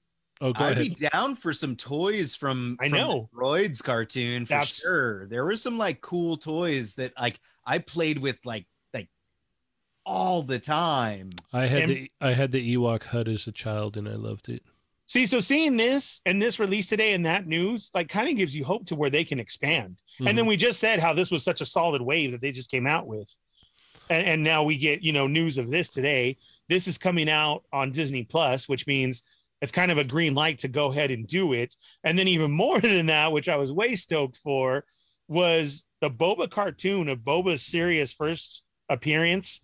[0.41, 0.95] oh, go I'd ahead.
[0.95, 3.29] be down for some toys from, I from know.
[3.33, 5.27] the Droids cartoon for That's- sure.
[5.27, 9.07] There were some like cool toys that like I played with like like
[10.05, 11.29] all the time.
[11.53, 14.49] I had and- the I had the Ewok hut as a child, and I loved
[14.49, 14.63] it.
[15.07, 18.55] See, so seeing this and this release today and that news, like, kind of gives
[18.55, 19.97] you hope to where they can expand.
[20.15, 20.27] Mm-hmm.
[20.27, 22.71] And then we just said how this was such a solid wave that they just
[22.71, 23.27] came out with,
[24.09, 26.37] and, and now we get you know news of this today.
[26.69, 29.23] This is coming out on Disney Plus, which means
[29.61, 31.75] it's kind of a green light to go ahead and do it.
[32.03, 34.85] And then even more than that, which I was way stoked for,
[35.27, 39.61] was the Boba cartoon of Boba's serious first appearance,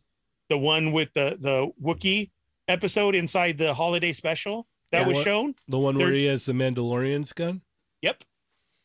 [0.49, 2.31] the one with the the Wookiee
[2.67, 5.13] episode inside the holiday special that Yeah.
[5.13, 5.55] was shown.
[5.67, 7.61] the one where They're- he has the Mandalorian's gun.
[8.01, 8.23] Yep.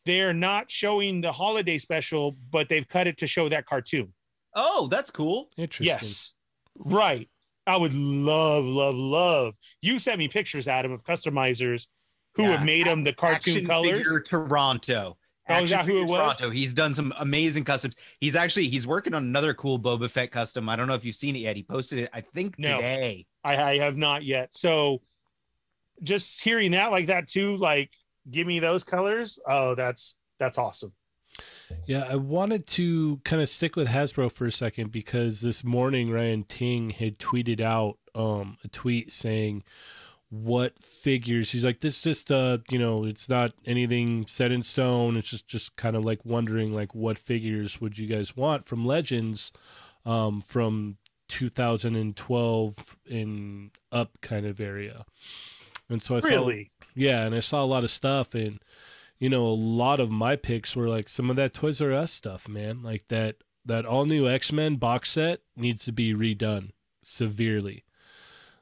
[0.05, 4.13] They're not showing the holiday special, but they've cut it to show that cartoon.
[4.53, 5.49] Oh, that's cool.
[5.57, 5.85] Interesting.
[5.87, 6.33] Yes.
[6.75, 7.29] Right.
[7.65, 9.55] I would love, love, love.
[9.81, 11.87] You sent me pictures, Adam, of customizers
[12.35, 12.57] who Yeah.
[12.57, 13.97] have made them the cartoon Action colors.
[13.99, 15.17] Figure Toronto.
[15.49, 16.37] Oh, is Action that who it was?
[16.37, 16.49] Toronto.
[16.53, 17.95] He's done some amazing customs.
[18.19, 20.67] He's actually he's working on another cool Boba Fett custom.
[20.69, 21.55] I don't know if you've seen it yet.
[21.55, 22.75] He posted it, I think, No.
[22.77, 23.25] today.
[23.43, 24.55] I, I have not yet.
[24.55, 25.01] So
[26.01, 27.91] just hearing that like that too, like
[28.29, 29.37] give me those colors.
[29.47, 30.93] Oh, that's that's awesome.
[31.85, 36.11] Yeah, I wanted to kind of stick with Hasbro for a second because this morning
[36.11, 39.63] Ryan Ting had tweeted out um, a tweet saying
[40.29, 45.15] what figures he's like this just uh you know it's not anything set in stone
[45.15, 48.83] it's just just kind of like wondering like what figures would you guys want from
[48.83, 49.51] legends
[50.07, 50.97] um from
[51.27, 55.05] 2012 and up kind of area
[55.87, 56.71] and so i saw Really?
[56.95, 58.59] yeah, and I saw a lot of stuff, and
[59.23, 62.11] you know, a lot of my picks were like some of that Toys R Us
[62.11, 62.83] stuff, man.
[62.83, 66.71] Like that that all new X Men box set needs to be redone
[67.05, 67.85] severely.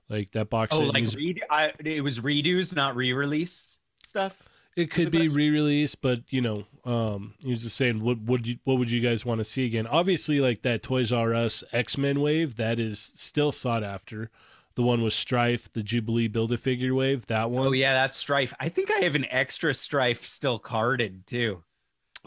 [0.07, 4.47] Like that box Oh, set like needs, read I it was redos, not re-release stuff.
[4.75, 8.57] it could be re-released, but you know, um, he was just saying, what would you
[8.63, 9.87] what would you guys want to see again?
[9.87, 14.29] Obviously, like that Toys R Us X Men wave that is still sought after.
[14.75, 17.67] The one with Strife, the Jubilee Build a Figure wave, that one.
[17.67, 18.53] Oh yeah, that's Strife.
[18.59, 21.63] I think I have an extra Strife still carded too.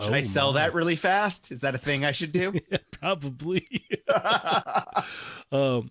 [0.01, 0.59] Should Oh, I sell my.
[0.61, 1.53] that really fast?
[1.53, 2.53] Is that a thing I should do?
[2.71, 3.67] Yeah, probably.
[5.53, 5.91] um,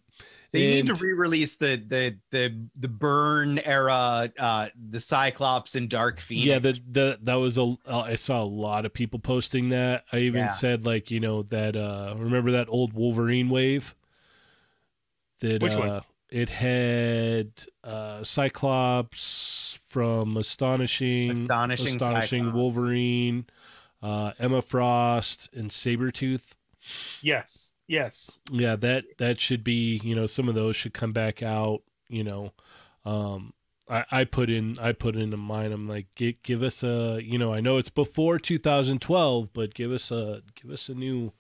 [0.52, 6.20] they need to re-release the the the the burn era uh the Cyclops and Dark
[6.20, 6.46] Phoenix.
[6.46, 7.76] Yeah, the, the that was a.
[7.88, 10.04] uh, I saw a lot of people posting that.
[10.14, 10.48] I even Yeah.
[10.48, 11.76] said like you know that.
[11.76, 13.96] uh Remember that old Wolverine wave?
[15.40, 16.02] That Which one?
[16.34, 17.52] It had
[17.84, 22.56] uh Cyclops from Astonishing, Astonishing Astonishing Cyclops.
[22.56, 23.46] Wolverine,
[24.02, 26.56] uh Emma Frost, and Sabretooth.
[27.22, 27.76] Yes.
[27.88, 28.40] Yes.
[28.52, 32.24] yeah that that should be you know some of those should come back out you
[32.24, 32.54] know
[33.04, 33.54] um
[33.90, 37.38] i i put in i put into mine i'm like give, give us a you
[37.38, 41.34] know i know it's before 2012 but give us a give us a new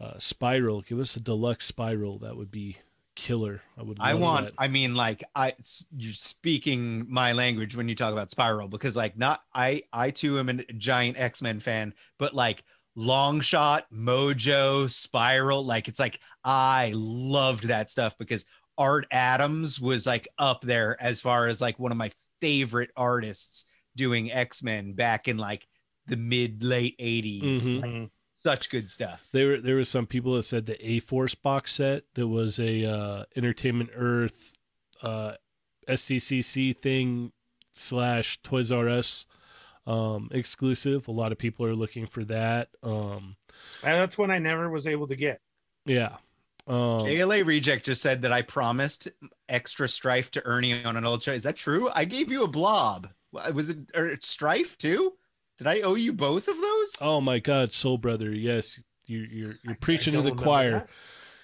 [0.00, 2.76] uh spiral give us a deluxe spiral that would be
[3.16, 4.46] killer i would I want.
[4.46, 4.54] that.
[4.58, 5.54] I mean, like I,
[5.96, 9.82] you're speaking my language when you talk about Spiral because, like, not I.
[9.92, 12.62] I too am a giant X Men fan, but like
[12.96, 18.44] Longshot, Mojo, Spiral, like it's like I loved that stuff because
[18.78, 22.10] Art Adams was like up there as far as like one of my
[22.40, 23.66] favorite artists
[23.96, 25.66] doing X Men back in like
[26.06, 27.68] the mid late 80s.
[27.68, 27.82] Mhm.
[27.82, 28.10] Like, Mhm.
[28.46, 29.28] Such good stuff.
[29.32, 32.60] There were there were some people that said the A Force box set that was
[32.60, 34.52] a uh, Entertainment Earth
[35.02, 35.32] uh,
[35.88, 37.32] SDCC thing
[37.74, 39.26] slash Toys R Us
[39.84, 41.08] um, exclusive.
[41.08, 42.68] A lot of people are looking for that.
[42.84, 43.34] Um,
[43.82, 45.40] And that's one I never was able to get.
[45.84, 46.16] yeah.
[46.68, 49.08] Um, JLA Reject just said that I promised
[49.48, 51.32] extra strife to Ernie on an old show.
[51.32, 51.90] Is that true?
[51.94, 53.08] I gave you a blob.
[53.52, 55.14] Was it or strife too?
[55.58, 56.94] Did I owe you both of those?
[57.00, 58.30] oh my God, Soul Brother.
[58.30, 60.70] Yes, you're you're, you're preaching to the choir.
[60.70, 60.88] that.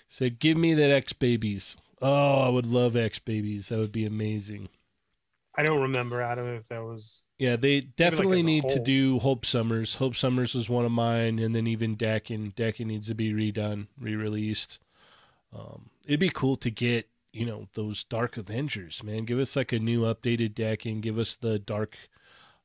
[0.08, 3.68] Said, "Give me that X babies." Oh, I would love X babies.
[3.68, 4.68] That would be amazing.
[5.54, 7.26] I don't remember Adam if that was.
[7.38, 9.96] Yeah, they definitely as a need to do Hope Summers.
[9.96, 12.54] Hope Summers was one of mine, and then even Daken.
[12.54, 14.78] Daken needs to be redone, re-released.
[15.54, 19.24] Um, it'd be cool to get you know those Dark Avengers, man.
[19.24, 21.00] Give us like a new updated Daken.
[21.00, 21.96] Give us the Dark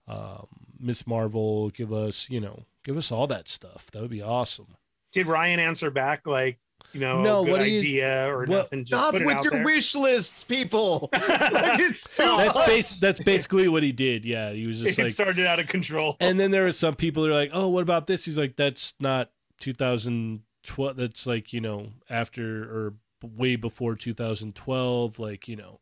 [0.07, 0.47] um,
[0.79, 1.69] Miss Marvel.
[1.69, 3.89] Give us you know give us all that stuff.
[3.91, 4.75] That would be awesome.
[5.11, 6.59] Did Ryan answer back like
[6.93, 8.85] you know No, good what do you- idea or what- nothing?
[8.85, 9.63] Just Stop put it with out your there.
[9.65, 11.09] wish lists, people.
[11.49, 12.67] Like, it's That's much.
[12.67, 12.91] base.
[12.99, 14.25] That's basically what he did.
[14.25, 15.11] Yeah, he was just it like.
[15.11, 16.15] started out of control.
[16.19, 18.55] and then there were some people that are like, "Oh, what about this?" He's like,
[18.57, 19.31] "That's not
[19.61, 20.95] 2012.
[20.97, 22.93] That's like you know after or
[23.23, 25.19] way before 2012.
[25.19, 25.79] Like you know."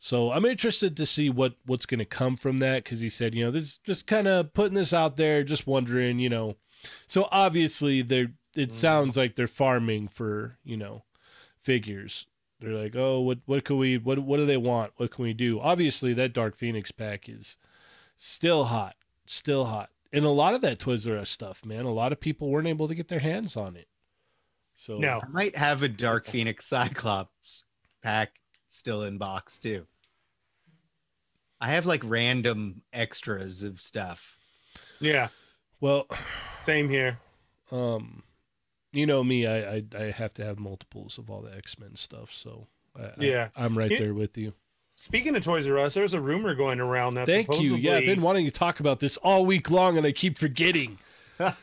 [0.00, 3.34] So I'm interested to see what what's going to come from that because he said,
[3.34, 6.56] you know, this is just kind of putting this out there, just wondering, you know.
[7.06, 8.72] So obviously they're it mm.
[8.72, 11.04] sounds like they're farming for you know
[11.60, 12.26] figures.
[12.60, 14.92] They're like, oh, what what can we what what do they want?
[14.96, 15.60] What can we do?
[15.60, 17.56] Obviously that Dark Phoenix pack is
[18.16, 18.94] still hot,
[19.26, 21.84] still hot, and a lot of that Toys R Us stuff, man.
[21.84, 23.88] A lot of people weren't able to get their hands on it.
[24.74, 27.64] So no, I might have a Dark Phoenix Cyclops
[28.00, 28.38] pack
[28.68, 29.86] still in box too.
[31.60, 34.38] I have like random extras of stuff.
[35.00, 35.28] yeah,
[35.80, 36.06] well,
[36.62, 37.18] same here.
[37.72, 38.22] um,
[38.92, 41.96] you know me, I I, I have to have multiples of all the X Men
[41.96, 42.32] stuff.
[42.32, 42.68] So
[42.98, 43.48] I, Yeah.
[43.56, 44.54] I, am right It- there with you.
[44.94, 47.76] Speaking of Toys R Us, there's a rumor going around that Thank you.
[47.76, 50.98] Yeah, I've been wanting to talk about this all week long, and I keep forgetting.
[51.38, 51.54] That's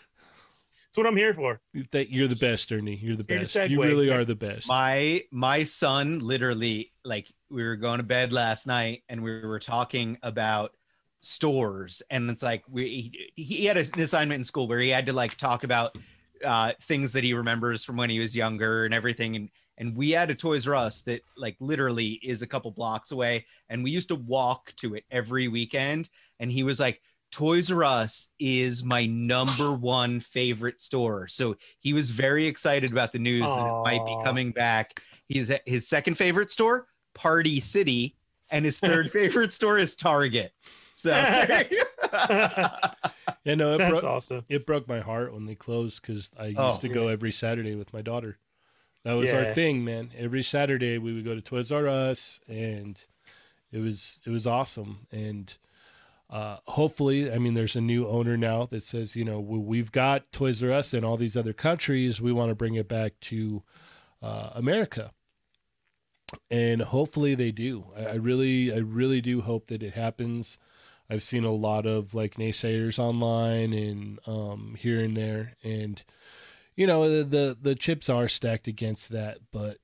[0.95, 1.60] what I'm here for.
[1.91, 2.95] That you're the best, Ernie.
[2.95, 3.53] You're the best.
[3.56, 4.69] You really are the best.
[4.69, 9.60] My my son literally like we were going to bed last night and we were
[9.60, 10.72] talking about
[11.22, 12.03] stores.
[12.10, 15.14] And it's like we he, he had an assignment in school where he had to
[15.14, 15.98] like talk about
[16.44, 19.36] uh things that he remembers from when he was younger and everything.
[19.36, 23.11] And and we had a Toys R Us that like literally is a couple blocks
[23.11, 23.45] away.
[23.69, 26.10] And we used to walk to it every weekend.
[26.40, 27.02] And he was like
[27.32, 31.27] Toys R Us is my number one favorite store.
[31.27, 35.02] So he was very excited about the news that it might be coming back.
[35.27, 38.15] He's his second favorite store, Party City,
[38.51, 40.53] and his third favorite store is Target.
[40.93, 41.11] So
[43.43, 44.45] Yeah, no, it That's broke, awesome.
[44.49, 46.77] it broke my heart when they closed because I used Oh.
[46.81, 48.37] to go every Saturday with my daughter.
[49.03, 50.11] That was our thing, man.
[50.17, 52.99] Every Saturday we would go to Toys R Us, and
[53.71, 55.05] it was it was awesome.
[55.11, 55.55] And
[56.27, 59.91] uh, hopefully, I mean, there's a new owner now that says, you know, we, we've
[59.91, 62.19] got Toys R Us in all these other countries.
[62.19, 63.61] We want to bring it back to
[64.23, 65.11] uh, America,
[66.49, 67.85] and hopefully they do.
[67.97, 70.57] I, I really, I really do hope that it happens.
[71.09, 76.03] I've seen a lot of like naysayers online and um, here and there, and
[76.75, 79.39] you know the, the the chips are stacked against that.
[79.51, 79.77] But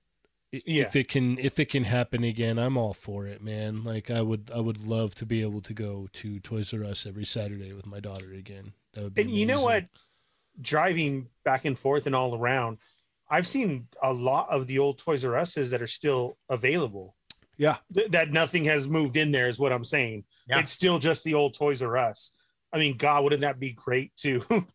[0.65, 0.83] Yeah.
[0.87, 3.83] if it can if it can happen again, I'm all for it, man.
[3.83, 7.05] Like I would I would love to be able to go to Toys R Us
[7.05, 8.73] every Saturday with my daughter again.
[8.93, 9.85] That would be And you know what?
[10.61, 12.77] Driving back and forth and all around,
[13.31, 17.15] I've seen a lot of the old Toys R Us's that are still available.
[17.57, 17.77] Yeah.
[17.93, 20.25] Th- that nothing has moved in there is what I'm saying.
[20.47, 20.59] Yeah.
[20.59, 22.31] It's still just the old Toys R Us.
[22.73, 24.43] I mean, God, wouldn't that be great to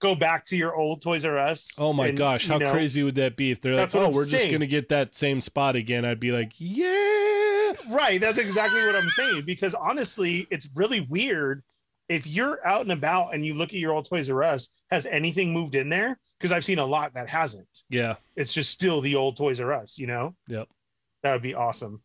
[0.00, 1.70] go back to your old Toys R Us?
[1.78, 4.02] Oh my and, gosh, how know, crazy would that be if they're like, That's what
[4.02, 6.04] "Oh, I'm we're just gonna get that same spot again"?
[6.04, 8.18] I'd be like, "Yeah." Right.
[8.20, 9.44] That's exactly what I'm saying.
[9.46, 11.62] Because honestly, it's really weird
[12.08, 15.06] if you're out and about and you look at your old Toys R Us, has
[15.06, 16.18] anything moved in there?
[16.38, 17.82] Because I've seen a lot that hasn't.
[17.90, 18.14] Yeah.
[18.36, 20.34] It's just still the old Toys R Us, you know?
[20.46, 20.68] Yep.
[21.22, 22.00] That would be awesome.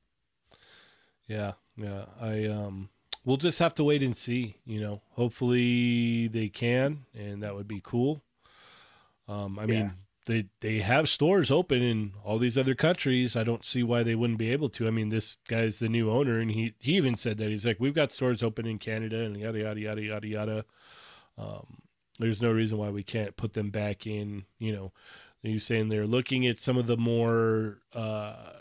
[1.27, 2.05] Yeah, yeah.
[2.19, 2.89] I um
[3.23, 5.01] we'll just have to wait and see, you know.
[5.11, 8.23] Hopefully they can and that would be cool.
[9.27, 9.89] Um I mean, Yeah.
[10.26, 13.35] they they have stores open in all these other countries.
[13.35, 14.88] I don't see why they wouldn't be able to.
[14.88, 17.80] I mean, this guy's the new owner and he he even said that he's like,
[17.80, 20.65] "We've got stores open in Canada and yada yada yada yada yada."
[21.38, 21.82] Um
[22.23, 24.91] there's no reason why we can't put them back in, you know.
[25.41, 28.53] You're saying they're looking at some of the more uh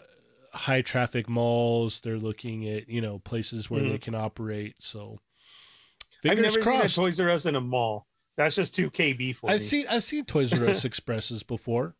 [0.52, 2.00] high traffic malls.
[2.00, 4.74] They're looking at you know places where they can operate.
[4.80, 5.18] So
[6.22, 6.94] fingers I've fingers never crossed.
[6.96, 8.06] seen a Toys R Us in a mall.
[8.36, 9.64] That's just too KB for I've me.
[9.66, 11.94] seen I've seen Toys R Us Expresses before.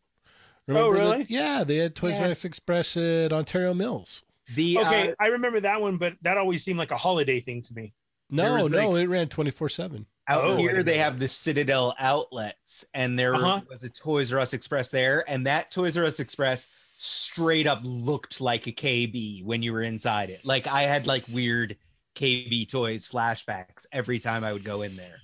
[0.67, 1.25] Oh, the- really?
[1.29, 4.23] yeah, they had Toys R Us Express at Ontario Mills.
[4.53, 7.61] the okay, uh, I remember that one, but that always seemed like a holiday thing
[7.61, 7.93] to me.
[8.29, 10.07] There No, was, no, it ran twenty four seven.
[10.27, 13.61] Out Oh, here they have the Citadel outlets, and there Uh-huh.
[13.69, 16.67] was a Toys R Us Express there, and that Toys R Us Express
[16.97, 20.45] straight up looked like a KB when you were inside it.
[20.45, 21.75] Like I had like weird
[22.15, 25.17] KB toys flashbacks every time I would go in there.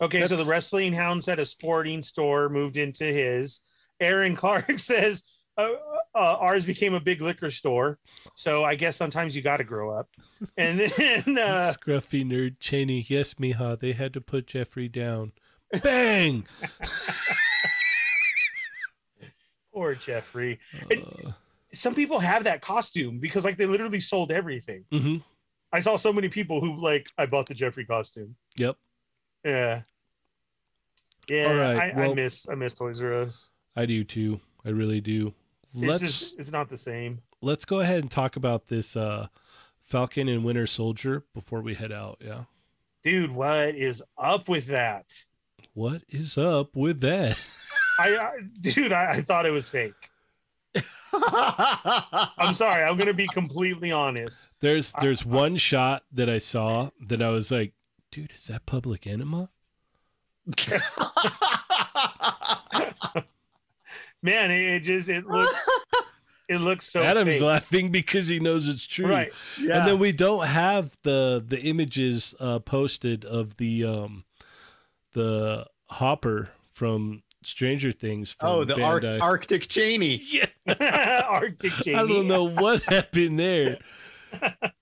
[0.00, 3.60] Okay, so the wrestling hounds had a sporting store moved into his.
[4.00, 5.22] Aaron Clark says
[5.58, 5.70] uh,
[6.14, 7.98] uh, ours became a big liquor store.
[8.34, 10.08] So I guess sometimes you got to grow up.
[10.56, 13.04] And then uh, Scruffy nerd Cheney.
[13.08, 13.78] Yes, Miha.
[13.78, 15.32] They had to put Geoffrey down.
[15.82, 16.46] Bang.
[19.72, 20.58] poor Geoffrey.
[20.90, 21.32] It- Uh,
[21.74, 24.84] Some people have that costume because like they literally sold everything.
[24.90, 25.22] mhm.
[25.70, 28.36] I saw so many people who like I bought the Geoffrey costume.
[28.56, 28.76] Yep.
[29.44, 29.82] Yeah.
[31.28, 33.50] Yeah, right, I, I miss I miss Toys R Us.
[33.76, 34.40] I do too.
[34.64, 35.34] I really do.
[35.74, 37.20] It's Let's just it's not the same.
[37.42, 39.28] let's go ahead and talk about this uh
[39.82, 42.18] Falcon and Winter Soldier before we head out.
[42.24, 42.44] Yeah.
[43.02, 45.06] Dude, what is up with that?
[45.74, 47.38] What is up with that?
[48.00, 49.92] I, I dude, I, I thought it was fake.
[51.12, 52.84] I'm sorry.
[52.84, 54.50] I'm gonna be completely honest.
[54.60, 57.72] There's I- there's one shot that I saw that I was like,
[58.10, 59.50] dude, is that Public Enema?
[64.22, 65.68] Man, it, it just it looks
[66.48, 67.42] it looks so Adam's fake.
[67.42, 69.06] laughing because he knows it's true.
[69.06, 69.32] right.
[69.60, 69.78] yeah.
[69.78, 74.24] And then we don't have the the images uh, posted of the um
[75.12, 78.36] the Hopper from Stranger Things.
[78.38, 80.22] From oh, the Ar- Arctic Cheney.
[80.30, 81.96] yeah, Arctic Cheney.
[81.96, 83.78] I don't know what happened there.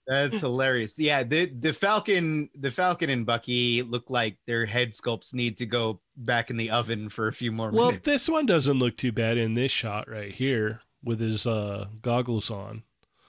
[0.06, 0.98] That's hilarious.
[0.98, 5.66] Yeah, the the Falcon, the Falcon and Bucky look like their head sculpts need to
[5.66, 8.04] go back in the oven for a few more Well, minutes.
[8.04, 12.50] this one doesn't look too bad in this shot right here with his uh goggles
[12.50, 12.82] on.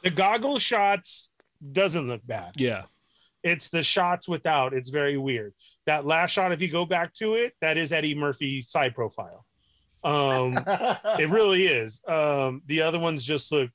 [0.04, 1.32] The goggle shots
[1.72, 2.54] doesn't look bad.
[2.58, 2.84] Yeah.
[3.44, 4.74] It's the shots without.
[4.74, 5.54] It's very weird.
[5.86, 9.46] That last shot, if you go back to it, that is Eddie Murphy side profile.
[10.04, 10.58] Um,
[11.20, 12.02] it really is.
[12.08, 13.70] Um, the other ones just look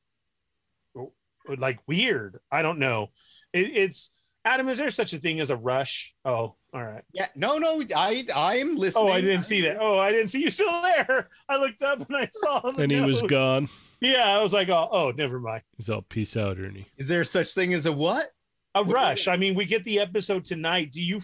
[1.59, 2.39] like weird.
[2.51, 3.09] I don't know.
[3.52, 4.10] It, it's
[4.44, 4.69] Adam.
[4.69, 6.14] Is there such a thing as a rush?
[6.24, 7.05] Oh, all right.
[7.12, 9.05] yeah, no, no, I I am listening.
[9.10, 9.77] Oh, I didn't see that.
[9.81, 11.28] Oh, I didn't see you still there.
[11.48, 13.69] I looked up and I saw the And he was gone.
[14.01, 15.62] Yeah, I was like, oh, oh, never mind.
[15.77, 16.89] He's all peace out, Ernie.
[16.97, 18.27] Is there such thing as a what?
[18.74, 19.28] A rush.
[19.28, 20.90] I mean, we get the episode tonight.
[20.90, 21.20] Do you,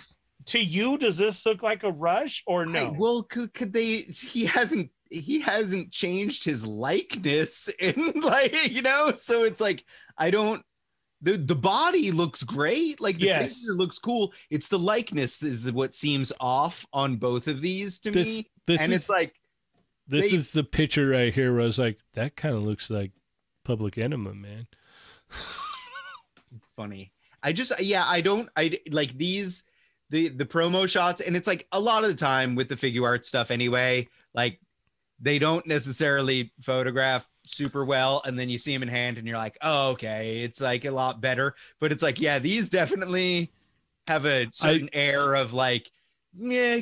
[0.46, 2.86] to you, does this look like a rush or no?
[2.86, 4.02] I- well, could, could they?
[4.02, 4.90] He hasn't.
[5.10, 9.12] He hasn't changed his likeness in like you know.
[9.16, 9.84] So it's like
[10.16, 10.62] I don't.
[11.22, 13.00] The the body looks great.
[13.00, 13.58] Like the Yes.
[13.58, 14.32] figure looks cool.
[14.50, 18.50] It's the likeness is what seems off on both of these to This me.
[18.68, 19.34] this and is it's like
[20.06, 22.88] this they- is the picture right here where I was like, that kind of looks
[22.88, 23.10] like
[23.64, 24.68] Public Enema, man.
[26.54, 27.12] it's funny.
[27.42, 29.64] I just yeah, I don't I like these
[30.10, 33.04] the the promo shots and it's like a lot of the time with the figure
[33.04, 34.60] art stuff anyway, like
[35.20, 39.38] they don't necessarily photograph super well and then you see them in hand and you're
[39.38, 43.52] like, "Oh, okay, it's like a lot better." But it's like, yeah, these definitely
[44.06, 45.90] have a certain air of like
[46.36, 46.80] yeah,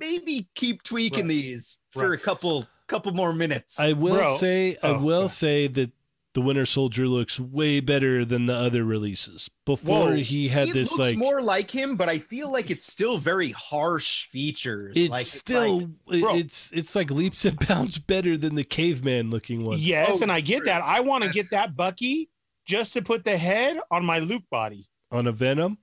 [0.00, 1.28] maybe keep tweaking Right.
[1.28, 2.18] these for Right.
[2.18, 3.78] a couple couple more minutes.
[3.80, 4.36] I will Bro.
[4.36, 5.30] say, I Oh, will God.
[5.30, 5.90] say that
[6.34, 9.50] the Winter Soldier looks way better than the other releases.
[9.66, 10.16] Before Whoa.
[10.16, 13.18] he had it this looks like, more like him, but I feel like it's still
[13.18, 14.94] very harsh features.
[14.96, 19.64] it's like, still like- it's it's like leaps and bounds better than the caveman looking
[19.64, 19.78] one.
[19.78, 20.64] Yes, Oh, and I get sure.
[20.66, 20.82] that.
[20.82, 21.34] I want to Yes.
[21.34, 22.30] get that Bucky
[22.64, 24.88] just to put the head on my Luke body.
[25.10, 25.76] On a Venom,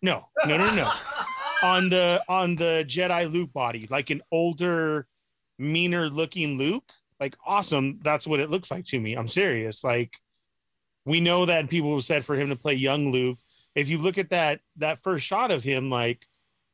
[0.00, 0.90] No, no, no, no.
[1.62, 5.06] on the on the Jedi Luke body, like an older,
[5.58, 6.90] meaner looking Luke.
[7.22, 8.00] Like awesome.
[8.02, 9.14] That's what it looks like to me.
[9.14, 9.84] I'm serious.
[9.84, 10.16] Like
[11.04, 13.38] we know that people have said for him to play young Luke.
[13.76, 16.26] If you look at that that first shot of him, like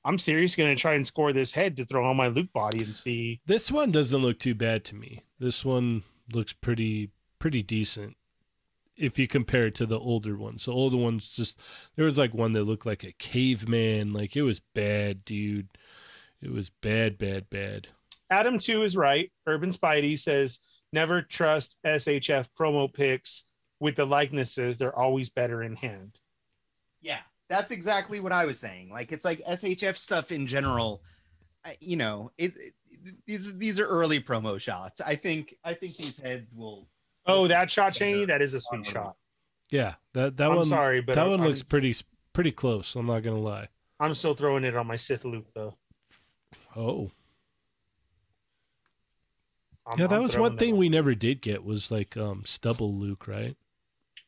[0.06, 2.82] I'm serious going to try and score this head to throw on my Luke body
[2.82, 3.42] and see.
[3.44, 5.22] this one doesn't look too bad to me.
[5.38, 6.02] This one
[6.32, 8.16] looks pretty pretty decent
[8.96, 10.64] if you compare it to the older ones.
[10.64, 11.60] The older ones just
[11.96, 14.14] there was like one that looked like a caveman.
[14.14, 15.68] Like it was bad, dude.
[16.40, 17.88] It was bad, bad, bad.
[18.30, 19.30] Adam too is right.
[19.46, 20.60] Urban Spidey says
[20.92, 23.44] never trust SHF promo pics
[23.80, 24.78] with the likenesses.
[24.78, 26.18] They're always better in hand.
[27.00, 28.90] Yeah, that's exactly what I was saying.
[28.90, 31.02] Like it's like SHF stuff in general.
[31.80, 32.74] You know, it, it-
[33.26, 35.00] these these are early promo shots.
[35.00, 36.88] I think I think these heads will.
[37.26, 39.14] Oh, that shot, Cheney, that is a sweet shot.
[39.70, 41.94] Yeah, that that I'm one sorry, but that I'm, one looks I'm, pretty
[42.32, 42.96] pretty close.
[42.96, 43.68] I'm not gonna lie.
[44.00, 45.74] I'm still throwing it on my Sith Luke though.
[46.74, 47.10] Oh,
[49.89, 52.43] I'm- yeah, that I'm was one that thing we never did get was like um
[52.44, 53.56] stubble Luke, right?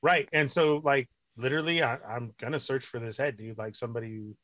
[0.03, 0.29] right.
[0.33, 3.59] And so, like, literally, I, I'm gonna search for this head, dude.
[3.59, 4.35] Like somebody who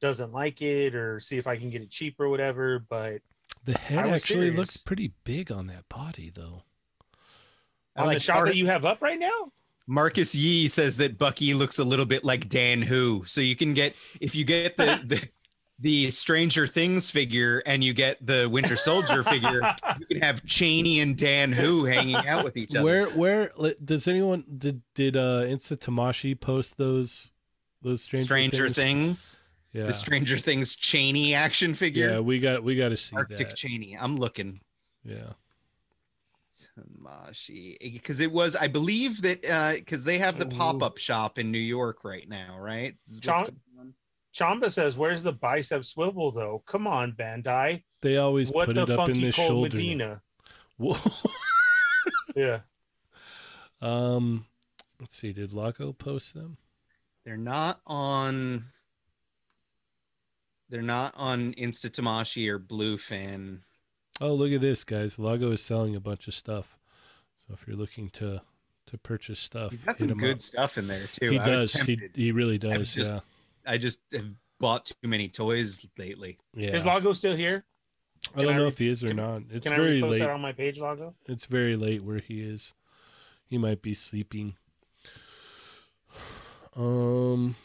[0.00, 2.78] doesn't like it, or see if I can get it cheap or whatever.
[2.78, 3.22] But
[3.64, 6.62] The head was actually looks pretty big on that body, though.
[7.96, 9.52] I on the like shot Mar- that you have up right now,
[9.86, 13.24] Marcus Yee says that Bucky looks a little bit like Dan Who.
[13.26, 15.28] So you can get if you get the the
[15.82, 19.60] the Stranger Things figure and you get the Winter Soldier figure,
[20.00, 22.84] you can have Cheney and Dan Who hanging out with each other.
[22.84, 23.52] Where where
[23.84, 27.32] does anyone did did uh Insta Tamashii post those
[27.82, 28.74] those Stranger, Stranger Things?
[28.76, 29.38] Things,
[29.72, 29.84] Yeah.
[29.86, 32.10] the Stranger Things Cheney action figure.
[32.10, 33.56] yeah, we got we got to see Arctic that.
[33.56, 33.96] Cheney.
[34.00, 34.60] I'm looking.
[35.04, 35.32] Yeah.
[36.78, 39.40] Tamashii, because it was, I believe that
[39.76, 42.94] because they have the pop up shop in New York right now, right?
[43.06, 43.71] This is what's John- going on.
[44.34, 46.62] Chamba says, "Where's the bicep swivel though?
[46.66, 47.82] Come on, Bandai.
[48.00, 49.76] They always What put the it up in funky the cold shoulder.
[49.76, 50.22] Medina?
[52.34, 52.60] Yeah,
[53.82, 54.46] um
[54.98, 56.56] let's see, did Lago post them?
[57.24, 58.64] They're not on.
[60.70, 63.60] They're not on Insta Tamashii or Bluefin.
[64.20, 65.18] Oh, look at this, guys.
[65.18, 66.78] Lago is selling a bunch of stuff.
[67.46, 68.40] So if you're looking to
[68.86, 70.40] to purchase stuff, He's got some good up.
[70.40, 71.30] stuff in there too.
[71.32, 71.82] He I was does.
[71.82, 72.92] He, he really does.
[72.94, 73.20] just- yeah.
[73.66, 74.26] I just have
[74.58, 76.38] bought too many toys lately.
[76.54, 76.74] Yeah.
[76.74, 77.64] is Lago still here?
[78.36, 79.42] I don't I know re- if he is or can- not.
[79.50, 80.18] It's Can I very repost late.
[80.20, 81.14] that on my page, Lago?
[81.26, 82.72] It's very late where he is.
[83.48, 84.54] He might be sleeping.
[86.76, 87.56] Um,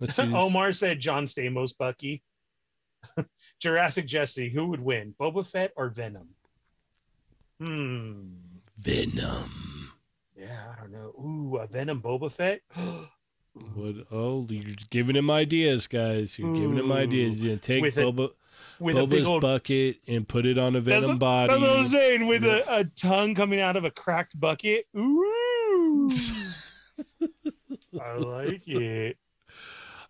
[0.00, 0.22] let's see.
[0.34, 2.22] Omar said John Stamos, Bucky.
[3.60, 6.28] Jurassic Jesse, who would win, Boba Fett or Venom?
[7.60, 8.22] Hmm.
[8.78, 9.92] Venom.
[10.36, 11.12] Yeah, I don't know.
[11.18, 12.60] Ooh, a Venom Boba Fett.
[13.74, 14.06] What?
[14.10, 16.38] Oh, you're giving him ideas, guys.
[16.38, 17.42] You're giving him ideas.
[17.42, 18.30] You're gonna take With a- Boba,
[18.78, 21.60] With a big Boba's old bucket and put it on a That's Venom what- That's
[21.60, 22.26] what I'm saying.
[22.26, 22.62] With Yeah.
[22.66, 24.86] a, a tongue coming out of a cracked bucket.
[24.96, 26.10] Ooh.
[28.00, 29.18] I like it.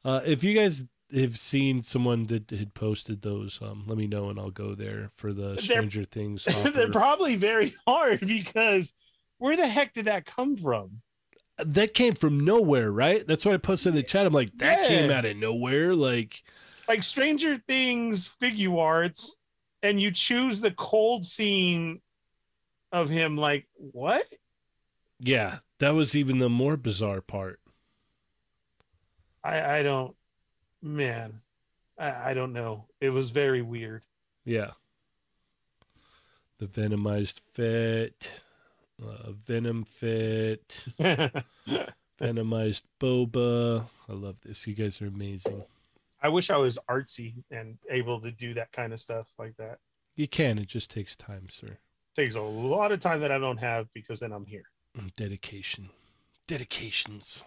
[0.05, 4.31] Uh, if you guys have seen someone that had posted those, um, let me know
[4.31, 6.45] and I'll go there for the Stranger Things.
[6.75, 8.93] They're probably very hard because
[9.39, 11.03] where the heck did that come from?
[11.65, 13.27] That came from nowhere, right?
[13.27, 14.27] That's what I posted in the chat.
[14.27, 15.95] I'm like, that came out of nowhere.
[15.95, 16.43] Like,
[16.89, 19.31] Like Stranger Things Figuarts,
[19.83, 22.01] and you choose the cold scene
[22.93, 23.37] of him.
[23.37, 24.25] Like what?
[25.21, 27.61] yeah, that was even the more bizarre part.
[29.45, 30.15] I I don't.
[30.83, 31.41] Man,
[31.99, 32.87] I, I don't know.
[33.01, 34.03] It was very weird.
[34.45, 34.71] Yeah.
[36.59, 38.29] The venomized Fett,
[39.03, 40.61] uh, venom Fett,
[42.21, 43.87] venomized boba.
[44.09, 44.67] I love this.
[44.67, 45.65] You guys are amazing.
[46.23, 49.79] I wish I was artsy and able to do that kind of stuff like that.
[50.17, 50.59] You can.
[50.59, 51.79] It just takes time, sir.
[52.15, 54.65] takes a lot of time that I don't have because then I'm here.
[55.17, 55.89] Dedication.
[56.47, 57.45] Dedications.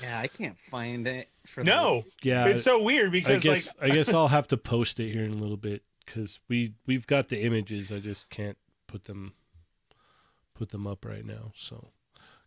[0.00, 2.46] Yeah, I can't find it for No, Yeah.
[2.46, 5.12] it's so weird because I because guess like I guess I'll have to post it
[5.12, 7.90] here in a little bit because we we've got the images.
[7.90, 8.56] I just can't
[8.86, 9.32] put them
[10.58, 11.52] put them up right now.
[11.56, 11.88] So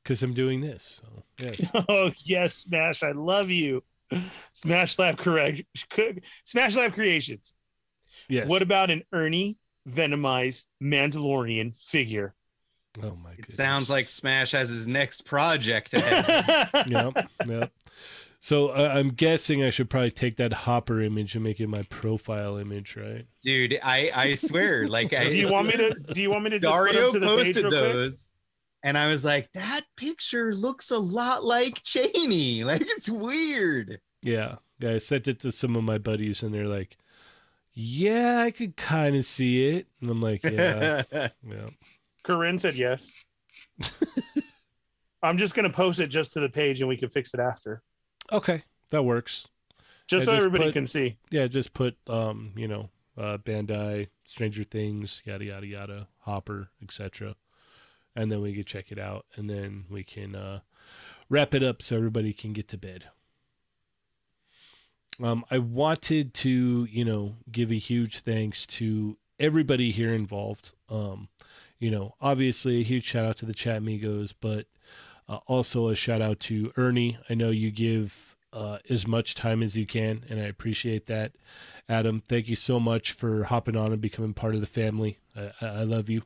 [0.04, 1.02] because I'm doing this.
[1.02, 1.72] So yes.
[1.90, 3.84] oh yes, Smash, I love you.
[4.52, 5.62] Smash Lab correct
[6.44, 7.54] Smash Lab Creations.
[8.28, 8.50] Yes.
[8.50, 9.58] What about an Ernie
[9.90, 12.36] Venomized Mandalorian figure?
[13.02, 13.56] Oh my It goodness.
[13.56, 16.68] sounds like Smash has his next project ahead.
[16.88, 17.30] yep.
[17.48, 17.72] Yep.
[18.44, 21.84] So uh, I'm guessing I should probably take that hopper image and make it my
[21.84, 23.28] profile image, right?
[23.44, 26.50] Dude, I I swear, like I do you want me to do you want me
[26.50, 27.94] to just put Dario them to the page posted real quick?
[27.94, 28.32] those,
[28.82, 32.64] and I was like, that picture looks a lot like Cheney.
[32.72, 34.02] Like it's weird.
[34.24, 34.56] Yeah.
[34.80, 34.94] Yeah.
[34.94, 36.98] I sent it to some of my buddies and they're like,
[37.74, 41.70] "Yeah, I could kind of see it," and I'm like, "Yeah, yeah."
[42.24, 43.14] Corinne said yes.
[45.22, 47.84] I'm just gonna post it just to the page and we can fix it after.
[48.32, 49.48] Okay, that works.
[50.08, 51.18] Just I so just everybody put- can see.
[51.30, 57.36] Yeah, just put um, you know, uh, Bandai, Stranger Things, yada yada yada, Hopper, etc.
[58.16, 60.60] And then we can check it out, and then we can uh,
[61.30, 63.06] wrap it up so everybody can get to bed.
[65.22, 70.72] Um, I wanted to, you know, give a huge thanks to everybody here involved.
[70.90, 71.30] Um,
[71.80, 74.66] you know, obviously a huge shout out to the chat amigos, but
[75.32, 77.18] uh, also a shout out to Ernie.
[77.30, 81.32] I know you give uh, as much time as you can, and I appreciate that.
[81.88, 85.20] Adam, thank you so much for hopping on and becoming part of the family.
[85.36, 86.24] I, I I love you.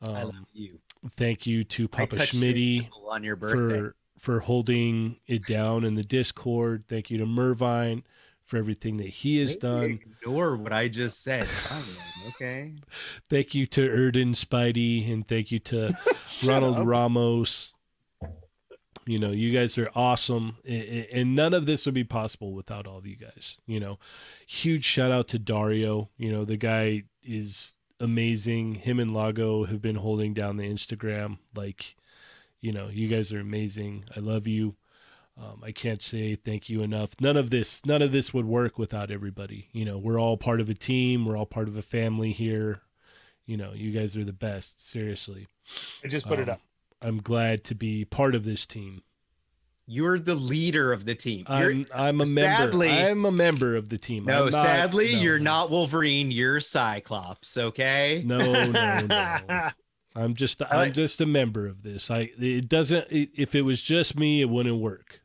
[0.00, 0.78] Um, I love you.
[1.12, 3.80] thank you to Papa Schmitty on your birthday.
[3.80, 6.84] for for holding it down in the Discord.
[6.88, 8.02] Thank you to Mervine
[8.46, 10.00] for everything that he has Maybe done.
[10.22, 11.46] Ignore what I just said.
[12.28, 12.72] Okay.
[13.28, 15.94] Thank you to Erden Spidey and thank you to
[16.46, 16.86] Ronald up.
[16.86, 17.73] Ramos.
[19.06, 20.56] You know, you guys are awesome.
[20.66, 23.58] And none of this would be possible without all of you guys.
[23.66, 23.98] You know,
[24.46, 26.10] huge shout out to Dario.
[26.16, 28.76] You know, the guy is amazing.
[28.76, 31.38] Him and Lago have been holding down the Instagram.
[31.54, 31.96] Like,
[32.60, 34.04] you know, you guys are amazing.
[34.16, 34.76] I love you.
[35.36, 37.20] Um, I can't say thank you enough.
[37.20, 39.68] None of this, none of this would work without everybody.
[39.72, 41.26] You know, we're all part of a team.
[41.26, 42.82] We're all part of a family here.
[43.44, 44.80] You know, you guys are the best.
[44.88, 45.48] Seriously,
[46.04, 46.60] I just put it Um, up.
[47.04, 49.02] I'm glad to be part of this team.
[49.86, 51.44] You're the leader of the team.
[51.46, 52.82] You're, I'm, I'm a member.
[52.84, 54.24] I'm a member of the team.
[54.24, 55.18] no, not- sadly, no.
[55.18, 56.30] you're not Wolverine.
[56.30, 57.58] You're Cyclops.
[57.58, 58.22] Okay.
[58.24, 58.38] No,
[58.70, 59.68] no, no.
[60.16, 62.10] I'm just I'm like- just a member of this.
[62.10, 65.20] I it doesn't it, if it was just me it wouldn't work.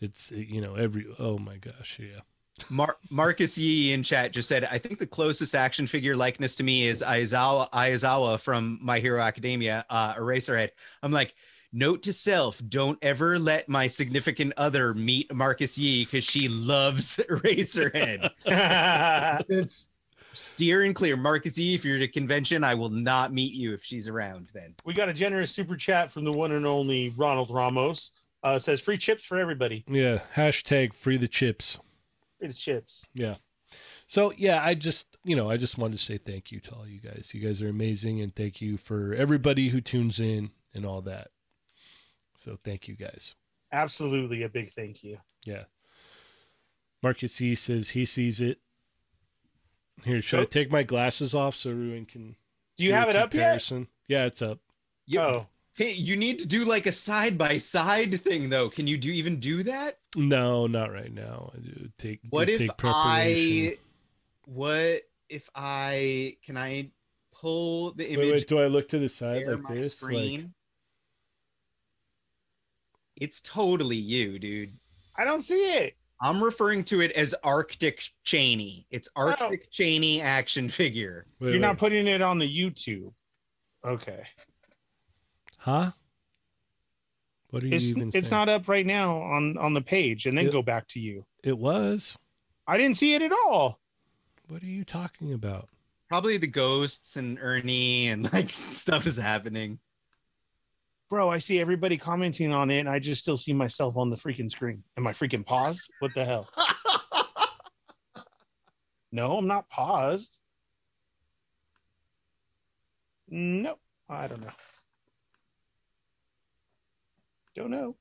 [0.00, 2.22] It's you know every oh my gosh yeah.
[2.70, 6.64] Mar- Marcus Yee in chat just said, I think the closest action figure likeness to
[6.64, 10.70] me is Aizawa, Aizawa from My Hero Academia, uh, Eraserhead.
[11.02, 11.34] I'm like,
[11.72, 17.16] note to self, don't ever let my significant other meet Marcus Yee because she loves
[17.30, 18.30] Eraserhead.
[19.48, 19.88] it's
[20.34, 21.16] steer and clear.
[21.16, 24.48] Marcus Yee, if you're at a convention, I will not meet you if she's around
[24.54, 24.74] then.
[24.84, 28.12] we got a generous super chat from the one and only Ronald Ramos.
[28.44, 29.84] Uh, says free chips for everybody.
[29.86, 31.78] Yeah, hashtag free the chips.
[32.42, 33.06] Free the chips.
[33.14, 33.36] Yeah.
[34.06, 36.86] So yeah, I just you know I just wanted to say thank you to all
[36.86, 37.30] you guys.
[37.32, 41.28] You guys are amazing, and thank you for everybody who tunes in and all that.
[42.36, 43.36] So thank you guys.
[43.70, 45.18] Absolutely a big thank you.
[45.44, 45.64] Yeah.
[47.02, 48.58] Marcus E says he sees it.
[50.04, 52.36] Here, should I take my glasses off so everyone can
[52.76, 53.70] Do you do a have it up yet?
[54.08, 54.58] Yeah, it's up.
[55.06, 58.68] Yo, Oh, Hey, you need to do like a side by side thing though.
[58.68, 59.98] Can you do even do that?
[60.16, 61.50] No, not right now.
[61.54, 63.74] I do take What if take preparation.
[63.74, 63.78] I
[64.44, 66.90] what if I can I
[67.34, 69.96] pull the Wait, image wait, do I look to the side like my this?
[69.96, 70.40] screen?
[70.40, 70.50] Like,
[73.20, 74.76] It's totally you, dude.
[75.16, 75.96] I don't see it.
[76.20, 78.86] I'm referring to it as Arctic Cheney.
[78.90, 79.28] It's oh.
[79.28, 81.26] Arctic Cheney action figure.
[81.40, 83.12] wait, You're not putting it on the YouTube.
[83.84, 84.22] Okay.
[85.62, 85.92] Huh?
[87.50, 88.30] What are you It's even it's saying?
[88.30, 91.24] not up right now on on the page and then It- go back to you.
[91.44, 92.16] It was.
[92.66, 93.80] I didn't see it at all.
[94.48, 95.68] What are you talking about?
[96.08, 99.78] Probably the ghosts and Ernie and like stuff is happening.
[101.08, 104.16] Bro, I see everybody commenting on it and I just still see myself on the
[104.16, 104.82] freaking screen.
[104.96, 105.90] Am I freaking paused?
[106.00, 106.48] What the hell?
[109.14, 110.38] No, I'm not paused.
[113.28, 113.78] Nope.
[114.08, 114.50] I don't know.
[117.54, 117.96] Don't know.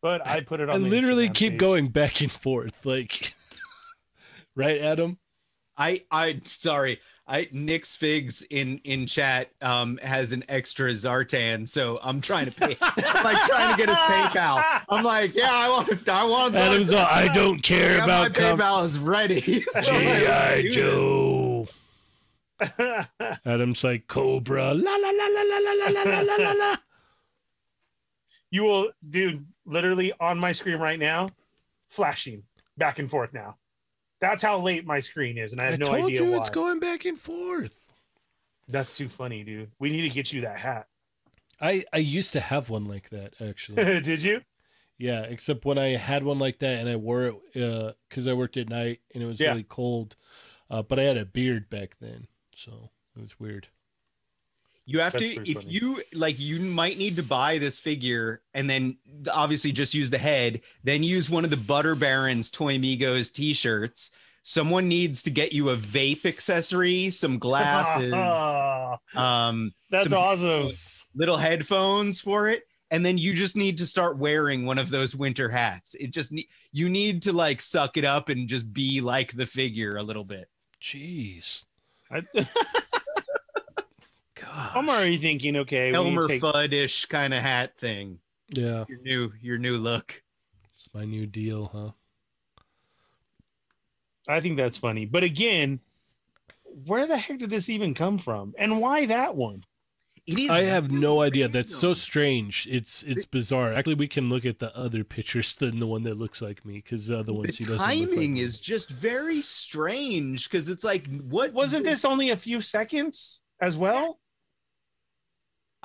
[0.00, 0.82] But I put it I on.
[0.82, 1.60] the literally Instagram keep page.
[1.60, 3.34] going back and forth, like,
[4.56, 5.18] right, Adam?
[5.76, 7.00] I I sorry.
[7.26, 12.52] I Nick's Figs in in chat um has an extra Zartan, so I'm trying to
[12.52, 14.62] pay I'm like trying to get his PayPal.
[14.88, 18.38] I'm like, yeah, I want I want Adam's all, I don't care Yeah, about my
[18.38, 19.40] PayPal is ready.
[19.62, 20.62] So I'm like, G.I.
[20.62, 20.74] this.
[20.74, 21.68] Joe.
[23.46, 24.74] Adam's like Cobra.
[24.74, 26.76] La la la la la la la la la la la.
[28.52, 29.44] You will, dude.
[29.66, 31.30] Literally on my screen right now,
[31.88, 32.44] flashing
[32.78, 33.32] back and forth.
[33.34, 33.56] Now,
[34.20, 36.36] that's how late my screen is, and I I have no told idea you why.
[36.36, 37.84] it's going back and forth.
[38.68, 39.70] That's too funny, dude.
[39.80, 40.86] We need to get you that hat.
[41.60, 43.82] I I used to have one like that actually.
[44.00, 44.42] Did you?
[44.98, 48.56] yeah, except when I had one like that and I wore it because I worked
[48.56, 49.48] at night and it was Yeah.
[49.50, 50.14] really cold.
[50.70, 53.68] Uh, but I had a beard back then, so it was weird.
[54.84, 55.70] You have That's to if funny.
[55.70, 58.98] you like you might need to buy this figure and then
[59.32, 64.10] obviously just use the head, then use one of the Butter Barons Toy Migos t-shirts.
[64.42, 68.12] Someone needs to get you a vape accessory, some glasses,
[69.16, 70.72] um That's some awesome.
[71.14, 75.16] little headphones for it and then you just need to start wearing one of those
[75.16, 75.94] winter hats.
[75.94, 79.46] It just need you need to like suck it up and just be like the
[79.46, 80.48] figure a little bit.
[80.80, 81.64] Jeez,
[82.10, 82.22] I,
[84.54, 84.70] God.
[84.74, 88.18] I'm already thinking, okay, Elmer to take- Fudd-ish kind of hat thing.
[88.50, 90.22] Yeah, Your new your new look.
[90.74, 91.90] it's my new deal, huh?
[94.28, 95.06] I think that's funny.
[95.06, 95.80] But again,
[96.86, 98.54] where the heck did this even come from?
[98.58, 99.64] And why that one?
[100.26, 101.48] It is I have no really idea.
[101.48, 102.68] That's so strange.
[102.70, 103.72] It's it's bizarre.
[103.72, 106.74] Actually, we can look at the other pictures than the one that looks like me
[106.74, 107.78] because uh, the other ones he doesn't.
[107.78, 112.36] look like timing is just very strange because it's like what Wasn't this only a
[112.36, 114.20] few seconds as well?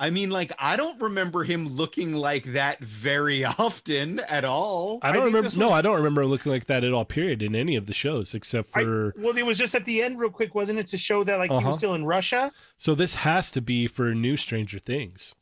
[0.00, 5.00] I mean, like I don't remember him looking like that very often at all.
[5.02, 5.42] I I don't think remember.
[5.48, 7.04] this No, I don't remember looking like that at all.
[7.04, 7.42] Period.
[7.42, 9.14] In any of the shows except I- for.
[9.18, 11.50] Well, it was just at the end, real quick, wasn't it, to show that like
[11.50, 11.66] he Uh-huh.
[11.68, 12.52] was still in Russia?
[12.76, 15.34] so this has to be for new Stranger Things.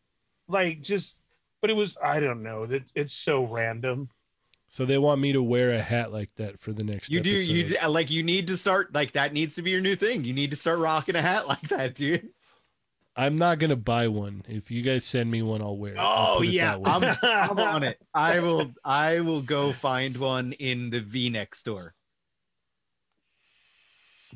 [0.48, 1.16] Like just,
[1.60, 2.64] but it was I don't know.
[2.66, 4.08] That it's so random.
[4.68, 7.10] So they want me to wear a hat like that for the next.
[7.10, 9.94] You do you like you need to start like that needs to be your new
[9.96, 10.24] thing.
[10.24, 12.30] You need to start rocking a hat like that, dude.
[13.16, 14.44] I'm not gonna buy one.
[14.46, 15.98] If you guys send me one, I'll wear it.
[15.98, 16.76] Oh it yeah.
[16.84, 17.98] I'm, I'm on it.
[18.12, 18.72] I will.
[18.84, 21.94] I will go find one in the V-neck store.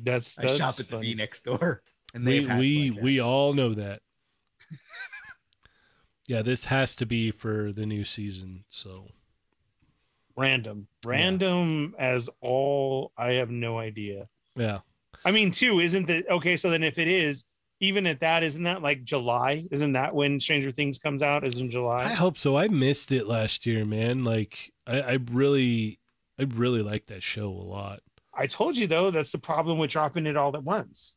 [0.03, 1.09] That's, I shop at the funny.
[1.09, 1.83] V-neck store,
[2.15, 4.01] and we they've had we like we all know that.
[6.27, 8.63] yeah, this has to be for the new season.
[8.69, 9.09] So
[10.35, 13.11] random, random as all.
[13.15, 14.27] I have no idea.
[14.55, 14.79] yeah,
[15.23, 16.57] I mean, too, isn't that okay?
[16.57, 17.45] So then, if it is,
[17.81, 19.67] even at that, isn't that like July?
[19.71, 21.45] Isn't that when Stranger Things comes out?
[21.45, 22.03] Is in July?
[22.03, 22.55] I hope so.
[22.55, 24.23] I missed it last year, man.
[24.23, 25.99] Like I, I really,
[26.39, 27.99] I really like that show a lot.
[28.33, 31.15] I told you though, that's the problem with dropping it all at once.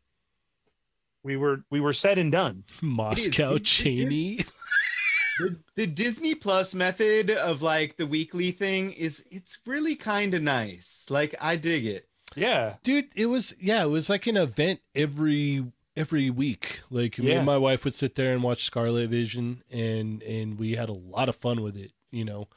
[1.22, 2.64] We were we were said and done.
[2.82, 3.68] Moscow It- it is.
[3.70, 4.44] Cheney.
[5.38, 10.42] the, the Disney Plus method of like the weekly thing is it's really kind of
[10.42, 11.06] nice.
[11.10, 12.08] Like I dig it.
[12.36, 15.64] Yeah, dude it was yeah it was like an event every
[15.96, 20.22] every week like me and my wife would sit there and watch scarlet vision and
[20.22, 22.48] and we had a lot of fun with it you know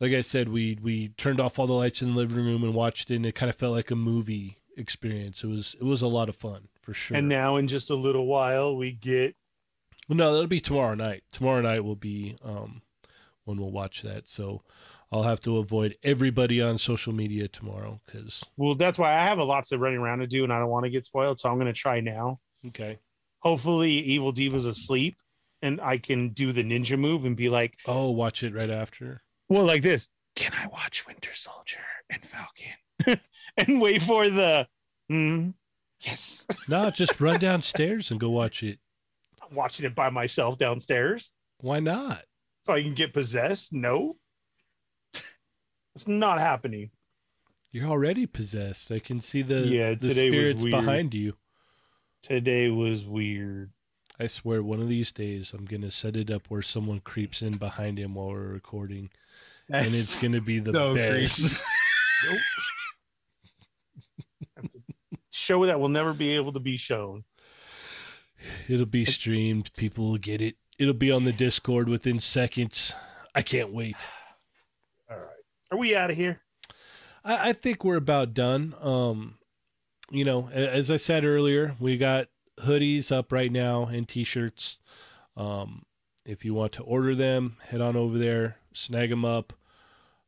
[0.00, 2.74] like i said we we turned off all the lights in the living room and
[2.74, 6.02] watched it and it kind of felt like a movie experience it was it was
[6.02, 9.34] a lot of fun for sure and now in just a little while we get
[10.08, 12.82] well, no that'll be tomorrow night tomorrow night will be um
[13.44, 14.62] when we'll watch that so
[15.10, 18.76] i'll have to avoid everybody on social media tomorrow because well.
[18.76, 20.84] That's why I have a lot to running around to do, and I don't want
[20.84, 21.40] to get spoiled.
[21.40, 22.38] So I'm going to try now.
[22.66, 22.98] Okay
[23.40, 25.16] Hopefully, Evil Diva's asleep,
[25.62, 29.22] and I can do the ninja move and be like, oh watch it right after
[29.48, 30.08] well, like this.
[30.36, 31.80] Can I watch Winter Soldier
[32.10, 33.20] and Falcon?
[33.56, 34.68] and wait for the.
[35.08, 35.50] Hmm.
[36.00, 38.78] yes, No, just run downstairs and go watch it.
[39.42, 41.32] I'm watching it by myself downstairs.
[41.60, 42.24] Why not?
[42.62, 43.72] so I can get possessed?
[43.72, 44.16] No.
[45.94, 46.90] It's not happening.
[47.72, 48.92] You're already possessed.
[48.92, 51.34] I can see the, Yeah, the spirits behind you.
[52.22, 53.70] Today was weird.
[54.20, 57.56] I swear, one of these days, I'm gonna set it up where someone creeps in
[57.56, 59.10] behind him while we're recording,
[59.70, 61.42] and it's gonna be the So best.
[62.24, 62.40] Nope.
[65.30, 67.24] Show that will never be able to be shown.
[68.68, 69.72] It'll be streamed.
[69.76, 70.56] People will get it.
[70.78, 72.94] It'll be on the Discord within seconds.
[73.34, 73.96] I can't wait.
[75.10, 75.26] All right.
[75.70, 76.40] Are we out of here?
[77.24, 78.74] I, I think we're about done.
[78.80, 79.38] Um,
[80.10, 82.28] you know, as I said earlier, we got
[82.60, 84.78] hoodies up right now and t-shirts.
[85.36, 85.84] Um,
[86.24, 89.52] if you want to order them, head on over there, snag them up.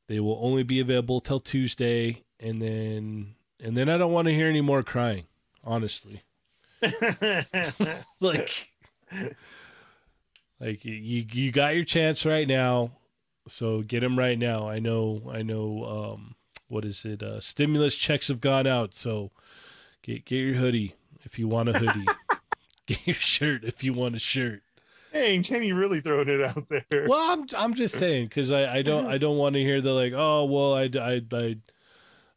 [0.06, 4.34] They will only be available till Tuesday, and then and then I don't want to
[4.34, 5.26] hear any more crying.
[5.62, 6.22] Honestly,
[8.20, 8.72] like
[10.58, 12.92] like you you got your chance right now,
[13.46, 14.68] so get them right now.
[14.68, 15.84] I know I know.
[15.84, 16.34] Um,
[16.66, 17.22] what is it?
[17.22, 19.32] Uh, stimulus checks have gone out, so
[20.02, 20.94] get get your hoodie
[21.24, 22.06] if you want a hoodie.
[22.86, 24.62] get your shirt if you want a shirt.
[25.12, 27.06] Dang, Kenny really throwing it out there.
[27.08, 29.92] Well, I'm I'm just saying because I, I don't I don't want to hear the
[29.92, 31.56] like oh well I I I,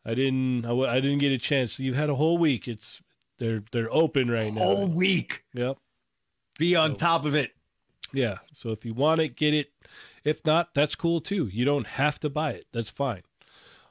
[0.05, 1.79] I didn't I, I didn't get a chance.
[1.79, 2.67] You've had a whole week.
[2.67, 3.01] It's
[3.37, 4.61] they're they're open right now.
[4.61, 5.43] whole week.
[5.53, 5.77] Yep.
[6.57, 7.51] Be on So- top of it.
[8.11, 8.37] Yeah.
[8.53, 9.71] So if you want it, get it.
[10.23, 11.47] If not, that's cool too.
[11.51, 12.65] You don't have to buy it.
[12.71, 13.23] That's fine.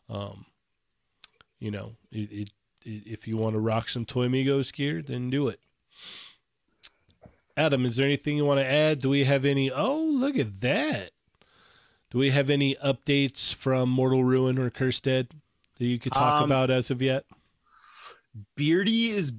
[0.09, 0.47] Um,
[1.59, 2.51] you know, it, it, it
[2.85, 5.61] if you want to rock some Toy Migos gear, then do it.
[7.57, 8.99] Adam, is there anything you want to add?
[8.99, 9.71] Do we have any?
[9.71, 11.11] Oh, look at that.
[12.11, 15.29] Do we have any updates from Mortal Ruin or Cursed Dead
[15.79, 17.25] that you could talk Um, about as of yet?
[18.57, 19.33] Beardy is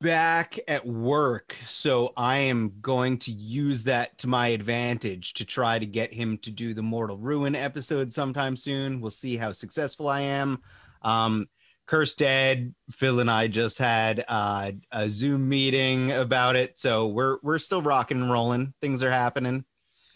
[0.00, 5.78] back at work, so I am going to use that to my advantage to try
[5.78, 9.00] to get him to do the Mortal Ruin episode sometime soon.
[9.00, 10.60] We'll see how successful I am.
[11.02, 11.48] Um,
[11.86, 17.38] Cursed Dead, Phil and I just had uh, a Zoom meeting about it, so we're
[17.42, 18.74] we're still rocking and rolling.
[18.82, 19.64] Things are happening.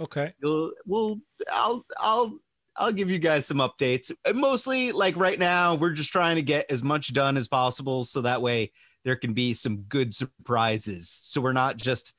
[0.00, 0.32] Okay.
[0.42, 1.20] You'll, we'll,
[1.52, 2.38] I'll, I'll,
[2.76, 4.10] I'll give you guys some updates.
[4.34, 8.22] Mostly, like right now, we're just trying to get as much done as possible, so
[8.22, 8.72] that way
[9.04, 11.08] there can be some good surprises.
[11.08, 12.14] So we're not just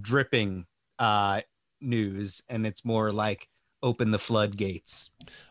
[0.00, 0.66] dripping
[0.98, 1.42] uh,
[1.80, 3.48] news, and it's more like
[3.82, 5.10] open the floodgates.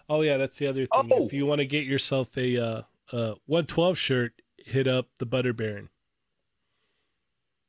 [0.10, 1.10] Oh yeah, that's the other thing.
[1.12, 1.26] Oh!
[1.26, 5.54] If you want to get yourself a uh, uh, 112 shirt, hit up the Butter
[5.54, 5.90] Baron.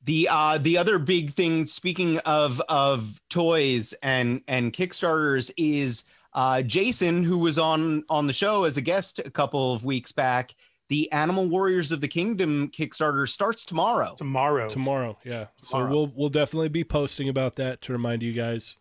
[0.04, 6.62] The uh, the other big thing, speaking of of toys and and Kickstarters, is uh,
[6.62, 10.54] Jason, who was on on the show as a guest a couple of weeks back.
[10.88, 14.14] The Animal Warriors of the Kingdom Kickstarter starts tomorrow.
[14.16, 14.68] Tomorrow.
[14.68, 15.46] Tomorrow, yeah.
[15.64, 15.86] Tomorrow.
[15.86, 18.76] So we'll we'll definitely be posting about that to remind you guys.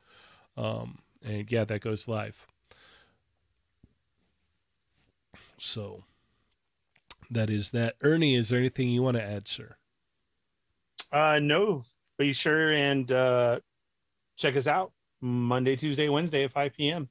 [0.55, 2.45] Um, and yeah, that goes live.
[5.57, 6.03] So
[7.29, 7.95] that is that.
[8.01, 9.77] Ernie, is there anything you want to add, sir?
[11.11, 11.83] Uh, no,
[12.17, 13.59] be sure and uh,
[14.37, 14.91] check us out
[15.21, 17.09] Monday, Tuesday, Wednesday at 5 p.m.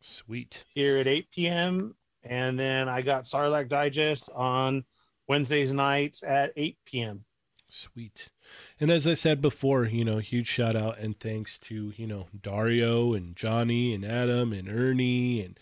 [0.00, 0.64] Sweet.
[0.74, 1.94] here at 8 p.m.
[2.22, 4.84] And then I got Sarlacc Digest on
[5.28, 7.24] Wednesdays nights at 8 p.m.
[7.68, 8.30] Sweet.
[8.80, 12.26] And as I said before, you know, huge shout out and thanks to, you know,
[12.38, 15.58] Dario and Johnny and Adam and Ernie and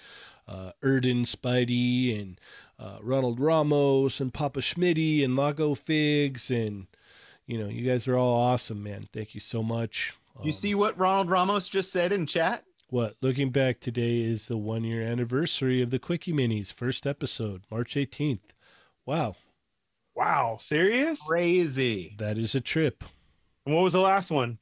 [0.48, 2.40] uh, Erden Spidey and
[2.78, 6.50] uh, Ronald Ramos and Papa Schmitty and Lago Figs.
[6.50, 6.86] And,
[7.46, 9.09] you know, you guys are all awesome, man.
[9.12, 10.14] Thank you so much.
[10.42, 12.64] You Um, see what Ronald Ramos just said in chat?
[12.90, 13.16] What?
[13.20, 17.94] Looking back, today is the one year anniversary of the Quickie Minis, first episode, March
[17.94, 18.40] 18th.
[19.05, 19.36] Wow.
[20.14, 21.20] Wow, serious?
[21.22, 22.14] Crazy.
[22.18, 23.05] That is a trip.
[23.66, 24.59] And what was the last one?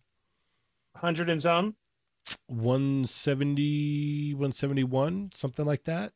[0.93, 1.77] 100 and some?
[2.49, 6.13] 170 171 something like that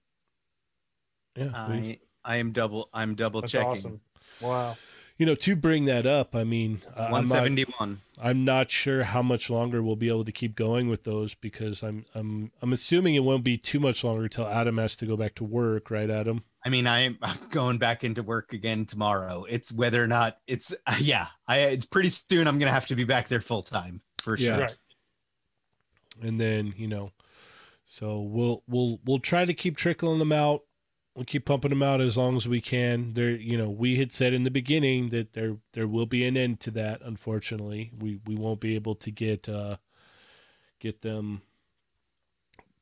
[1.40, 3.68] yeah we- I I am double I'm double That's checking.
[3.68, 4.00] awesome.
[4.40, 4.76] Wow.
[5.18, 8.00] you know to bring that up i mean uh, I'm, not, 171.
[8.22, 11.82] I'm not sure how much longer we'll be able to keep going with those because
[11.82, 15.16] i'm i'm i'm assuming it won't be too much longer until adam has to go
[15.18, 19.46] back to work right adam I mean, I'm, I'm going back into work again tomorrow.
[19.48, 21.28] It's whether or not it's uh, yeah.
[21.48, 22.46] I it's pretty soon.
[22.46, 24.44] I'm gonna have to be back there full time for Yeah.
[24.56, 24.58] sure.
[24.58, 24.76] Right.
[26.22, 27.12] and then you know
[27.84, 30.62] so we'll we'll we'll try to keep trickling them out
[31.14, 34.12] we'll keep pumping them out as long as we can there you know we had
[34.12, 38.20] said in the beginning that there there will be an end to that unfortunately we
[38.26, 39.76] we won't be able to get uh
[40.78, 41.42] get them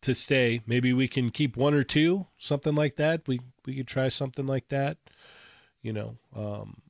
[0.01, 3.89] to stay maybe we can keep one or two something like that we we could
[3.89, 4.99] try something like that
[5.83, 6.83] you know um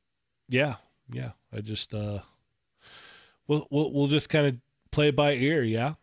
[0.48, 0.74] yeah
[1.10, 2.19] yeah i just uh
[3.47, 4.56] we'll we'll, we'll just kind of
[4.90, 5.94] play it by ear yeah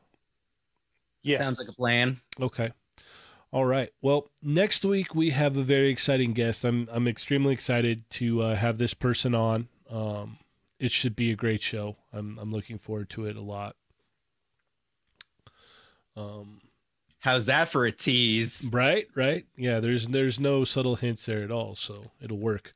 [1.26, 1.40] Yes.
[1.40, 2.22] Sounds like a plan.
[2.40, 2.72] Okay.
[3.56, 3.90] All right.
[4.02, 6.66] Well, next week we have a very exciting guest.
[6.66, 9.70] I'm I'm extremely excited to uh, have this person on.
[9.90, 10.40] Um,
[10.78, 11.96] it should be a great show.
[12.12, 13.78] I'm I'm looking forward to it a lot.
[16.18, 16.60] Um,
[17.20, 18.68] How's that for a tease?
[18.74, 19.46] right, right.
[19.56, 19.80] Yeah.
[19.80, 22.74] There's there's no subtle hints there at all, so it'll work.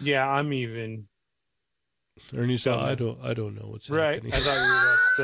[0.00, 1.08] yeah, I'm even.
[2.32, 4.14] Ernie's Don't I don't I don't know what's Right.
[4.22, 4.32] happening.
[4.32, 5.22] I thought you were about to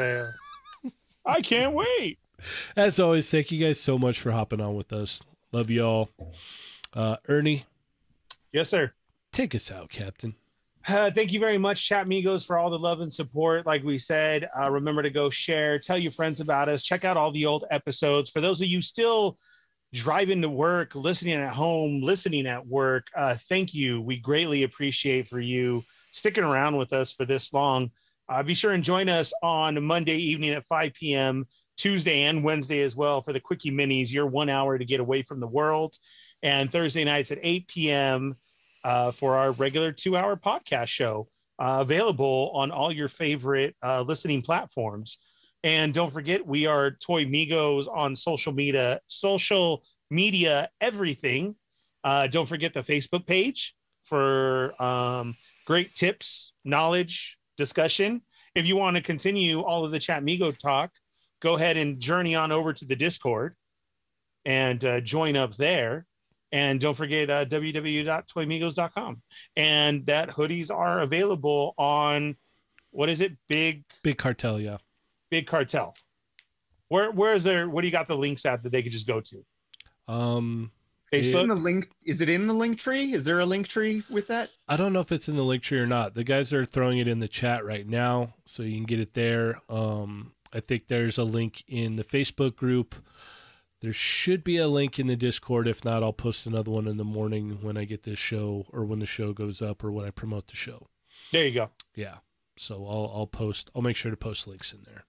[0.83, 0.91] say, uh,
[1.37, 2.19] I can't wait.
[2.77, 5.23] As always, thank you guys so much for hopping on with us.
[5.53, 6.09] Love y'all.
[6.95, 7.65] Uh, Ernie,
[8.53, 8.93] Yes, sir.
[9.33, 10.35] take us out, Captain.
[10.89, 13.67] Uh, thank you very much, Chat Migos, for all the love and support.
[13.67, 17.17] Like we said, uh, remember to go share, tell your friends about us, check out
[17.17, 18.31] all the old episodes.
[18.31, 19.37] For those of you still
[19.93, 24.01] driving to work, listening at home, listening at work, uh, thank you.
[24.01, 27.91] We greatly appreciate for you sticking around with us for this long.
[28.29, 31.47] Uh, be sure and join us on Monday evening at 5 p.m.,
[31.81, 35.23] Tuesday and Wednesday as well for the Quickie Minis, your one hour to get away
[35.23, 35.97] from the world.
[36.43, 38.37] And Thursday nights at 8 p.m
[38.85, 41.29] uh, for our regular two hour podcast show,
[41.59, 45.19] uh, available on all your favorite uh, listening platforms.
[45.63, 51.55] And don't forget, we are Toy Migos on social media, social media, everything.
[52.03, 53.75] Uh, don't forget the Facebook page
[54.05, 55.37] for um,
[55.67, 58.23] great tips, knowledge, discussion.
[58.55, 60.91] If you want to continue all of the Chat Migo talk,
[61.41, 63.55] go ahead and journey on over to the Discord
[64.45, 66.07] and uh, join up there.
[66.53, 69.23] And don't forget uh, www.toymigos.com.
[69.57, 72.37] And that hoodies are available on
[72.91, 73.37] what is it?
[73.49, 74.79] Big Big cartel, yeah.
[75.31, 75.95] Big Cartel.
[76.89, 77.69] Where where is there?
[77.69, 79.45] What do you got the links at that they could just go to?
[80.13, 80.73] Um,
[81.13, 81.43] Is it Facebook.
[81.43, 81.89] in the link?
[82.05, 83.13] Is it in the link tree?
[83.13, 84.51] Is there a link tree with that?
[84.67, 86.15] I don't know if it's in the link tree or not.
[86.15, 89.15] The guys are throwing it in the chat right now, so you can get it
[89.15, 89.61] there.
[89.69, 92.95] Um, I think there's a link in the Facebook group.
[93.81, 95.67] There should be a link in the Discord.
[95.67, 98.85] If not, I'll post another one in the morning when I get this show or
[98.85, 100.89] when the show goes up or when I promote the show.
[101.33, 101.71] There you go.
[101.95, 102.17] Yeah.
[102.57, 105.05] So I'll I'll post I'll make sure to post links in there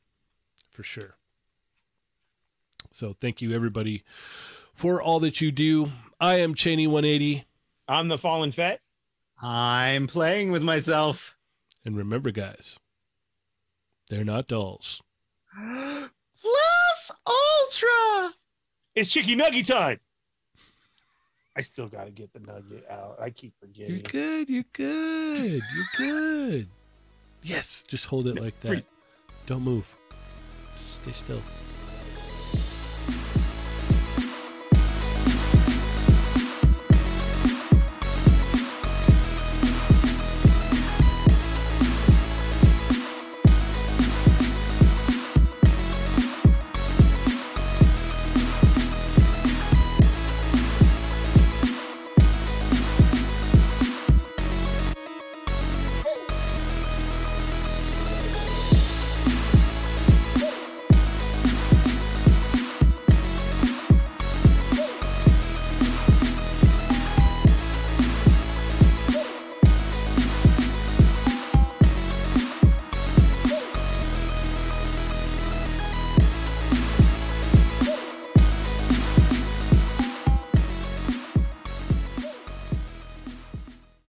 [0.69, 1.15] for sure.
[2.91, 4.03] So thank you everybody
[4.73, 5.91] for all that you do.
[6.19, 7.45] I am Cheney 180
[7.87, 8.79] I'm the Fallen Fett.
[9.41, 11.35] I'm playing with myself.
[11.83, 12.79] and remember guys,
[14.09, 15.01] they're not dolls.
[15.55, 18.33] Plus Ultra.
[18.95, 19.99] It's Chicky Nugget time.
[21.55, 23.17] I still got to get the nugget out.
[23.21, 23.95] I keep forgetting.
[23.95, 24.49] You're good.
[24.49, 25.61] You're good.
[25.75, 26.67] You're good.
[27.43, 28.67] Yes, just hold it like that.
[28.69, 28.85] Free-
[29.47, 29.93] Don't move.
[30.79, 31.41] Just stay still.